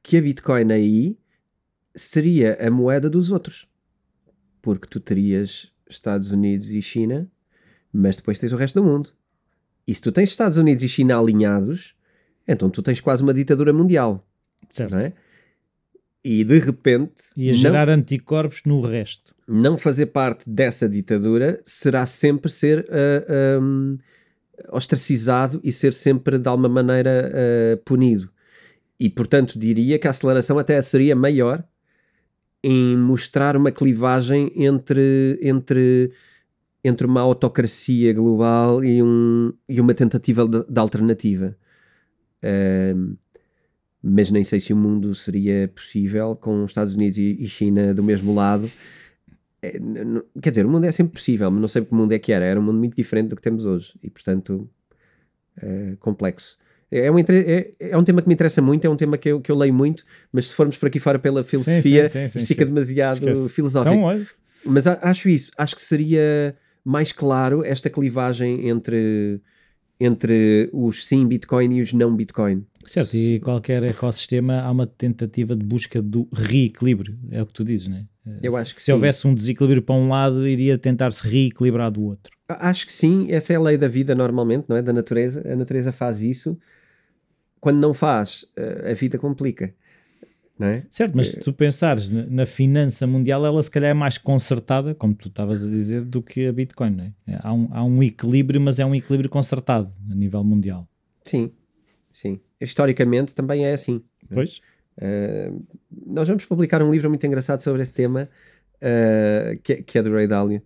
[0.02, 1.18] que a Bitcoin aí
[1.96, 3.68] seria a moeda dos outros.
[4.62, 7.30] Porque tu terias Estados Unidos e China,
[7.92, 9.12] mas depois tens o resto do mundo.
[9.88, 11.96] E se tu tens Estados Unidos e China alinhados,
[12.48, 14.27] então tu tens quase uma ditadura mundial.
[14.70, 14.92] Certo.
[14.92, 15.14] Não é?
[16.24, 17.24] E de repente.
[17.36, 19.34] E a gerar não, anticorpos no resto.
[19.48, 22.86] Não fazer parte dessa ditadura será sempre ser uh,
[23.30, 23.98] ah, um,
[24.70, 28.30] ostracizado e ser sempre de alguma maneira uh, punido.
[29.00, 31.64] E portanto diria que a aceleração até seria maior
[32.64, 36.12] em mostrar uma clivagem entre, entre,
[36.84, 41.56] entre uma autocracia global e, um, e uma tentativa de, de alternativa.
[42.44, 43.16] Uh,
[44.02, 48.04] mas nem sei se o mundo seria possível com os Estados Unidos e China do
[48.04, 48.70] mesmo lado.
[49.62, 49.80] É,
[50.42, 52.46] quer dizer, o mundo é sempre possível, mas não sei que mundo é que era.
[52.46, 54.70] Era um mundo muito diferente do que temos hoje e, portanto,
[55.62, 56.58] é complexo.
[56.90, 59.42] É um, é, é um tema que me interessa muito, é um tema que eu,
[59.42, 62.46] que eu leio muito, mas se formos por aqui fora pela filosofia, sim, sim, sim,
[62.46, 63.50] fica demasiado Esquece.
[63.50, 63.96] filosófico.
[63.96, 64.26] Então,
[64.64, 69.42] mas acho isso, acho que seria mais claro esta clivagem entre,
[70.00, 72.66] entre os sim Bitcoin e os não Bitcoin.
[72.86, 77.64] Certo, e qualquer ecossistema há uma tentativa de busca do reequilíbrio, é o que tu
[77.64, 78.06] dizes, não é?
[78.42, 78.92] Eu acho que Se sim.
[78.92, 82.32] houvesse um desequilíbrio para um lado, iria tentar se reequilibrar do outro.
[82.48, 84.82] Acho que sim, essa é a lei da vida normalmente, não é?
[84.82, 85.44] Da natureza.
[85.52, 86.58] A natureza faz isso.
[87.60, 89.74] Quando não faz, eh, a vida complica.
[90.60, 90.84] É?
[90.90, 94.96] Certo, mas se tu pensares na, na, finança mundial, ela se calhar é mais consertada,
[94.96, 96.90] como tu estavas a dizer, do que a Bitcoin.
[96.92, 97.40] Não é?
[97.44, 100.88] há, um, há um equilíbrio, mas é um equilíbrio consertado a nível mundial.
[101.24, 101.52] Sim,
[102.12, 104.04] sim historicamente também é assim.
[104.30, 104.34] É?
[104.34, 104.62] Pois.
[104.98, 105.64] Uh,
[106.06, 108.28] nós vamos publicar um livro muito engraçado sobre esse tema,
[108.82, 110.62] uh, que, que, é do Ray Dalio,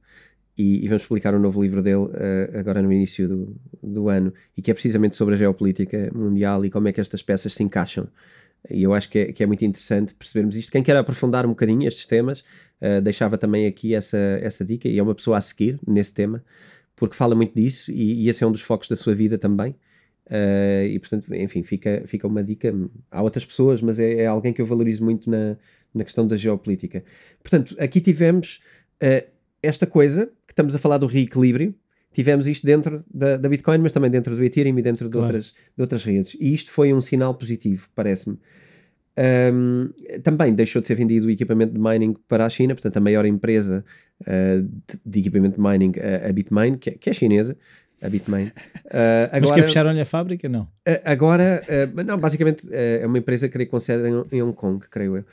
[0.58, 4.34] e, e, vamos publicar um novo livro dele uh, agora no início do, do, ano,
[4.56, 7.64] e que é precisamente sobre a geopolítica mundial e como é que estas peças se
[7.64, 8.08] encaixam.
[8.70, 10.72] E eu acho que é, que é muito interessante percebermos isto.
[10.72, 12.44] Quem quer aprofundar um bocadinho estes temas,
[13.04, 16.44] deixava também aqui essa, essa dica, e é uma pessoa a seguir nesse tema,
[16.96, 19.76] porque fala muito disso e, e esse é um dos focos da sua vida também.
[20.28, 22.74] Uh, e portanto, enfim, fica, fica uma dica.
[23.10, 25.58] Há outras pessoas, mas é, é alguém que eu valorizo muito na,
[25.94, 27.04] na questão da geopolítica.
[27.44, 28.62] Portanto, aqui tivemos
[29.04, 29.28] uh,
[29.62, 31.76] esta coisa que estamos a falar do reequilíbrio.
[32.14, 35.28] Tivemos isto dentro da, da Bitcoin, mas também dentro do Ethereum e dentro de, claro.
[35.28, 36.36] outras, de outras redes.
[36.40, 38.38] E isto foi um sinal positivo, parece-me.
[39.18, 39.90] Um,
[40.24, 43.26] também deixou de ser vendido o equipamento de mining para a China, portanto, a maior
[43.26, 43.84] empresa
[44.22, 47.58] uh, de, de, equipamento de mining, a, a Bitmain, que é, que é chinesa,
[48.02, 48.48] a Bitmain.
[48.48, 50.64] Uh, agora, Mas que fecharam-lhe a fábrica, não?
[50.64, 54.86] Uh, agora, uh, não, basicamente é uma empresa que com sede em, em Hong Kong,
[54.90, 55.26] creio eu.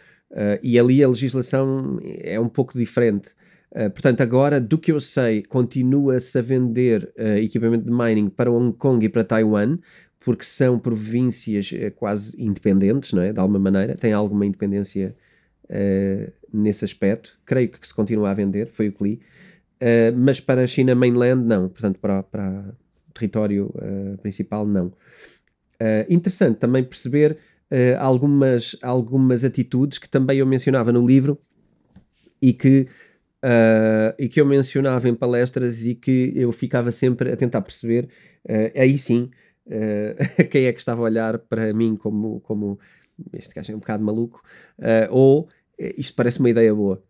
[0.62, 3.30] e ali a legislação é um pouco diferente.
[3.72, 7.12] Portanto, agora, do que eu sei, continua-se a vender
[7.42, 9.78] equipamento de mining para Hong Kong e para Taiwan,
[10.20, 13.32] porque são províncias quase independentes, não é?
[13.32, 15.14] De alguma maneira, têm alguma independência
[16.52, 17.38] nesse aspecto.
[17.44, 19.20] Creio que se continua a vender, foi o que li.
[19.80, 22.74] Uh, mas para a China mainland não, portanto para, para
[23.08, 24.86] o território uh, principal não.
[24.86, 27.38] Uh, interessante também perceber
[27.98, 31.38] algumas, algumas atitudes que também eu mencionava no livro
[32.40, 32.88] e que,
[34.18, 38.08] e que eu mencionava em palestras e que eu ficava sempre a tentar perceber,
[38.76, 39.30] aí sim,
[40.50, 42.78] quem é que estava a olhar para mim como, como
[43.32, 44.42] este gajo é um bocado maluco,
[45.10, 45.48] ou
[45.96, 47.02] isto parece uma ideia boa.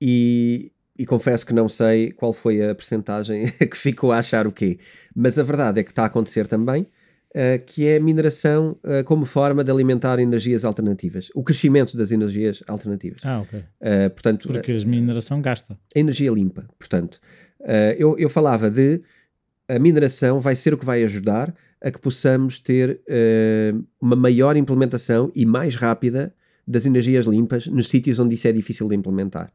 [0.00, 4.52] E, e confesso que não sei qual foi a percentagem que ficou a achar o
[4.52, 4.78] quê.
[5.14, 6.86] Mas a verdade é que está a acontecer também,
[7.30, 11.30] uh, que é a mineração uh, como forma de alimentar energias alternativas.
[11.34, 13.20] O crescimento das energias alternativas.
[13.24, 13.58] Ah, ok.
[13.58, 15.78] Uh, portanto, Porque a mineração gasta.
[15.94, 17.20] A energia limpa, portanto.
[17.98, 19.02] eu, eu falava de
[19.68, 23.00] a mineração vai ser o que vai ajudar a que possamos ter
[24.00, 26.34] uma maior implementação e mais rápida
[26.66, 29.52] das energias limpas nos sítios onde isso é difícil de implementar.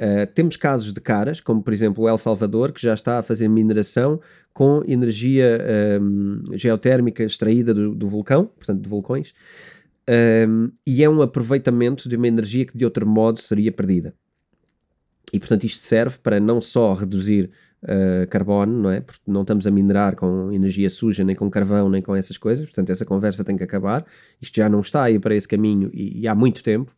[0.00, 3.22] Uh, temos casos de caras, como por exemplo o El Salvador, que já está a
[3.22, 4.20] fazer mineração
[4.52, 5.58] com energia
[6.00, 9.32] um, geotérmica extraída do, do, vulcão, portanto de vulcões,
[10.48, 14.14] um, e é um aproveitamento de uma energia que de outro modo seria perdida.
[15.32, 17.50] E portanto isto serve para não só reduzir
[17.84, 19.00] uh, carbono, não é?
[19.00, 22.64] Porque não estamos a minerar com energia suja, nem com carvão, nem com essas coisas,
[22.66, 24.04] portanto essa conversa tem que acabar.
[24.40, 26.92] Isto já não está aí para esse caminho e, e há muito tempo.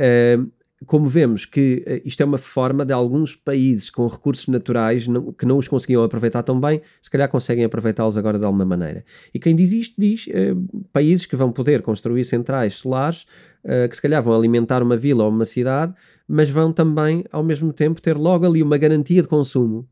[0.00, 0.50] Uh,
[0.86, 5.32] como vemos que uh, isto é uma forma de alguns países com recursos naturais não,
[5.32, 9.04] que não os conseguiam aproveitar tão bem, se calhar conseguem aproveitá-los agora de alguma maneira.
[9.32, 13.26] E quem diz isto diz uh, países que vão poder construir centrais solares
[13.64, 15.94] uh, que se calhar vão alimentar uma vila ou uma cidade,
[16.26, 19.88] mas vão também ao mesmo tempo ter logo ali uma garantia de consumo.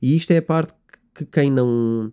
[0.00, 0.74] E isto é a parte
[1.14, 2.12] que quem não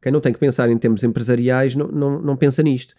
[0.00, 2.94] quem não tem que pensar em termos empresariais não, não, não pensa nisto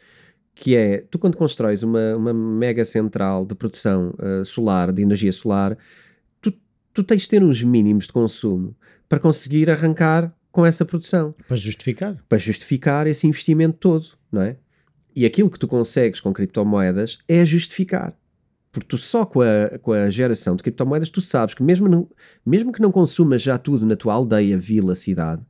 [0.56, 5.32] que é, tu quando constróis uma, uma mega central de produção uh, solar, de energia
[5.32, 5.78] solar,
[6.42, 6.54] tu,
[6.94, 8.76] tu tens de ter uns mínimos de consumo
[9.10, 11.34] para conseguir arrancar com essa produção.
[11.48, 12.24] Para justificar.
[12.30, 14.58] Para justificar esse investimento todo, não é?
[15.16, 18.16] E aquilo que tu consegues com criptomoedas é justificar.
[18.72, 22.10] Porque tu só com a, com a geração de criptomoedas, tu sabes que mesmo, não,
[22.44, 25.44] mesmo que não consumas já tudo na tua aldeia, vila, cidade,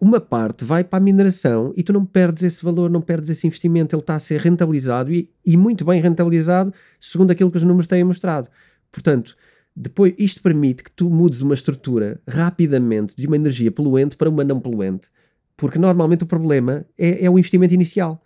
[0.00, 3.46] uma parte vai para a mineração e tu não perdes esse valor, não perdes esse
[3.46, 7.62] investimento, ele está a ser rentabilizado e, e muito bem rentabilizado, segundo aquilo que os
[7.62, 8.48] números têm mostrado.
[8.92, 9.36] Portanto,
[9.74, 14.44] depois isto permite que tu mudes uma estrutura rapidamente de uma energia poluente para uma
[14.44, 15.08] não poluente,
[15.56, 18.22] porque normalmente o problema é, é o investimento inicial.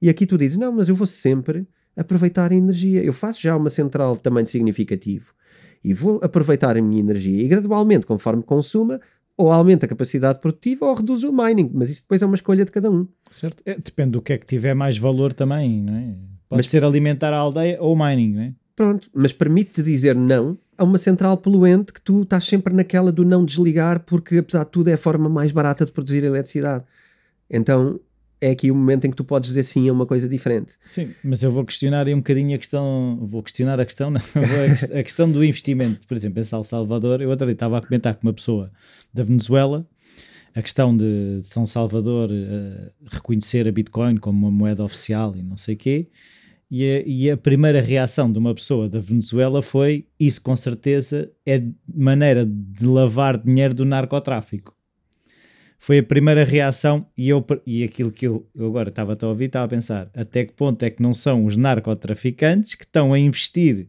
[0.00, 1.66] E aqui tu dizes, não, mas eu vou sempre
[1.96, 3.02] aproveitar a energia.
[3.02, 5.34] Eu faço já uma central de tamanho significativo
[5.82, 9.00] e vou aproveitar a minha energia e gradualmente, conforme consuma,
[9.36, 12.64] ou aumenta a capacidade produtiva ou reduz o mining, mas isso depois é uma escolha
[12.64, 13.06] de cada um.
[13.30, 16.14] Certo, é, depende do que é que tiver mais valor também, não é?
[16.48, 18.54] Pode mas, ser alimentar a aldeia ou mining, não é?
[18.74, 23.24] Pronto, mas permite-te dizer não a uma central poluente que tu estás sempre naquela do
[23.24, 26.84] não desligar porque apesar de tudo é a forma mais barata de produzir eletricidade.
[27.48, 27.98] Então
[28.40, 30.72] é aqui o momento em que tu podes dizer sim a uma coisa diferente.
[30.84, 34.20] Sim, mas eu vou questionar aí um bocadinho a questão, vou questionar a questão, não,
[34.98, 36.06] a questão do investimento.
[36.06, 38.70] Por exemplo, em São Salvador, eu outro estava a comentar com uma pessoa
[39.12, 39.86] da Venezuela
[40.54, 45.58] a questão de São Salvador uh, reconhecer a Bitcoin como uma moeda oficial e não
[45.58, 46.08] sei o quê.
[46.70, 51.30] E a, e a, primeira reação de uma pessoa da Venezuela foi: Isso com certeza
[51.44, 54.75] é maneira de lavar dinheiro do narcotráfico
[55.78, 59.46] foi a primeira reação e, eu, e aquilo que eu, eu agora estava a ouvir,
[59.46, 63.18] estava a pensar até que ponto é que não são os narcotraficantes que estão a
[63.18, 63.86] investir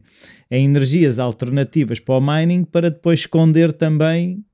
[0.50, 4.44] em energias alternativas para o mining para depois esconder também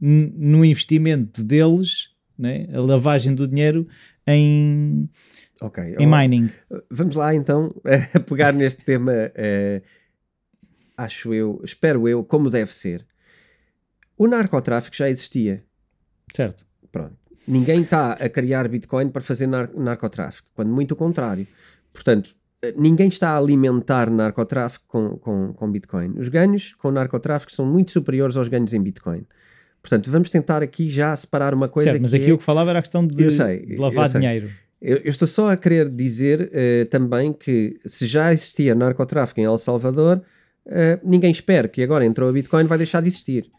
[0.00, 3.88] no investimento deles né, a lavagem do dinheiro
[4.26, 5.08] em,
[5.60, 6.50] okay, em mining.
[6.90, 7.74] Vamos lá então
[8.14, 9.82] a pegar neste tema, uh,
[10.96, 13.06] acho eu, espero eu, como deve ser
[14.18, 15.64] O narcotráfico já existia.
[16.34, 16.64] Certo.
[16.90, 17.16] Pronto.
[17.46, 21.46] Ninguém está a criar Bitcoin para fazer nar narcotráfico, quando muito o contrário.
[21.92, 22.34] Portanto,
[22.76, 26.14] ninguém está a alimentar narcotráfico com, com, com Bitcoin.
[26.18, 29.26] Os ganhos com narcotráfico são muito superiores aos ganhos em Bitcoin.
[29.82, 32.32] Portanto, vamos tentar aqui já separar uma coisa certo, mas que aqui é...
[32.32, 34.50] o que falava era a questão de, sei, de lavar dinheiro.
[34.80, 39.44] Eu, eu, estou só a querer dizer uh, também que se já existia narcotráfico em
[39.44, 40.22] El Salvador,
[40.66, 40.72] uh,
[41.02, 43.50] ninguém espera que agora entrou a Bitcoin vai deixar de existir.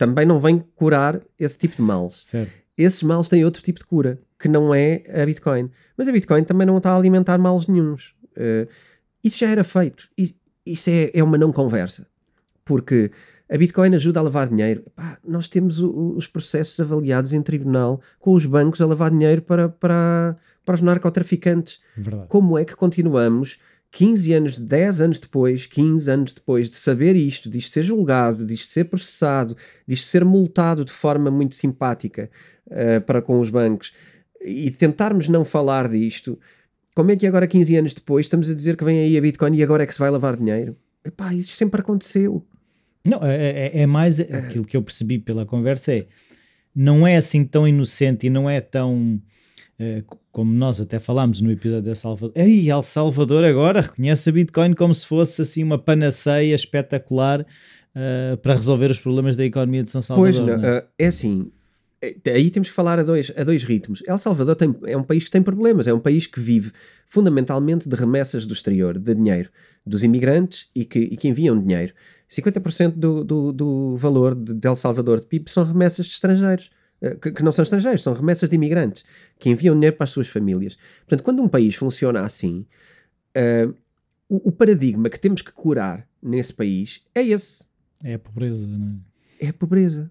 [0.00, 2.22] Também não vem curar esse tipo de males.
[2.24, 2.50] Certo.
[2.74, 5.70] Esses males têm outro tipo de cura, que não é a Bitcoin.
[5.94, 8.14] Mas a Bitcoin também não está a alimentar males nenhums.
[8.34, 8.66] Uh,
[9.22, 10.08] isso já era feito.
[10.64, 12.06] Isso é, é uma não conversa.
[12.64, 13.10] Porque
[13.46, 14.84] a Bitcoin ajuda a lavar dinheiro.
[14.96, 19.42] Pá, nós temos o, os processos avaliados em tribunal com os bancos a lavar dinheiro
[19.42, 20.34] para, para,
[20.64, 21.82] para os narcotraficantes.
[21.94, 22.26] Verdade.
[22.26, 23.58] Como é que continuamos
[23.92, 28.70] 15 anos, 10 anos depois, 15 anos depois de saber isto, disto ser julgado, disto
[28.70, 32.30] ser processado, disto ser multado de forma muito simpática
[32.66, 33.92] uh, para com os bancos
[34.40, 36.38] e tentarmos não falar disto,
[36.94, 39.56] como é que agora, 15 anos depois, estamos a dizer que vem aí a Bitcoin
[39.56, 40.76] e agora é que se vai lavar dinheiro?
[41.04, 42.44] Epá, isso sempre aconteceu.
[43.04, 46.06] Não, é, é, é mais aquilo que eu percebi pela conversa é
[46.74, 49.20] não é assim tão inocente e não é tão
[50.30, 52.32] como nós até falámos no episódio de El Salvador.
[52.34, 58.36] Ei, El Salvador agora reconhece a Bitcoin como se fosse assim uma panaceia espetacular uh,
[58.38, 60.32] para resolver os problemas da economia de São Salvador.
[60.32, 60.84] Pois, não, não é?
[60.98, 61.50] é assim,
[62.02, 64.02] é, aí temos que falar a dois, a dois ritmos.
[64.06, 66.72] El Salvador tem, é um país que tem problemas, é um país que vive
[67.06, 69.50] fundamentalmente de remessas do exterior, de dinheiro,
[69.84, 71.92] dos imigrantes e que, e que enviam dinheiro.
[72.30, 76.70] 50% do, do, do valor de, de El Salvador de PIB são remessas de estrangeiros.
[77.00, 79.04] Eh, que, que, não são estrangeiros, são remessas de imigrantes
[79.38, 80.76] que enviam dinheiro para as suas famílias.
[81.00, 82.66] Portanto, quando um país funciona assim,
[83.36, 83.74] uh,
[84.28, 87.64] o, o, paradigma que temos que curar nesse país é esse.
[88.02, 89.00] É a pobreza, não
[89.40, 89.46] é?
[89.46, 90.10] É a pobreza.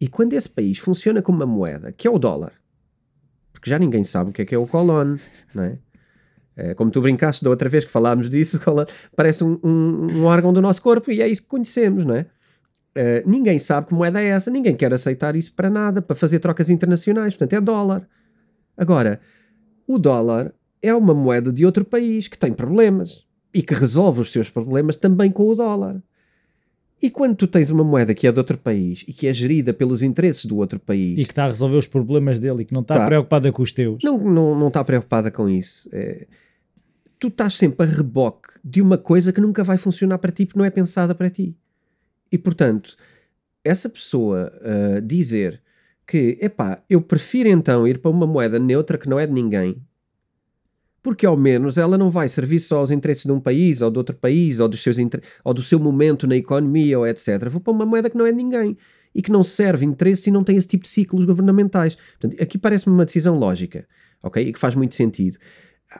[0.00, 2.52] E quando esse país funciona como uma moeda, que é o dólar,
[3.52, 5.18] porque já ninguém sabe o que é que é o colón,
[5.54, 5.78] não é?
[6.56, 8.60] É, como tu brincaste da outra vez que falámos disso,
[9.16, 12.26] parece um, um, um, órgão do nosso corpo e é isso que conhecemos, não é?
[12.96, 16.40] Uh, ninguém sabe que moeda é essa, ninguém quer aceitar isso para nada, para fazer
[16.40, 18.08] trocas internacionais, portanto é dólar.
[18.76, 19.20] Agora,
[19.86, 24.32] o dólar é uma moeda de outro país que tem problemas e que resolve os
[24.32, 26.02] seus problemas também com o dólar.
[27.02, 29.72] E quando tu tens uma moeda que é de outro país e que é gerida
[29.72, 31.18] pelos interesses do outro país.
[31.18, 33.06] E que está a resolver os problemas dele e que não está tá.
[33.06, 34.02] preocupada com os teus.
[34.02, 35.88] Não, não, não está preocupada com isso.
[35.92, 36.26] É,
[37.18, 40.58] tu estás sempre a reboque de uma coisa que nunca vai funcionar para ti porque
[40.58, 41.56] não é pensada para ti.
[42.30, 42.96] E portanto,
[43.64, 45.62] essa pessoa uh, dizer
[46.06, 49.80] que, epá, eu prefiro então ir para uma moeda neutra que não é de ninguém,
[51.02, 53.98] porque ao menos ela não vai servir só aos interesses de um país ou de
[53.98, 54.96] outro país ou, dos seus
[55.44, 57.48] ou do seu momento na economia ou etc.
[57.48, 58.76] Vou para uma moeda que não é de ninguém
[59.14, 61.96] e que não serve interesse e não tem esse tipo de ciclos governamentais.
[62.20, 63.86] Portanto, aqui parece-me uma decisão lógica,
[64.22, 64.46] ok?
[64.46, 65.38] E que faz muito sentido.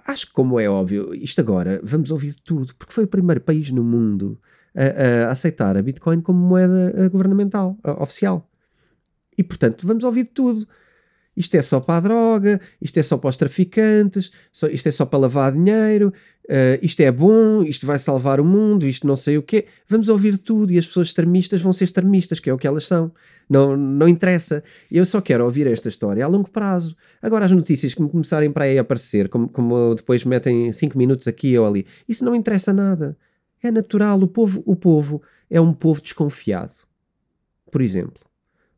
[0.06, 3.70] Acho que, como é óbvio, isto agora vamos ouvir tudo, porque foi o primeiro país
[3.70, 4.38] no mundo
[4.74, 8.48] a, a aceitar a Bitcoin como moeda eh, governamental, oficial.
[9.36, 10.66] E, portanto, vamos ouvir tudo.
[11.36, 14.92] Isto é só para a droga, isto é só para os traficantes, só, isto é
[14.92, 16.12] só para lavar dinheiro,
[16.44, 19.66] uh, isto é bom, isto vai salvar o mundo, isto não sei o quê.
[19.88, 22.84] Vamos ouvir tudo e as pessoas extremistas vão ser extremistas, que é o que elas
[22.84, 23.12] são.
[23.48, 24.62] Não, não interessa.
[24.90, 26.94] Eu só quero ouvir esta história a longo prazo.
[27.22, 30.98] Agora, as notícias que me começarem para aí a aparecer, como, como depois metem 5
[30.98, 33.16] minutos aqui ou ali, isso não interessa nada.
[33.62, 34.20] É natural.
[34.20, 36.74] O povo, o povo é um povo desconfiado.
[37.70, 38.30] Por exemplo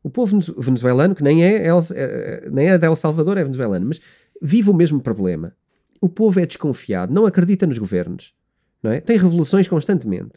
[0.03, 3.87] o povo venezuelano, que nem é, El, é, nem é de El Salvador, é venezuelano,
[3.87, 4.01] mas
[4.41, 5.55] vive o mesmo problema.
[6.01, 8.33] O povo é desconfiado, não acredita nos governos.
[8.83, 8.99] Não é?
[8.99, 10.33] Tem revoluções constantemente.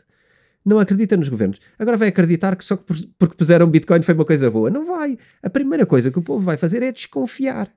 [0.64, 1.60] Não acredita nos governos.
[1.76, 2.76] Agora vai acreditar que só
[3.18, 4.70] porque puseram Bitcoin foi uma coisa boa.
[4.70, 5.18] Não vai.
[5.42, 7.72] A primeira coisa que o povo vai fazer é desconfiar.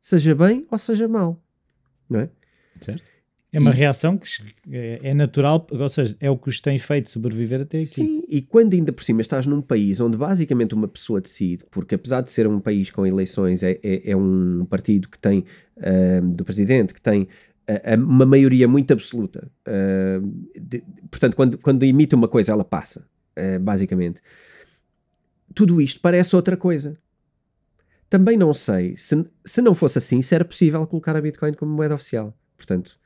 [0.00, 1.42] Seja bem ou seja mal.
[2.08, 2.30] Não é?
[2.80, 3.04] Certo.
[3.52, 4.28] É uma e, reação que
[4.70, 7.86] é, é natural, ou seja, é o que os tem feito sobreviver até aqui.
[7.86, 11.96] Sim, e quando ainda por cima estás num país onde basicamente uma pessoa decide, porque
[11.96, 15.44] apesar de ser um país com eleições, é, é, é um partido que tem,
[15.78, 19.50] uh, do presidente, que tem uh, uma maioria muito absoluta.
[19.66, 20.24] Uh,
[20.56, 23.04] de, portanto, quando, quando imita uma coisa, ela passa,
[23.62, 24.20] basicamente.
[25.54, 26.96] Tudo isto parece outra coisa.
[28.08, 31.72] Também não sei se, se não fosse assim, se era possível colocar a Bitcoin como
[31.72, 32.36] moeda oficial.
[32.56, 32.98] Portanto,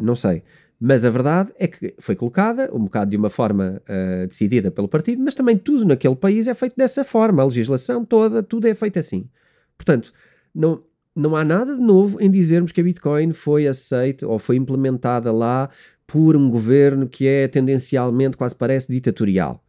[0.00, 0.42] não sei.
[0.80, 4.86] Mas a verdade é que foi colocada, um bocado de uma forma uh, decidida pelo
[4.86, 7.42] partido, mas também tudo naquele país é feito dessa forma.
[7.42, 9.28] A legislação toda, tudo é feito assim.
[9.76, 10.12] Portanto,
[10.54, 10.84] não,
[11.16, 15.32] não há nada de novo em dizermos que a Bitcoin foi aceita ou foi implementada
[15.32, 15.68] lá
[16.06, 19.62] por um governo que é tendencialmente, quase parece, ditatorial.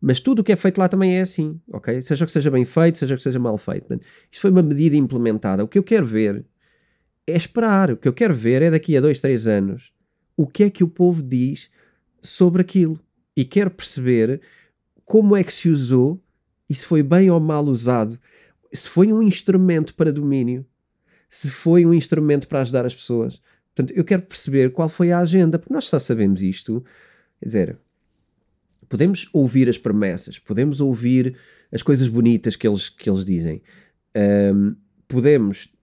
[0.00, 2.00] Mas tudo o que é feito lá também é assim, ok?
[2.02, 3.92] Seja que seja bem feito, seja que seja mal feito.
[4.30, 5.62] Isto foi uma medida implementada.
[5.62, 6.44] O que eu quero ver
[7.26, 7.90] é esperar.
[7.90, 9.94] O que eu quero ver é daqui a dois, três anos
[10.36, 11.70] o que é que o povo diz
[12.22, 12.98] sobre aquilo.
[13.36, 14.40] E quero perceber
[15.04, 16.22] como é que se usou
[16.68, 18.18] e se foi bem ou mal usado.
[18.72, 20.64] Se foi um instrumento para domínio,
[21.28, 23.40] se foi um instrumento para ajudar as pessoas.
[23.74, 26.84] Portanto, eu quero perceber qual foi a agenda, porque nós só sabemos isto.
[27.40, 27.78] Quer dizer,
[28.88, 31.36] podemos ouvir as promessas, podemos ouvir
[31.72, 33.62] as coisas bonitas que eles, que eles dizem.
[34.16, 34.76] Um,
[35.08, 35.73] podemos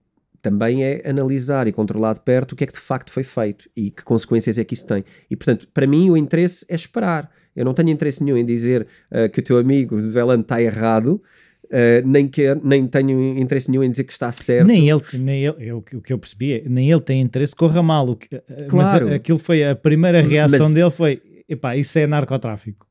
[0.42, 3.70] também é analisar e controlar de perto o que é que de facto foi feito
[3.76, 5.04] e que consequências é que isso tem.
[5.30, 7.30] E portanto, para mim, o interesse é esperar.
[7.54, 11.22] Eu não tenho interesse nenhum em dizer uh, que o teu amigo Velan está errado.
[11.64, 14.66] Uh, nem, quer, nem tenho interesse nenhum em dizer que está certo.
[14.66, 17.58] Nem ele, nem ele eu, o que eu percebi é, nem ele tem interesse que
[17.58, 18.08] corra mal.
[18.08, 18.28] O que,
[18.68, 19.06] claro.
[19.06, 22.86] Mas aquilo foi a primeira reação mas, dele foi, epá, isso é narcotráfico.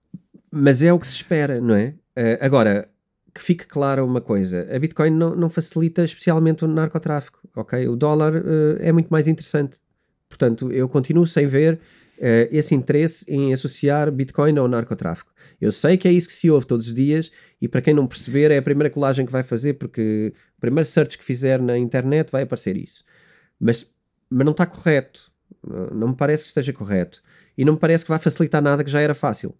[0.49, 1.93] Mas é o que se espera, não é?
[2.17, 2.87] Uh, agora,
[3.33, 7.87] que fique clara uma coisa: a Bitcoin não, não facilita especialmente o narcotráfico, ok?
[7.87, 9.79] O dólar uh, é muito mais interessante.
[10.27, 15.31] Portanto, eu continuo sem ver uh, esse interesse em associar Bitcoin ao narcotráfico.
[15.59, 18.07] Eu sei que é isso que se ouve todos os dias e para quem não
[18.07, 21.77] perceber é a primeira colagem que vai fazer porque o primeiro search que fizer na
[21.77, 23.03] internet vai aparecer isso.
[23.59, 23.93] Mas,
[24.27, 25.31] mas não está correto.
[25.93, 27.21] Não me parece que esteja correto.
[27.55, 29.53] E não me parece que vai facilitar nada que já era fácil.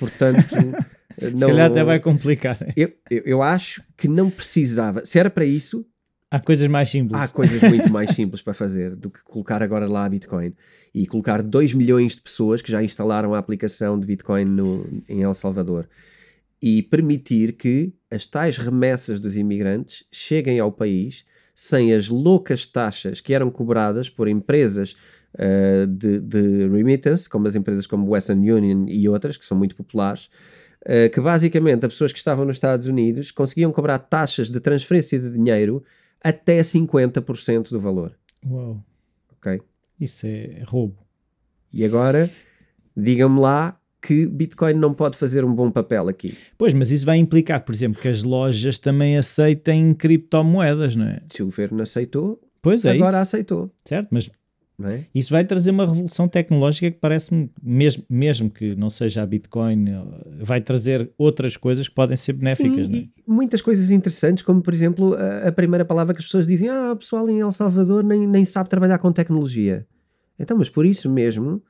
[0.00, 0.48] Portanto...
[1.30, 2.58] Se não, calhar até vai complicar.
[2.76, 5.04] Eu, eu, eu, acho que não precisava.
[5.04, 5.86] Se era para isso.
[6.30, 7.20] Há coisas mais simples.
[7.20, 10.54] Há coisas muito mais simples para fazer do que colocar agora lá a Bitcoin.
[10.94, 15.22] E colocar 2 milhões de pessoas que já instalaram a aplicação de Bitcoin no, em
[15.22, 15.88] El Salvador.
[16.60, 23.20] E permitir que as tais remessas dos imigrantes cheguem ao país sem as loucas taxas
[23.20, 24.96] que eram cobradas por empresas
[25.34, 29.76] uh, de, de remittance, como as empresas como Western Union e outras, que são muito
[29.76, 30.30] populares,
[31.12, 35.30] que basicamente as pessoas que estavam nos Estados Unidos conseguiam cobrar taxas de transferência de
[35.30, 35.84] dinheiro
[36.22, 38.16] até 50% do valor.
[38.44, 38.84] Uau.
[39.36, 39.60] Ok?
[40.00, 40.96] Isso é roubo.
[41.72, 42.30] E agora,
[42.96, 46.36] digam-me lá que Bitcoin não pode fazer um bom papel aqui.
[46.58, 51.22] Pois, mas isso vai implicar, por exemplo, que as lojas também aceitem criptomoedas, não é?
[51.32, 53.18] Se o governo aceitou, pois é agora isso.
[53.18, 53.70] aceitou.
[53.84, 54.28] Certo, mas
[54.88, 55.04] é?
[55.14, 59.84] Isso vai trazer uma revolução tecnológica que parece-me, mesmo, mesmo que não seja a Bitcoin,
[60.40, 62.86] vai trazer outras coisas que podem ser benéficas.
[62.86, 63.22] Sim, é?
[63.26, 66.92] muitas coisas interessantes, como por exemplo a, a, primeira palavra que as pessoas dizem: Ah,
[66.92, 69.86] o pessoal em El Salvador nem, nem sabe trabalhar com tecnologia.
[70.38, 71.62] Então, mas por isso mesmo,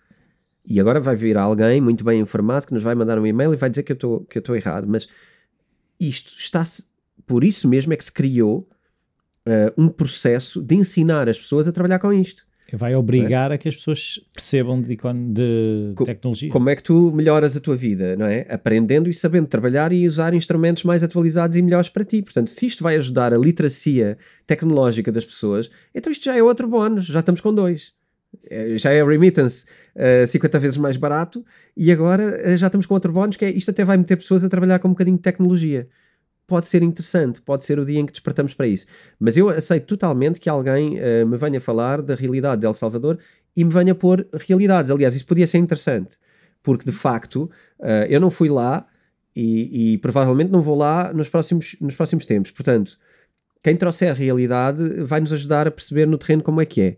[0.64, 3.56] e agora vai vir alguém muito bem informado que nos vai mandar um e-mail e
[3.56, 5.08] vai dizer que eu estou errado, mas
[5.98, 6.84] isto está-se,
[7.26, 8.68] por isso mesmo é que se criou
[9.46, 12.46] uh, um processo de ensinar as pessoas a trabalhar com isto
[12.76, 13.54] vai obrigar é?
[13.54, 16.50] a que as pessoas percebam de, de Co tecnologia.
[16.50, 18.46] Como é que tu melhoras a tua vida, não é?
[18.48, 22.22] Aprendendo e sabendo trabalhar e usar instrumentos mais atualizados e melhores para ti.
[22.22, 24.16] Portanto, se isto vai ajudar a literacia
[24.46, 27.92] tecnológica das pessoas, então isto já é outro bónus, já estamos com dois.
[28.48, 31.44] É, já é remittance uh, eh, 50 vezes mais barato
[31.76, 34.42] e agora uh, já estamos com outro bónus que é isto até vai meter pessoas
[34.42, 35.86] a trabalhar com um bocadinho de tecnologia
[36.46, 38.86] pode ser interessante, pode ser o dia em que despertamos para isso.
[39.18, 43.18] Mas eu aceito totalmente que alguém uh, me venha falar da realidade de El Salvador
[43.56, 44.90] e me venha pôr realidades.
[44.90, 46.16] Aliás, isso podia ser interessante,
[46.62, 48.86] porque de facto uh, eu não fui lá
[49.34, 52.50] e, e, provavelmente não vou lá nos próximos, nos próximos tempos.
[52.50, 52.98] Portanto,
[53.62, 56.96] quem trouxer a realidade vai nos ajudar a perceber no terreno como é que é.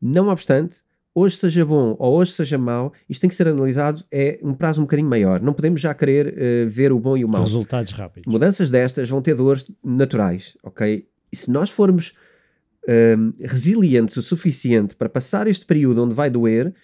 [0.00, 0.80] Não obstante,
[1.14, 4.80] hoje seja bom ou hoje seja mau, isto tem que ser analisado é um prazo
[4.80, 5.40] um bocadinho maior.
[5.40, 7.42] Não podemos já querer uh, ver o bom e o mau.
[7.42, 8.30] Resultados rápidos.
[8.30, 11.06] Mudanças destas vão ter dores naturais, ok?
[11.30, 12.14] E se nós formos
[12.84, 16.74] uh, resilientes o suficiente para passar este período onde vai doer,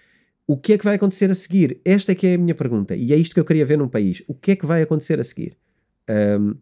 [0.47, 1.81] o que é que vai acontecer a seguir?
[1.85, 2.95] Esta é que é a minha pergunta.
[2.95, 4.23] E é isto que eu queria ver num país.
[4.29, 5.57] O que é que vai acontecer a seguir?
[6.09, 6.55] Um,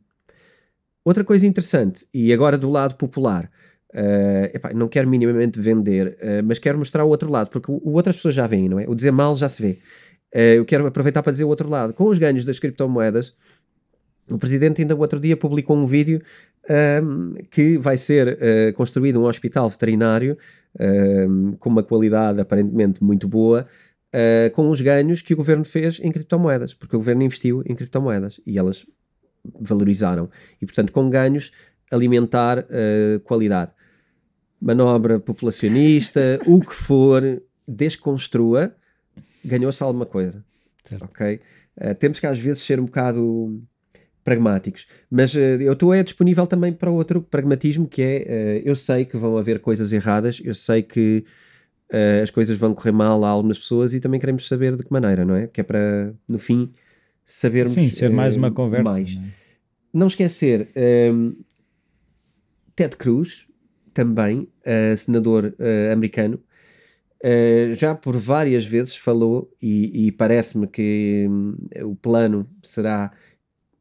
[1.05, 3.51] outra coisa interessante, e agora do lado popular,
[3.95, 7.75] Uh, epá, não quero minimamente vender, uh, mas quero mostrar o outro lado, porque o,
[7.85, 8.89] o outras pessoas já veem, não é?
[8.89, 9.79] O dizer mal já se vê.
[10.35, 11.93] Uh, eu quero aproveitar para dizer o outro lado.
[11.93, 13.37] Com os ganhos das criptomoedas,
[14.31, 16.23] o presidente ainda o outro dia publicou um vídeo
[17.05, 18.39] um, que vai ser
[18.75, 20.39] construído um hospital veterinário
[20.81, 23.67] um, com uma qualidade aparentemente muito boa,
[24.55, 28.41] com os ganhos que o governo fez em criptomoedas, porque o governo investiu em criptomoedas
[28.47, 28.87] e elas
[29.61, 30.31] valorizaram.
[30.63, 31.51] E portanto, com ganhos,
[31.91, 32.65] alimentar
[33.25, 33.73] qualidade
[34.63, 38.73] manobra populacionista, o que for, desconstrua,
[39.45, 40.45] ganhou-se alguma coisa.
[40.85, 41.05] Certo.
[41.05, 41.41] Ok?
[41.77, 43.61] Uh, temos que às vezes ser um bocado
[44.23, 44.87] pragmáticos.
[45.11, 49.05] Mas uh, eu estou é disponível também para outro pragmatismo que é, uh, eu sei
[49.05, 51.25] que vão haver coisas erradas, eu sei que
[52.23, 55.27] as coisas vão correr mal a algumas pessoas e também queremos saber de que maneira,
[55.27, 55.47] não é?
[55.47, 56.73] Que é para, no fim,
[57.23, 57.75] sabermos.
[57.75, 58.91] Sim, ser mais uma conversa.
[58.91, 59.15] mais.
[59.15, 59.27] não é?
[59.93, 60.71] Não esquecer,
[61.13, 61.37] um,
[62.75, 63.47] Ted Cruz,
[63.93, 66.41] também, uh, senador uh, americano,
[67.25, 73.13] uh, já por várias vezes falou, e, e parece-me que hum, o plano será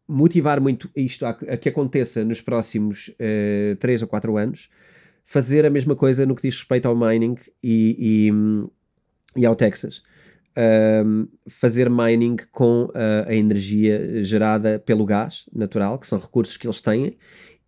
[0.08, 4.70] motivar muito isto a, a que aconteça nos próximos uh, 3 ou 4 anos,
[5.26, 8.70] fazer a mesma coisa no que diz respeito ao mining e, e, hum,
[9.36, 10.04] e ao Texas.
[11.06, 12.90] Um, fazer mining com
[13.26, 17.18] a energia gerada pelo gás natural, que são recursos que eles têm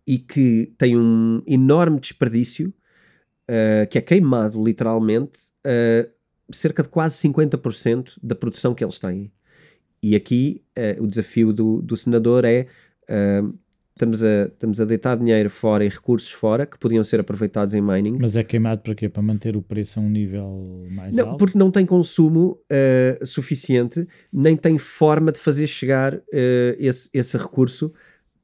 [0.06, 2.72] e que têm um enorme desperdício,
[3.48, 6.10] uh, que é queimado literalmente, uh,
[6.52, 9.32] cerca de quase 50% da produção que eles têm.
[10.02, 10.62] E aqui
[11.00, 12.66] o desafio do, do senador é
[13.94, 17.80] estamos a, estamos a deitar dinheiro fora e recursos fora que podiam ser aproveitados em
[17.80, 18.18] mining.
[18.20, 19.08] Mas é queimado para quê?
[19.08, 21.38] Para manter o preço a um nível mais Não, alto?
[21.38, 26.22] porque não tem consumo uh, suficiente, nem tem forma de fazer chegar uh,
[26.78, 27.92] esse, esse recurso,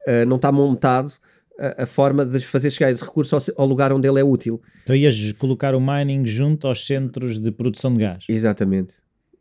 [0.07, 1.13] uh, não está montado
[1.61, 4.63] a, a, forma de fazer chegar esse recurso ao, ao, lugar onde ele é útil.
[4.83, 8.25] Então ias colocar o mining junto aos centros de produção de gás?
[8.29, 8.95] Exatamente,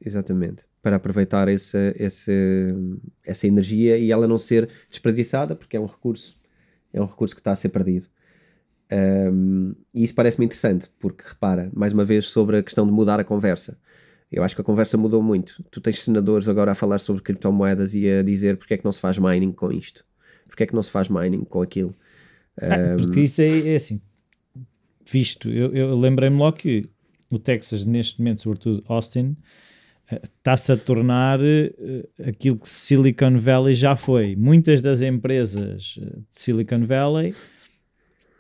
[0.04, 0.64] exatamente.
[0.82, 2.32] Para aproveitar essa, essa,
[3.26, 6.38] essa energia e ela não ser desperdiçada, porque é um recurso,
[6.94, 8.08] é um recurso que está a ser perdido.
[8.92, 13.20] Um, e isso parece-me interessante, porque repara, mais uma vez, sobre a questão de mudar
[13.20, 13.78] a conversa.
[14.32, 15.64] Eu acho que a conversa mudou muito.
[15.72, 18.92] Tu tens senadores agora a falar sobre criptomoedas e a dizer porque é que não
[18.92, 20.06] se faz mining com isto,
[20.48, 21.94] porque é que não se faz mining com aquilo.
[22.62, 24.02] Ah, porque isso é, é assim,
[25.10, 26.82] visto, eu, eu lembrei-me logo que
[27.30, 29.36] o Texas, neste momento, sobretudo Austin,
[30.12, 31.40] está-se a tornar
[32.28, 34.36] aquilo que Silicon Valley já foi.
[34.36, 37.36] Muitas das empresas de Silicon Valley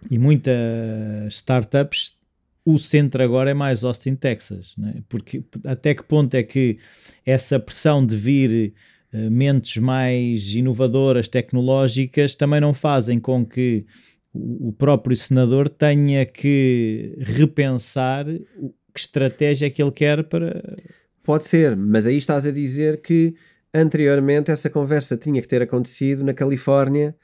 [0.09, 2.17] e muitas startups,
[2.65, 4.73] o centro agora é mais Austin, Texas.
[4.77, 5.03] Né?
[5.07, 6.79] Porque até que ponto é que
[7.23, 8.73] essa pressão de vir
[9.11, 13.85] mentes mais inovadoras, tecnológicas, também não fazem com que
[14.33, 20.77] o, próprio senador tenha que repensar que estratégia é que ele quer para.
[21.23, 23.35] Pode ser, mas aí estás a dizer que
[23.73, 27.15] anteriormente essa conversa tinha que ter acontecido na Califórnia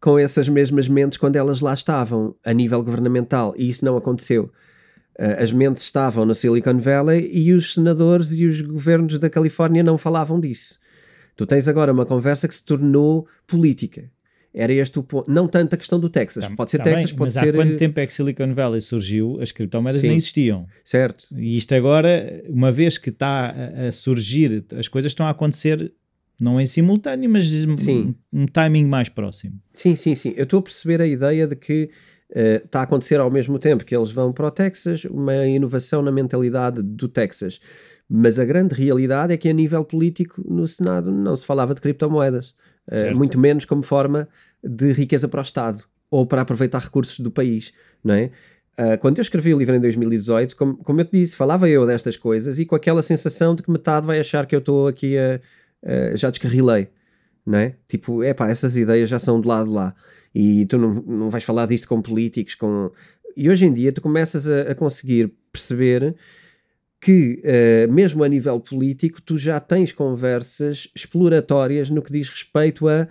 [0.00, 4.52] com essas mesmas mentes quando elas lá estavam, a nível governamental, e isso não aconteceu.
[5.16, 9.96] As mentes estavam no Silicon Valley e os senadores e os governos da Califórnia não
[9.96, 10.78] falavam disso.
[11.36, 14.10] Tu tens agora uma conversa que se tornou política.
[14.54, 15.28] Era este o ponto.
[15.28, 16.44] Não tanto a questão do Texas.
[16.44, 17.54] Tá, pode ser tá Texas, bem, pode mas ser.
[17.54, 19.40] Há quanto tempo é que Silicon Valley surgiu?
[19.40, 20.08] As criptomoedas Sim.
[20.08, 20.66] nem existiam.
[20.84, 21.26] Certo.
[21.36, 25.92] E isto agora, uma vez que está a, a surgir, as coisas estão a acontecer
[26.38, 27.48] não em simultâneo, mas
[27.78, 28.14] Sim.
[28.32, 29.58] um, timing mais próximo.
[29.72, 30.32] Sim, sim, sim.
[30.36, 31.90] Eu estou a perceber a ideia de que
[32.30, 36.00] uh, está a acontecer ao mesmo tempo que eles vão para o Texas, uma inovação
[36.00, 37.60] na mentalidade do Texas.
[38.08, 41.80] Mas a grande realidade é que a nível político no Senado não se falava de
[41.80, 42.54] criptomoedas,
[42.90, 43.16] uh, Certo.
[43.16, 44.28] muito menos como forma
[44.62, 47.72] de riqueza para o Estado ou para aproveitar recursos do país,
[48.02, 48.30] não é?
[48.78, 51.86] Uh, quando eu escrevi o livro em 2018, como, como eu te disse, falava eu
[51.86, 55.16] destas coisas e com aquela sensação de que metade vai achar que eu estou aqui
[55.16, 55.40] a,
[55.84, 56.88] a- já descarrilei,
[57.46, 57.74] não é?
[57.86, 59.94] Tipo, é pá, essas ideias já são de lado de lá
[60.34, 62.90] e tu não, não vais falar disto com políticos, com...
[63.36, 66.16] E hoje em dia tu começas a, a conseguir perceber
[67.04, 72.88] que, uh, mesmo a nível político, tu já tens conversas exploratórias no que diz respeito
[72.88, 73.06] a,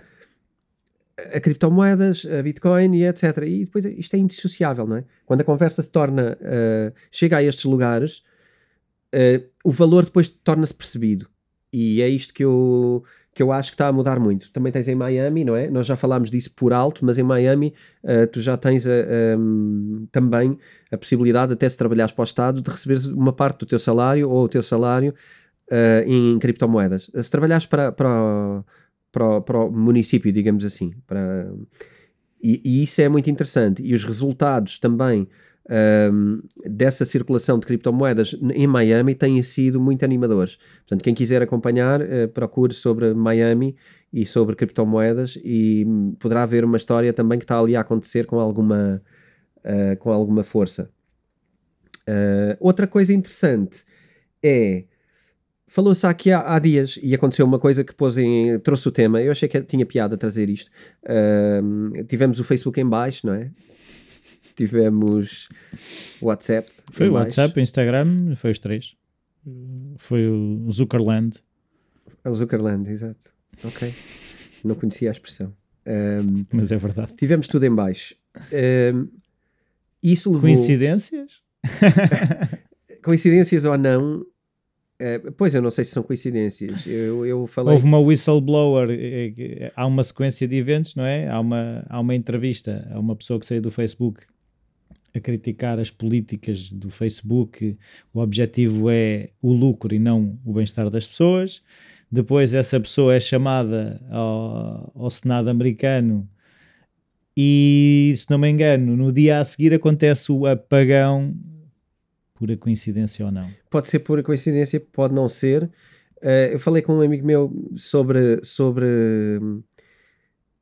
[1.16, 3.44] a criptomoedas, a Bitcoin e etc.
[3.46, 5.04] E depois isto é indissociável, não é?
[5.24, 8.24] Quando a conversa se torna, uh, chega a estes lugares,
[9.14, 11.28] uh, o valor depois torna-se percebido.
[11.72, 13.04] E é isto que eu,
[13.34, 14.50] que eu acho que está a mudar muito.
[14.52, 15.68] Também tens em Miami, não é?
[15.68, 17.74] Nós já falámos disso por alto, mas em Miami
[18.04, 18.90] uh, tu já tens a-
[19.36, 20.56] um, também
[20.90, 24.30] a possibilidade, até se trabalhares para o Estado, de receberes uma parte do teu salário
[24.30, 25.12] ou o teu salário
[25.70, 27.10] uh, em criptomoedas.
[27.20, 28.64] Se trabalhares para, para, o-
[29.10, 31.50] para, para o município, digamos assim, para...
[32.42, 33.82] E, e isso é muito interessante.
[33.82, 35.26] E os resultados também
[35.70, 40.58] um, dessa circulação de criptomoedas em Miami têm sido muito animadores.
[40.80, 43.74] Portanto, quem quiser acompanhar, eh, procure sobre Miami
[44.12, 48.26] e sobre criptomoedas e hum, poderá ver uma história também que está ali a acontecer
[48.26, 49.02] com alguma,
[49.62, 50.90] eh, com alguma força.
[52.06, 53.84] Eh, outra coisa interessante
[54.42, 54.84] é.
[55.66, 59.20] Falou-se aqui há, há dias e aconteceu uma coisa que pôs em, trouxe o tema.
[59.20, 60.70] Eu achei que tinha piada trazer isto.
[61.04, 63.50] Ahm, tivemos o Facebook em baixo, não é?
[64.56, 65.48] Tivemos
[66.22, 66.70] WhatsApp.
[66.92, 67.14] Foi o.
[67.14, 68.96] WhatsApp, Instagram, foi os três.
[69.98, 71.42] Foi o Zuckerland.
[72.24, 73.32] É o Zuckerland, exato.
[73.62, 73.92] Ok.
[74.64, 75.54] Não conhecia a expressão.
[75.86, 77.12] Ahm, Mas é verdade.
[77.16, 78.14] tivemos tudo em baixo.
[78.52, 79.08] Ahm,
[80.02, 80.42] isso levou.
[80.42, 81.42] Coincidências?
[83.02, 84.24] Coincidências ou não,
[84.94, 86.86] Uh, pois, eu não sei se são coincidências.
[86.86, 87.74] Eu, eu falei...
[87.74, 91.28] Houve uma whistleblower, eh, há uma sequência de eventos, não é?
[91.28, 94.24] Há uma, há uma entrevista a uma pessoa que saiu do Facebook
[95.14, 97.78] a criticar as políticas do Facebook.
[98.12, 101.62] O objetivo é o lucro e não o bem-estar das pessoas.
[102.10, 106.28] Depois, essa pessoa é chamada ao, ao Senado americano
[107.36, 111.34] e, se não me engano, no dia a seguir acontece o apagão
[112.34, 113.48] pura coincidência ou não?
[113.70, 115.64] Pode ser pura coincidência, pode não ser.
[116.22, 118.86] Uh, eu falei com um amigo meu sobre, sobre,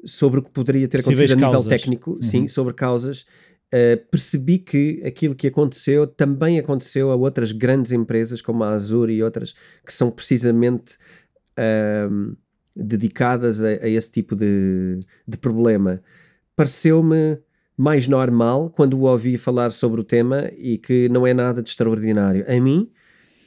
[0.05, 2.22] sobre o que poderia ter acontecido a nível técnico, uhum.
[2.22, 3.26] sim, sobre causas.
[3.72, 9.14] Uh, percebi que aquilo que aconteceu também aconteceu a outras grandes empresas como a Azure
[9.14, 9.54] e outras
[9.86, 10.98] que são precisamente
[11.56, 12.36] uh,
[12.76, 16.02] dedicadas a, a, esse tipo de, de problema.
[16.54, 17.38] Pareceu-me
[17.76, 21.70] mais normal quando o ouvi falar sobre o tema e que não é nada de
[21.70, 22.44] extraordinário.
[22.46, 22.90] A mim,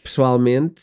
[0.03, 0.81] pessoalmente,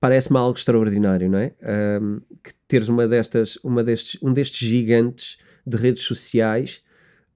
[0.00, 1.52] parece-me algo extraordinário, não é?
[2.00, 6.82] Um, que teres uma destas, uma destes, um destes gigantes de redes sociais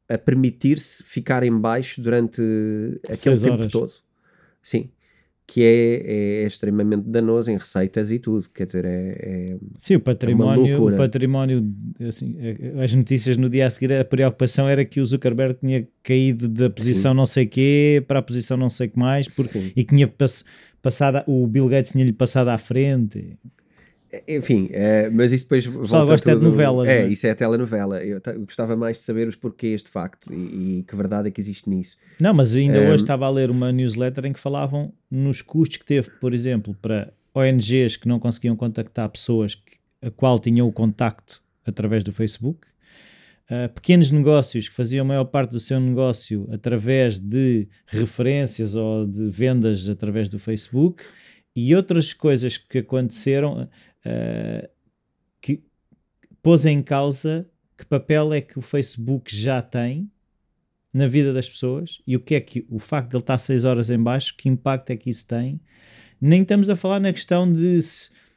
[0.08, 2.40] a permitir-se ficar em baixo durante
[3.08, 3.72] aquele tempo horas.
[3.72, 3.92] todo.
[4.62, 4.90] Sim
[5.52, 10.00] que é, é, extremamente danoso em receitas e tudo, quer dizer, é, é Sim, o
[10.00, 11.62] património, o património
[12.08, 15.86] assim, é, as notícias no dia a seguir, a preocupação era que o Zuckerberg tinha
[16.02, 17.16] caído da posição Sim.
[17.16, 20.42] não sei quê para a posição não sei que mais, porque, e que tinha pass,
[20.80, 23.36] passado, o Bill Gates tinha-lhe passado à frente.
[24.28, 26.40] Enfim, é, mas isso depois volta Só gosta tudo...
[26.40, 26.88] de novelas.
[26.88, 28.02] É, é, isso é a telenovela.
[28.04, 31.30] Eu, eu gostava mais de saber os porquês de facto e, e, que verdade é
[31.30, 31.96] que existe nisso.
[32.20, 32.88] Não, mas ainda um...
[32.88, 36.76] hoje estava a ler uma newsletter em que falavam nos custos que teve, por exemplo,
[36.80, 42.12] para ONGs que não conseguiam contactar pessoas que, a qual tinham o contacto através do
[42.12, 42.60] Facebook,
[43.50, 49.06] uh, pequenos negócios que faziam a maior parte do seu negócio através de referências ou
[49.06, 51.02] de vendas através do Facebook
[51.54, 53.68] e outras coisas que aconteceram
[54.06, 54.68] uh,
[55.40, 55.62] que
[56.42, 60.10] pôs em causa que papel é que o Facebook já tem
[60.92, 63.64] na vida das pessoas e o que é que o facto de ele estar 6
[63.64, 65.60] horas em baixo, que impacto é que isso tem.
[66.20, 67.80] Nem estamos a falar na questão de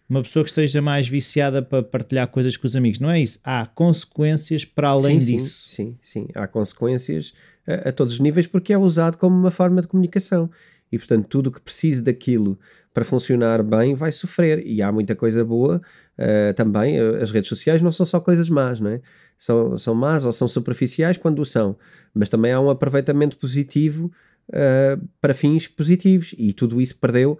[0.09, 3.39] uma pessoa que esteja mais viciada para partilhar coisas com os amigos, não é isso.
[3.43, 5.70] Há consequências para além sim, disso.
[5.70, 6.28] Sim, sim, sim.
[6.34, 7.34] Há consequências
[7.68, 10.49] a, a, todos os níveis porque é usado como uma forma de comunicação
[10.91, 12.57] e, portanto, tudo o que precise daquilo
[12.96, 14.66] para funcionar bem vai sofrer.
[14.66, 15.82] E há muita coisa boa
[16.18, 16.98] uh, também.
[16.98, 19.02] Eh, as redes sociais não são só coisas más, não é?
[19.38, 21.78] São, são más ou são superficiais quando o são,
[22.14, 24.10] mas também há um aproveitamento positivo
[24.50, 27.38] uh, para fins positivos e tudo isso perdeu.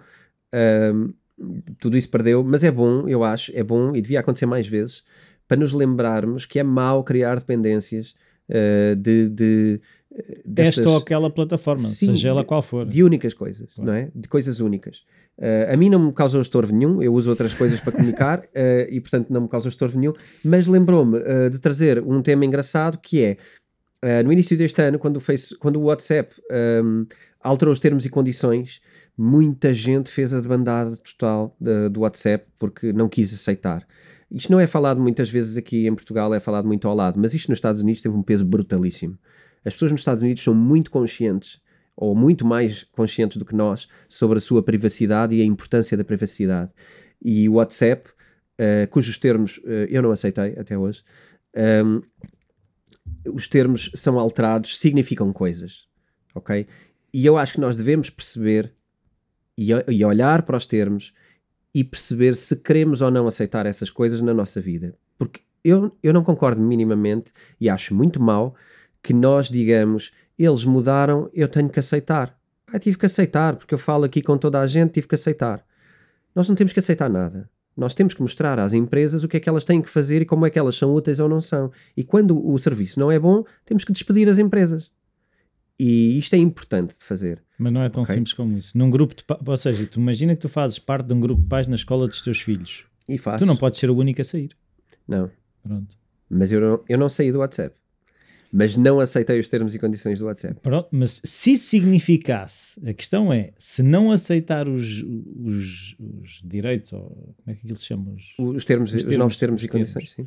[0.54, 1.14] Uh,
[1.78, 5.04] tudo isso perdeu, mas é bom, eu acho, é bom e devia acontecer mais vezes
[5.48, 8.14] para nos lembrarmos que é mau criar dependências
[8.96, 9.80] de, de
[10.46, 12.86] destas, esta ou aquela plataforma, sim, seja ela qual for.
[12.86, 13.90] De únicas coisas, claro.
[13.90, 14.10] não é?
[14.14, 15.04] De coisas únicas.
[15.38, 18.44] Uh, a mim não me causou estorvo nenhum, eu uso outras coisas para comunicar uh,
[18.88, 22.98] e, portanto, não me causou estorvo nenhum, mas lembrou-me uh, de trazer um tema engraçado
[22.98, 23.36] que é
[24.24, 26.32] no início deste ano, quando o, face, quando o WhatsApp
[26.84, 27.06] um,
[27.40, 28.80] alterou os termos e condições,
[29.16, 33.84] muita gente fez a debandada total de, do WhatsApp porque não quis aceitar.
[34.30, 37.34] Isto não é falado muitas vezes aqui em Portugal, é falado muito ao lado, mas
[37.34, 39.18] isto nos Estados Unidos teve um peso brutalíssimo.
[39.64, 41.60] As pessoas nos Estados Unidos são muito conscientes,
[41.96, 46.04] ou muito mais conscientes do que nós, sobre a sua privacidade e a importância da
[46.04, 46.70] privacidade.
[47.22, 51.02] E o WhatsApp, uh, cujos termos uh, eu não aceitei até hoje,
[51.56, 52.02] um, ehm,
[53.32, 55.88] os termos são alterados, significam coisas,
[56.34, 56.66] ok?
[57.12, 58.72] E eu acho que nós devemos perceber
[59.56, 61.14] e, e olhar para os termos
[61.74, 64.94] e perceber se queremos ou não aceitar essas coisas na nossa vida.
[65.18, 68.54] Porque eu, eu não concordo minimamente e acho muito mal
[69.02, 70.12] que nós digamos,
[70.44, 72.36] eles mudaram, eu tenho que aceitar.
[72.66, 75.64] Ah, tive que aceitar, porque eu falo aqui com toda a gente, tive que aceitar.
[76.34, 77.48] Nós não temos que aceitar nada.
[77.76, 80.24] Nós temos que mostrar às empresas o que é que elas têm que fazer e
[80.24, 81.70] como é que elas são úteis ou não são.
[81.96, 84.90] E quando o serviço não é bom, temos que despedir as empresas.
[85.78, 87.42] E isto é importante de fazer.
[87.58, 88.14] Mas não é tão okay?
[88.14, 88.76] simples como isso.
[88.76, 91.48] Num grupo de ou seja, tu imagina que tu fazes parte de um grupo de
[91.48, 92.84] pais na escola dos teus filhos.
[93.06, 93.44] E faço.
[93.44, 94.56] Tu não podes ser o único a sair.
[95.06, 95.30] Não.
[95.62, 95.94] Pronto.
[96.30, 97.76] Mas eu não, eu não saí do WhatsApp
[98.56, 100.58] mas não aceitei os termos e condições do WhatsApp.
[100.62, 107.34] Pronto, mas se significasse, a questão é, se não aceitar os, os, os direitos, ou
[107.36, 108.14] como é que eles chamam?
[108.14, 110.26] Os, os, termos, os, termos, os novos termos e condições, sim.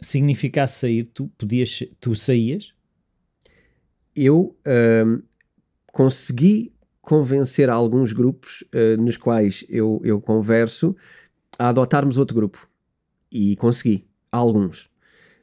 [0.00, 2.72] Significasse sair, tu, podias, tu saías?
[4.14, 4.56] Eu
[5.06, 5.20] hum,
[5.92, 6.72] consegui
[7.02, 10.96] convencer alguns grupos uh, nos quais eu, eu converso
[11.58, 12.66] a adotarmos outro grupo.
[13.30, 14.06] E consegui.
[14.32, 14.88] Alguns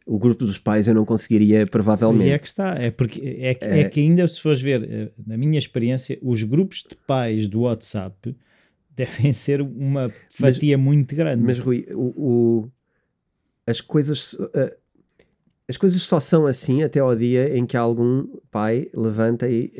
[0.05, 2.29] o grupo dos pais eu não conseguiria provavelmente.
[2.29, 3.79] E é que está, é porque é que, é...
[3.81, 7.61] é que ainda se fores ver, eh, na minha experiência, os grupos de pais do
[7.61, 8.35] WhatsApp
[8.95, 11.43] devem ser uma fatia mas, muito grande.
[11.43, 12.71] Mas, Rui, o, o
[13.65, 14.33] as coisas.
[14.33, 14.83] Uh,
[15.65, 19.71] as coisas só são assim até ao dia em que algum pai levanta e,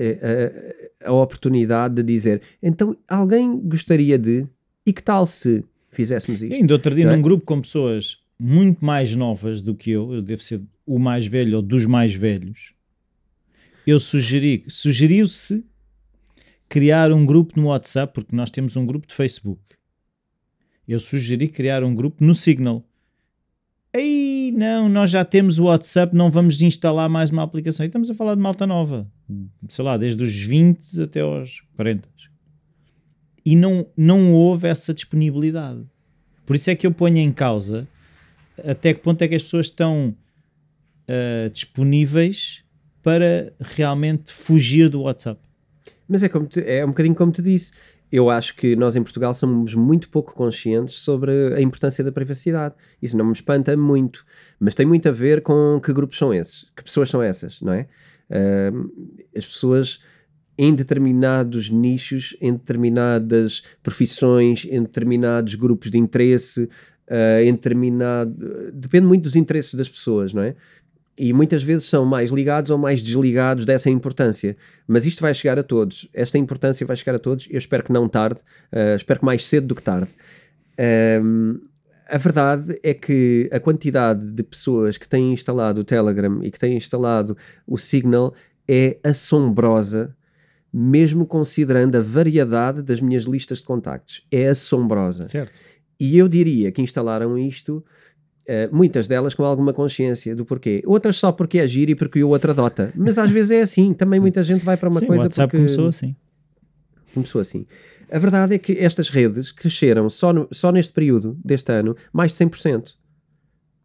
[1.04, 4.48] a, a, a oportunidade de dizer então alguém gostaria de
[4.86, 6.56] e que tal se fizéssemos isto?
[6.56, 7.14] Ainda outro dia, é?
[7.14, 11.26] num grupo com pessoas muito mais novas do que eu, eu devo ser o mais
[11.26, 12.74] velho ou dos mais velhos,
[13.86, 15.66] eu sugeri, sugeriu-se
[16.70, 19.62] criar um grupo no WhatsApp, porque nós temos um grupo de Facebook.
[20.88, 22.84] Eu sugeri criar um grupo no Signal.
[23.94, 27.86] Ei, não, nós já temos o WhatsApp, não vamos instalar mais uma aplicação.
[27.86, 29.08] E estamos a falar de malta nova,
[29.70, 32.08] sei lá, desde os 20 até aos 40.
[33.46, 35.86] E não, não houve essa disponibilidade.
[36.46, 37.88] Por isso é que eu ponho em causa
[38.58, 40.16] até que ponto é que as pessoas estão
[41.08, 42.64] uh, disponíveis
[43.02, 45.40] para realmente fugir do WhatsApp.
[46.08, 47.72] Mas é, como te, é um bocadinho como te disse.
[48.12, 52.76] Eu acho que nós em Portugal somos muito pouco conscientes sobre a importância da privacidade.
[53.02, 54.24] Isso não me espanta muito.
[54.60, 57.74] Mas tem muito a ver com que grupos são esses, que pessoas são essas, não
[57.74, 57.88] é?
[58.30, 60.00] Uh, as pessoas
[60.58, 66.70] em determinados nichos, em determinadas profissões, em determinados grupos de interesse,
[67.10, 68.72] uh, em determinado.
[68.74, 70.56] Depende muito dos interesses das pessoas, não é?
[71.18, 74.58] e muitas vezes são mais ligados ou mais desligados dessa importância.
[74.88, 76.10] Mas isto vai chegar a todos.
[76.14, 77.48] Esta importância vai chegar a todos.
[77.50, 78.40] Eu espero que não tarde.
[78.72, 80.10] Uh, espero que mais cedo do que tarde.
[81.24, 81.60] Um,
[82.08, 86.60] a verdade é que a quantidade de pessoas que têm instalado o Telegram e que
[86.60, 88.34] têm instalado o Signal
[88.68, 90.16] é assombrosa,
[90.72, 94.26] mesmo considerando a variedade das minhas listas de contactos.
[94.32, 95.26] É assombrosa.
[95.26, 95.54] Certo.
[96.04, 97.84] E eu diria que instalaram isto
[98.44, 100.84] Uh, muitas delas com alguma consciência do porquê.
[100.86, 102.92] Outras só porque é giro e porque o outro adota.
[102.94, 103.94] Mas às vezes é assim.
[103.94, 104.22] Também Sim.
[104.22, 105.66] muita gente vai para uma Sim, coisa o WhatsApp porque...
[105.66, 106.14] começou assim.
[107.14, 107.66] Começou assim.
[108.12, 112.34] A verdade é que estas redes cresceram só, no, só neste período deste ano mais
[112.34, 112.96] de 100%.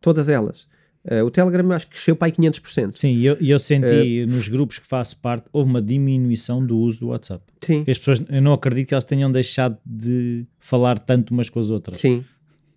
[0.00, 0.66] Todas elas.
[1.04, 2.92] Uh, o Telegram acho que cresceu para aí 500%.
[2.92, 6.76] Sim, e eu, eu senti uh, nos grupos que faço parte, houve uma diminuição do
[6.78, 7.42] uso do WhatsApp.
[7.62, 7.84] Sim.
[7.88, 11.70] As pessoas, eu não acredito que elas tenham deixado de falar tanto umas com as
[11.70, 12.00] outras.
[12.00, 12.24] Sim,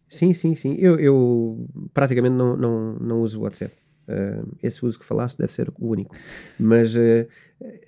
[0.07, 0.75] Sim, sim, sim.
[0.77, 3.73] Eu, eu praticamente não, não, não uso o WhatsApp.
[4.07, 6.13] Uh, esse uso que falaste deve ser o único.
[6.59, 6.93] Mas,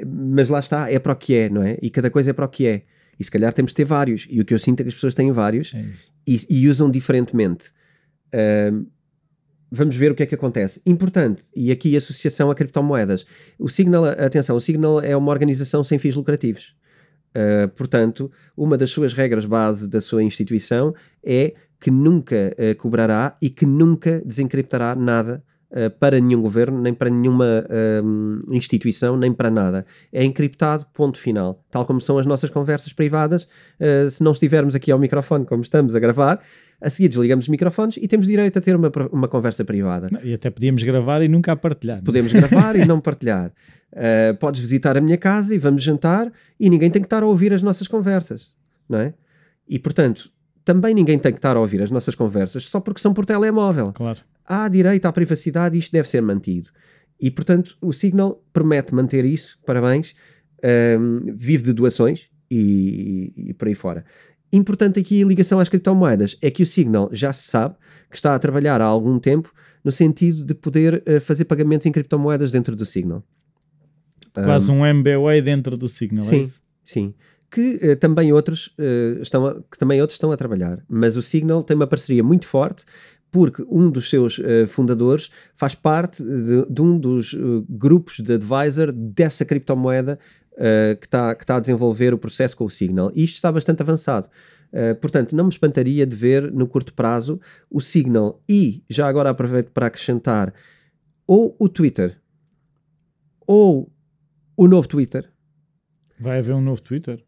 [0.05, 1.77] mas lá está, é para o que é, não é?
[1.81, 2.84] E cada coisa é para o que é.
[3.19, 4.27] E se calhar temos de ter vários.
[4.30, 5.85] E o que eu sinto é que as pessoas têm vários é
[6.26, 7.72] e, e, usam diferentemente.
[8.34, 8.85] Uh,
[9.76, 10.80] vamos ver o que é que acontece.
[10.86, 13.26] Importante, e aqui associação a criptomoedas.
[13.58, 16.76] O Signal, atenção, o Signal é uma organização sem fins lucrativos.
[17.36, 20.94] Uh, portanto, uma das suas regras base da sua instituição
[21.24, 26.94] é que nunca uh, cobrará e que nunca desencriptará nada uh, para nenhum governo, nem
[26.94, 27.66] para nenhuma
[28.52, 29.88] instituição, nem para nada.
[30.12, 31.66] É encriptado, ponto final.
[31.72, 33.48] Tal como são as nossas conversas privadas,
[34.12, 36.40] se não estivermos aqui ao microfone como estamos a gravar,
[36.84, 40.10] a seguir desligamos os microfones e temos direito a ter uma, uma conversa privada.
[40.22, 41.97] E até podíamos gravar e nunca a partilhar.
[41.97, 42.03] Não?
[42.03, 43.51] Podemos gravar e não partilhar.
[43.93, 47.26] Uh, podes visitar a minha casa e vamos jantar e ninguém tem que estar a
[47.26, 48.51] ouvir as nossas conversas,
[48.89, 49.14] não é?
[49.68, 50.30] E portanto,
[50.65, 53.93] também ninguém tem que estar a ouvir as nossas conversas só porque são por telemóvel.
[53.93, 54.19] Claro.
[54.45, 56.69] Há direito à privacidade e isto deve ser mantido.
[57.19, 60.14] E, portanto, o Signal promete manter isso, parabéns,
[60.99, 64.03] um, vive de doações e, e, e por aí fora.
[64.53, 67.75] Importante aqui a ligação às criptomoedas é que o Signal já se sabe
[68.09, 69.51] que está a trabalhar há algum tempo
[69.84, 73.23] no sentido de poder uh, fazer pagamentos em criptomoedas dentro do Signal.
[74.31, 76.47] Quase um, um MBWay dentro do Signal, é sim, é
[76.85, 77.13] Sim,
[77.49, 80.84] que uh, também outros uh, estão a, que também outros estão a trabalhar.
[80.88, 82.85] Mas o Signal tem uma parceria muito forte
[83.31, 87.35] porque um dos seus uh, fundadores faz parte de, de um dos
[87.67, 90.19] grupos de advisor dessa criptomoeda
[90.99, 93.11] que está que tá a desenvolver o processo com o Signal.
[93.13, 94.27] E isto está bastante avançado.
[95.01, 97.39] portanto, não me espantaria de ver no curto prazo
[97.69, 100.53] o Signal e, já agora aproveito para acrescentar,
[101.25, 102.17] ou o Twitter
[103.45, 103.91] ou
[104.55, 105.30] o novo Twitter.
[106.19, 107.23] Vai haver um novo Twitter?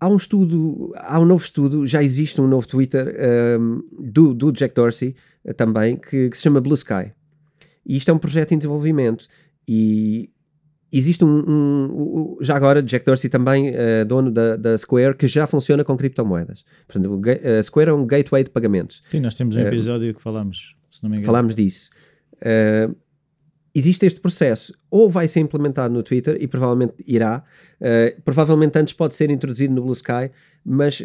[0.00, 3.14] há um estudo, há um novo estudo, já existe um novo Twitter
[3.60, 5.14] um, do, do Jack Dorsey
[5.44, 7.12] uh, também, que, que, se chama Blue Sky.
[7.84, 9.28] E isto é um projeto em desenvolvimento.
[9.68, 10.30] E
[10.92, 15.26] existe um, um, um já agora, Jack Dorsey também, uh, dono da, da, Square, que
[15.26, 16.64] já funciona com criptomoedas.
[16.86, 19.02] Portanto, o a Square é um gateway de pagamentos.
[19.10, 21.26] Sim, nós temos um episódio uh, que falamos, se não me engano.
[21.26, 21.90] Falámos disso.
[22.36, 22.94] Uh,
[23.74, 27.44] existe este processo, ou vai ser implementado no Twitter, e provavelmente irá,
[27.80, 30.30] uh, provavelmente antes pode ser introduzido no Blue Sky,
[30.62, 31.02] mas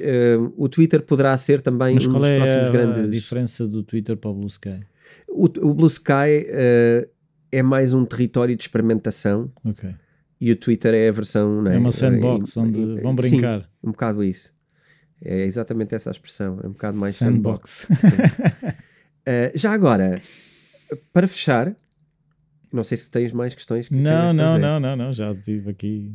[0.57, 3.03] o Twitter poderá ser também mas um dos é próximos a, grandes...
[3.03, 4.81] a diferença do Twitter para o Blue Sky?
[5.29, 6.45] O, o Blue Sky
[7.51, 9.95] é mais um território de experimentação, okay.
[10.39, 11.65] e o Twitter é a versão...
[11.67, 11.75] É?
[11.75, 13.61] é uma sandbox onde vão brincar.
[13.61, 14.53] Sim, um bocado isso.
[15.23, 16.59] É exatamente essa a expressão.
[16.63, 17.87] É um bocado mais Sandbox.
[17.87, 18.75] sandbox.
[19.27, 20.21] Uh, já agora,
[21.11, 21.75] para fechar,
[22.71, 26.13] não sei se tens mais questões que Não, não, não, não, não, já tive aqui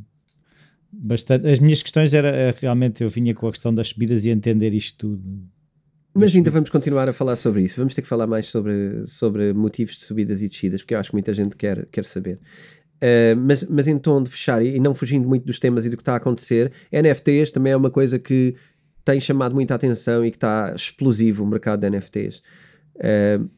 [0.93, 1.49] bastante.
[1.49, 4.73] As minhas questões era é, realmente eu vinha com a questão das subidas e entender
[4.73, 5.43] isto tudo.
[6.13, 7.77] Mas ainda vamos continuar a falar sobre isso.
[7.79, 11.11] Vamos ter que falar mais sobre, sobre motivos de subidas e descidas, porque eu acho
[11.11, 12.39] que muita gente quer, quer saber.
[12.97, 15.97] Uh, mas, mas em tom de fechar e não fugindo muito dos temas e do
[15.97, 18.55] que está a acontecer, NFTs também é uma coisa que
[19.05, 22.43] tem chamado muita atenção e que está explosivo o mercado de NFTs.
[22.97, 23.49] Uh,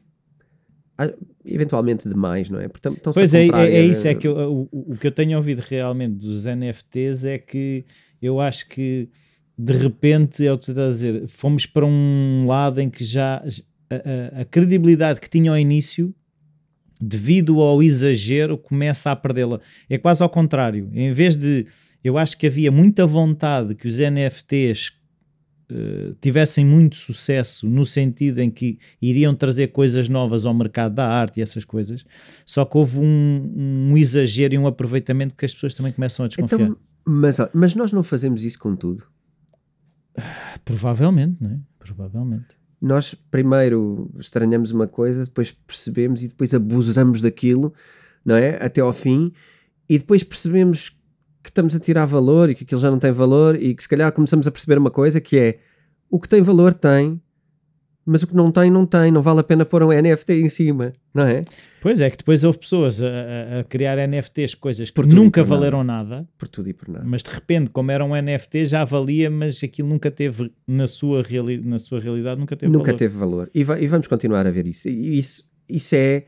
[0.97, 1.11] ah,
[1.43, 2.69] eventualmente demais, não é?
[3.13, 5.37] Pois é, comprar, é, é eh, isso, é que eu- o, o que eu tenho
[5.37, 7.83] ouvido realmente dos NFTs é que
[8.21, 9.09] eu acho que
[9.57, 13.03] de repente é o que tu estás a dizer, fomos para um lado em que
[13.05, 13.35] já
[13.89, 13.95] a,
[14.37, 16.13] a- a credibilidade que tinha ao início,
[16.99, 19.59] devido ao exagero, começa a perdê-la.
[19.89, 21.67] É quase ao contrário, em vez de
[22.03, 24.91] eu acho que havia muita vontade que os NFTs
[25.69, 31.07] eh, tivessem muito sucesso no sentido em que iriam trazer coisas novas ao mercado da
[31.07, 32.03] arte e essas coisas,
[32.45, 36.27] só que houve um, um exagero e um aproveitamento que as pessoas também começam a
[36.27, 36.61] desconfiar.
[36.61, 39.03] Então, mas, mas nós não fazemos isso com tudo.
[40.63, 41.59] Provavelmente, não é?
[41.79, 42.55] Provavelmente.
[42.81, 47.73] Nós primeiro estranhamos uma coisa, depois percebemos e depois abusamos daquilo,
[48.25, 48.63] não é?
[48.63, 49.31] Até ao fim,
[49.87, 50.89] e depois percebemos
[51.41, 53.89] que estamos a tirar valor e que aquilo já não tem valor e que se
[53.89, 55.59] calhar começamos a perceber uma coisa que é
[56.09, 57.21] o que tem valor tem,
[58.05, 60.49] mas o que não tem, não tem, não vale a pena pôr um NFT em
[60.49, 61.41] cima, não é?
[61.81, 63.07] Pois é, que depois houve pessoas a,
[63.59, 65.55] a- criar NFTs, coisas que nunca por nada.
[65.59, 67.03] valeram nada, Por tudo e por nada.
[67.05, 71.21] mas de repente, como era um NFT, já valia, mas aquilo nunca teve, na sua,
[71.21, 72.97] reali na sua realidade, nunca teve Nunca valor.
[72.97, 73.51] teve valor.
[73.53, 74.87] E, va- e vamos continuar a ver isso.
[74.89, 76.25] E isso, isso é,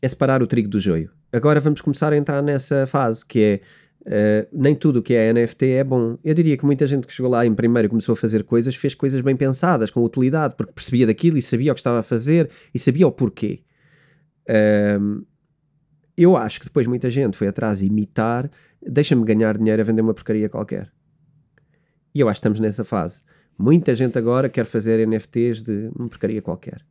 [0.00, 1.10] é separar o trigo do joio.
[1.32, 3.60] Agora vamos começar a entrar nessa fase que é
[4.06, 6.18] eh, nem tudo o que é NFT é bom.
[6.24, 8.74] Eu diria que muita gente que chegou lá em primeiro e começou a fazer coisas
[8.74, 12.02] fez coisas bem pensadas, com utilidade, porque percebia daquilo e sabia o que estava a
[12.02, 13.62] fazer e sabia o porquê.
[14.48, 15.22] Ahm,
[16.16, 18.50] eu acho que depois muita gente foi atrás imitar,
[18.82, 20.90] deixa-me ganhar dinheiro a vender uma porcaria qualquer.
[22.14, 23.22] E eu acho que estamos nessa fase.
[23.58, 26.84] Muita gente agora quer fazer NFTs de uma porcaria qualquer.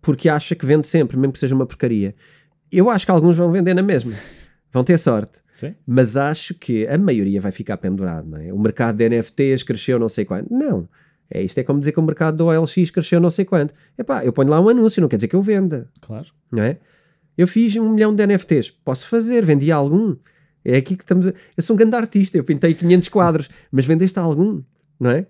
[0.00, 2.14] Porque acha que vende sempre, mesmo que seja uma porcaria.
[2.70, 4.14] Eu acho que alguns vão vender na mesma.
[4.70, 5.40] Vão ter sorte.
[5.58, 5.74] Sim?
[5.84, 8.52] Mas acho que a maioria vai ficar pendurado, não é?
[8.52, 10.54] O mercado de NFTs cresceu não sei quanto.
[10.54, 10.88] Não.
[11.28, 13.74] É, isto é como dizer que o mercado do OLX cresceu não sei quanto.
[13.98, 16.28] Epá, eu ponho lá um anúncio, não quer dizer que eu venda Claro.
[16.52, 16.78] não é?
[17.36, 20.14] Eu fiz um milhão de NFTs, posso fazer, vendi algum.
[20.64, 21.26] É aqui que estamos.
[21.26, 21.32] A...
[21.56, 24.62] Eu sou um grande artista, eu pintei 500 quadros, mas vendeste algum,
[24.98, 25.26] não é?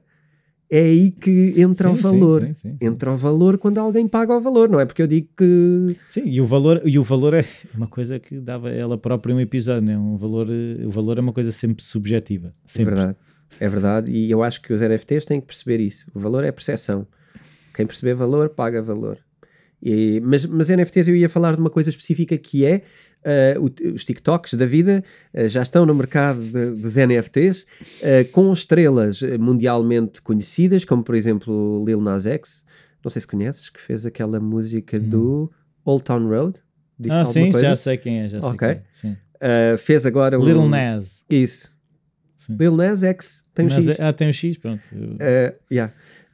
[0.71, 2.43] É aí que entra Sim, o valor.
[2.43, 2.77] sim, sim.
[2.81, 4.85] Entra o valor quando alguém paga o valor, não é?
[4.85, 5.97] Porque eu digo que.
[6.09, 9.41] Sim, e o valor, e o valor é uma coisa que dava ela própria um
[9.41, 9.97] episódio, né?
[9.99, 10.47] um valor,
[10.85, 12.49] o valor é uma coisa sempre subjetiva.
[12.49, 12.95] É Sempre.
[12.95, 13.17] verdade.
[13.59, 14.13] É verdade.
[14.13, 16.07] E eu acho que os NFTs têm que perceber isso.
[16.15, 17.07] O valor é percepção.
[17.75, 19.19] Quem perceber valor, paga valor.
[19.83, 22.83] E- mas, mas NFTs eu ia falar de uma coisa específica que é
[23.61, 25.03] o- os TikToks da vida
[25.35, 27.67] eh, já estão no mercado de- dos NFTs
[28.03, 32.65] eh, com estrelas mundialmente conhecidas, como por exemplo Lil Nas X,
[33.05, 35.51] não sei se conheces, que fez aquela música do
[35.85, 36.59] Old Town Road.
[37.11, 37.61] Ah, sim, coisa?
[37.69, 38.69] já sei quem é, já sei quem
[39.41, 39.77] é.
[39.79, 40.45] Fez agora um...
[40.45, 41.23] Little Nas.
[41.31, 41.73] Isso.
[42.39, 42.57] Sim.
[42.59, 43.99] Lil Nas X, tem um Nas X.
[44.01, 44.83] é- Ah, tem um X, pronto.
[44.93, 45.93] Eu- Uh, yeah.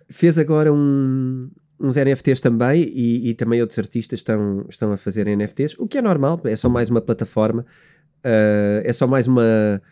[0.09, 1.51] Fez agora um-
[1.85, 5.99] uns NFTs também e, e também outros artistas estão, estão a fazer NFTs, o que
[5.99, 7.63] é normal, é só mais uma plataforma,
[8.25, 9.83] uh, é só mais uma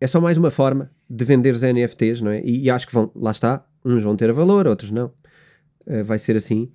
[0.00, 2.40] é só mais uma forma de vender os NFTs, não é?
[2.42, 5.12] E, e acho que vão, lá está, uns vão ter valor, outros não.
[5.86, 6.72] Uh, vai ser assim.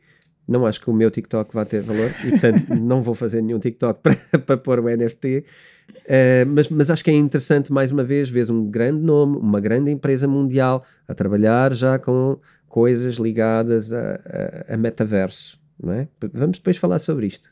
[0.48, 3.60] Não acho que o meu TikTok vá ter valor e, portanto, não vou fazer nenhum
[3.60, 5.44] TikTok para, para pôr o NFT.
[5.90, 9.60] Uh, mas, mas acho que é interessante, mais uma vez, vês um grande nome, uma
[9.60, 12.40] grande empresa mundial a trabalhar já com
[12.78, 14.22] coisas ligadas a,
[14.70, 16.08] a, a metaverso, não é?
[16.32, 17.52] Vamos depois falar sobre isto,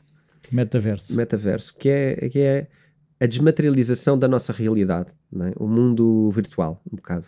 [0.52, 1.16] Metaverso.
[1.16, 2.68] metaverso, que é, que é
[3.18, 5.52] a desmaterialização da nossa realidade, é?
[5.56, 7.26] O mundo virtual, um bocado.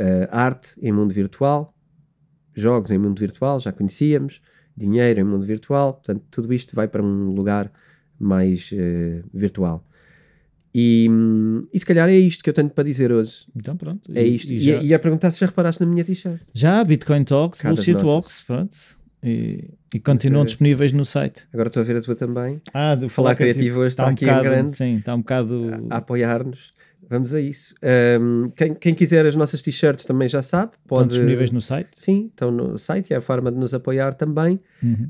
[0.00, 1.74] Uh, arte em mundo virtual,
[2.54, 4.40] jogos em mundo virtual, já conhecíamos,
[4.74, 7.70] dinheiro em mundo virtual, portanto, tudo isto vai para um lugar
[8.18, 9.86] mais eh, virtual.
[10.74, 11.08] E,
[11.72, 13.46] e se calhar é isto que eu tenho para dizer hoje.
[13.54, 14.10] Então pronto.
[14.12, 14.52] É isto.
[14.52, 16.40] E, E, já, e a perguntar se já reparaste na minha t-shirt.
[16.52, 17.94] já Bitcoin Talks, Cada Bullshit.
[17.96, 18.76] Walks, pronto.
[19.22, 20.48] E, e continuam ver.
[20.48, 21.42] disponíveis no site.
[21.52, 22.60] Agora estou a ver a tua também.
[22.74, 24.76] Ah, de Falar Criativo hoje está um aqui em bocado, grande.
[24.76, 25.70] Sim, está um bocado.
[25.90, 26.72] a apoiar-nos.
[27.08, 27.74] Vamos a isso.
[28.20, 30.72] Um, quem, quem quiser as nossas t-shirts também já sabe.
[30.72, 31.10] estão Pode...
[31.10, 31.90] disponíveis no site.
[31.96, 34.58] Sim, estão no site e é a forma de nos apoiar também.
[34.82, 35.08] Uhum.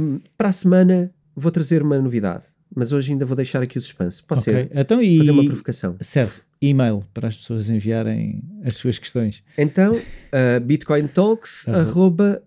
[0.00, 2.44] Um, para a semana vou trazer uma novidade,
[2.74, 4.22] mas hoje ainda vou deixar aqui o suspense.
[4.22, 4.52] Pode Ok.
[4.52, 4.70] ser?
[4.74, 5.18] Então, e...
[5.18, 5.96] Fazer uma provocação.
[6.00, 6.44] Certo.
[6.60, 9.42] e-mail para as pessoas enviarem as suas questões.
[9.58, 11.74] Então, uh, bitcointalks, Uhum.
[11.74, 12.42] arroba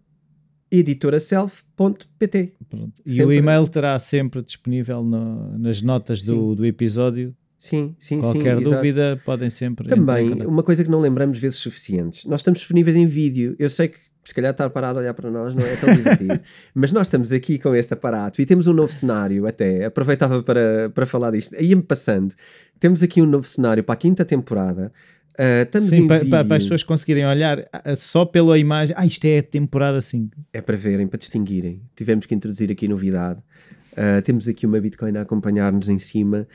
[0.72, 2.54] editoraself.pt.
[2.70, 2.94] Pronto.
[3.06, 7.36] E Sempre- o e-mail estará sempre disponível no- nas notas do, do episódio.
[7.58, 8.62] Sim, sim, Qualquer sim.
[8.62, 8.76] exato.
[8.78, 9.88] dúvida, podem sempre.
[9.88, 12.26] Também, uma coisa que não lembramos vezes suficientes.
[12.26, 13.56] Nós estamos disponíveis em vídeo.
[13.58, 16.40] Eu sei que se calhar estar parado a olhar para nós não é tão divertido.
[16.74, 19.86] mas nós estamos aqui com este aparato e temos um novo cenário até.
[19.86, 21.56] Aproveitava para, para falar disto.
[21.56, 22.34] Ia-me passando.
[22.80, 24.92] Temos aqui um novo cenário para a quinta temporada.
[25.38, 26.48] Ah, estamos Sim, em pa- pa- vídeo.
[26.48, 28.96] para, as pessoas conseguirem olhar ah, só pela imagem.
[28.98, 30.36] Ah, isto é a temporada 5.
[30.52, 31.82] É para verem, para distinguirem.
[31.96, 33.40] Tivemos que introduzir aqui novidade.
[33.92, 36.48] Uh, temos aqui uma Bitcoin a acompanhar-nos em cima.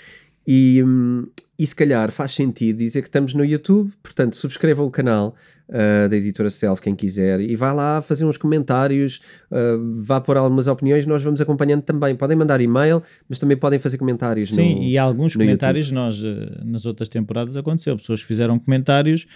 [0.46, 1.26] E, hum,
[1.58, 5.34] e se calhar faz sentido dizer que estamos no YouTube, portanto, subscrevam o canal
[5.70, 9.20] uh, da editora Self, quem quiser, e vá lá fazer uns comentários,
[9.50, 12.14] uh, vá pôr algumas opiniões, nós vamos acompanhando também.
[12.14, 14.82] Podem mandar e-mail, mas também podem fazer comentários Sim, no.
[14.82, 17.96] e alguns comentários nós eh, nas outras temporadas aconteceu.
[17.96, 19.26] Pessoas fizeram comentários,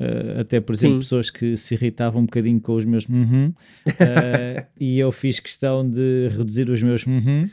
[0.00, 1.00] eh, até por exemplo, Sim.
[1.00, 3.52] pessoas que se irritavam um bocadinho com os meus uhum,
[4.78, 7.48] e eu fiz questão de reduzir os meus uhum.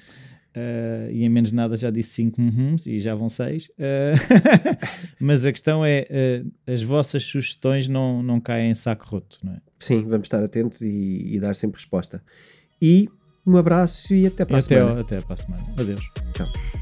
[0.59, 3.71] Eh, e em menos nada já disse 5 uhums e já vão 6
[5.19, 9.53] mas a questão é eh, as vossas sugestões não, não caem em saco roto não
[9.53, 9.61] é?
[9.79, 12.21] Sim, vamos estar atentos e, e dar sempre resposta.
[12.81, 13.07] E
[13.47, 14.99] um abraço e até para a até, semana.
[14.99, 16.01] até para a semana adeus
[16.33, 16.78] Tchau.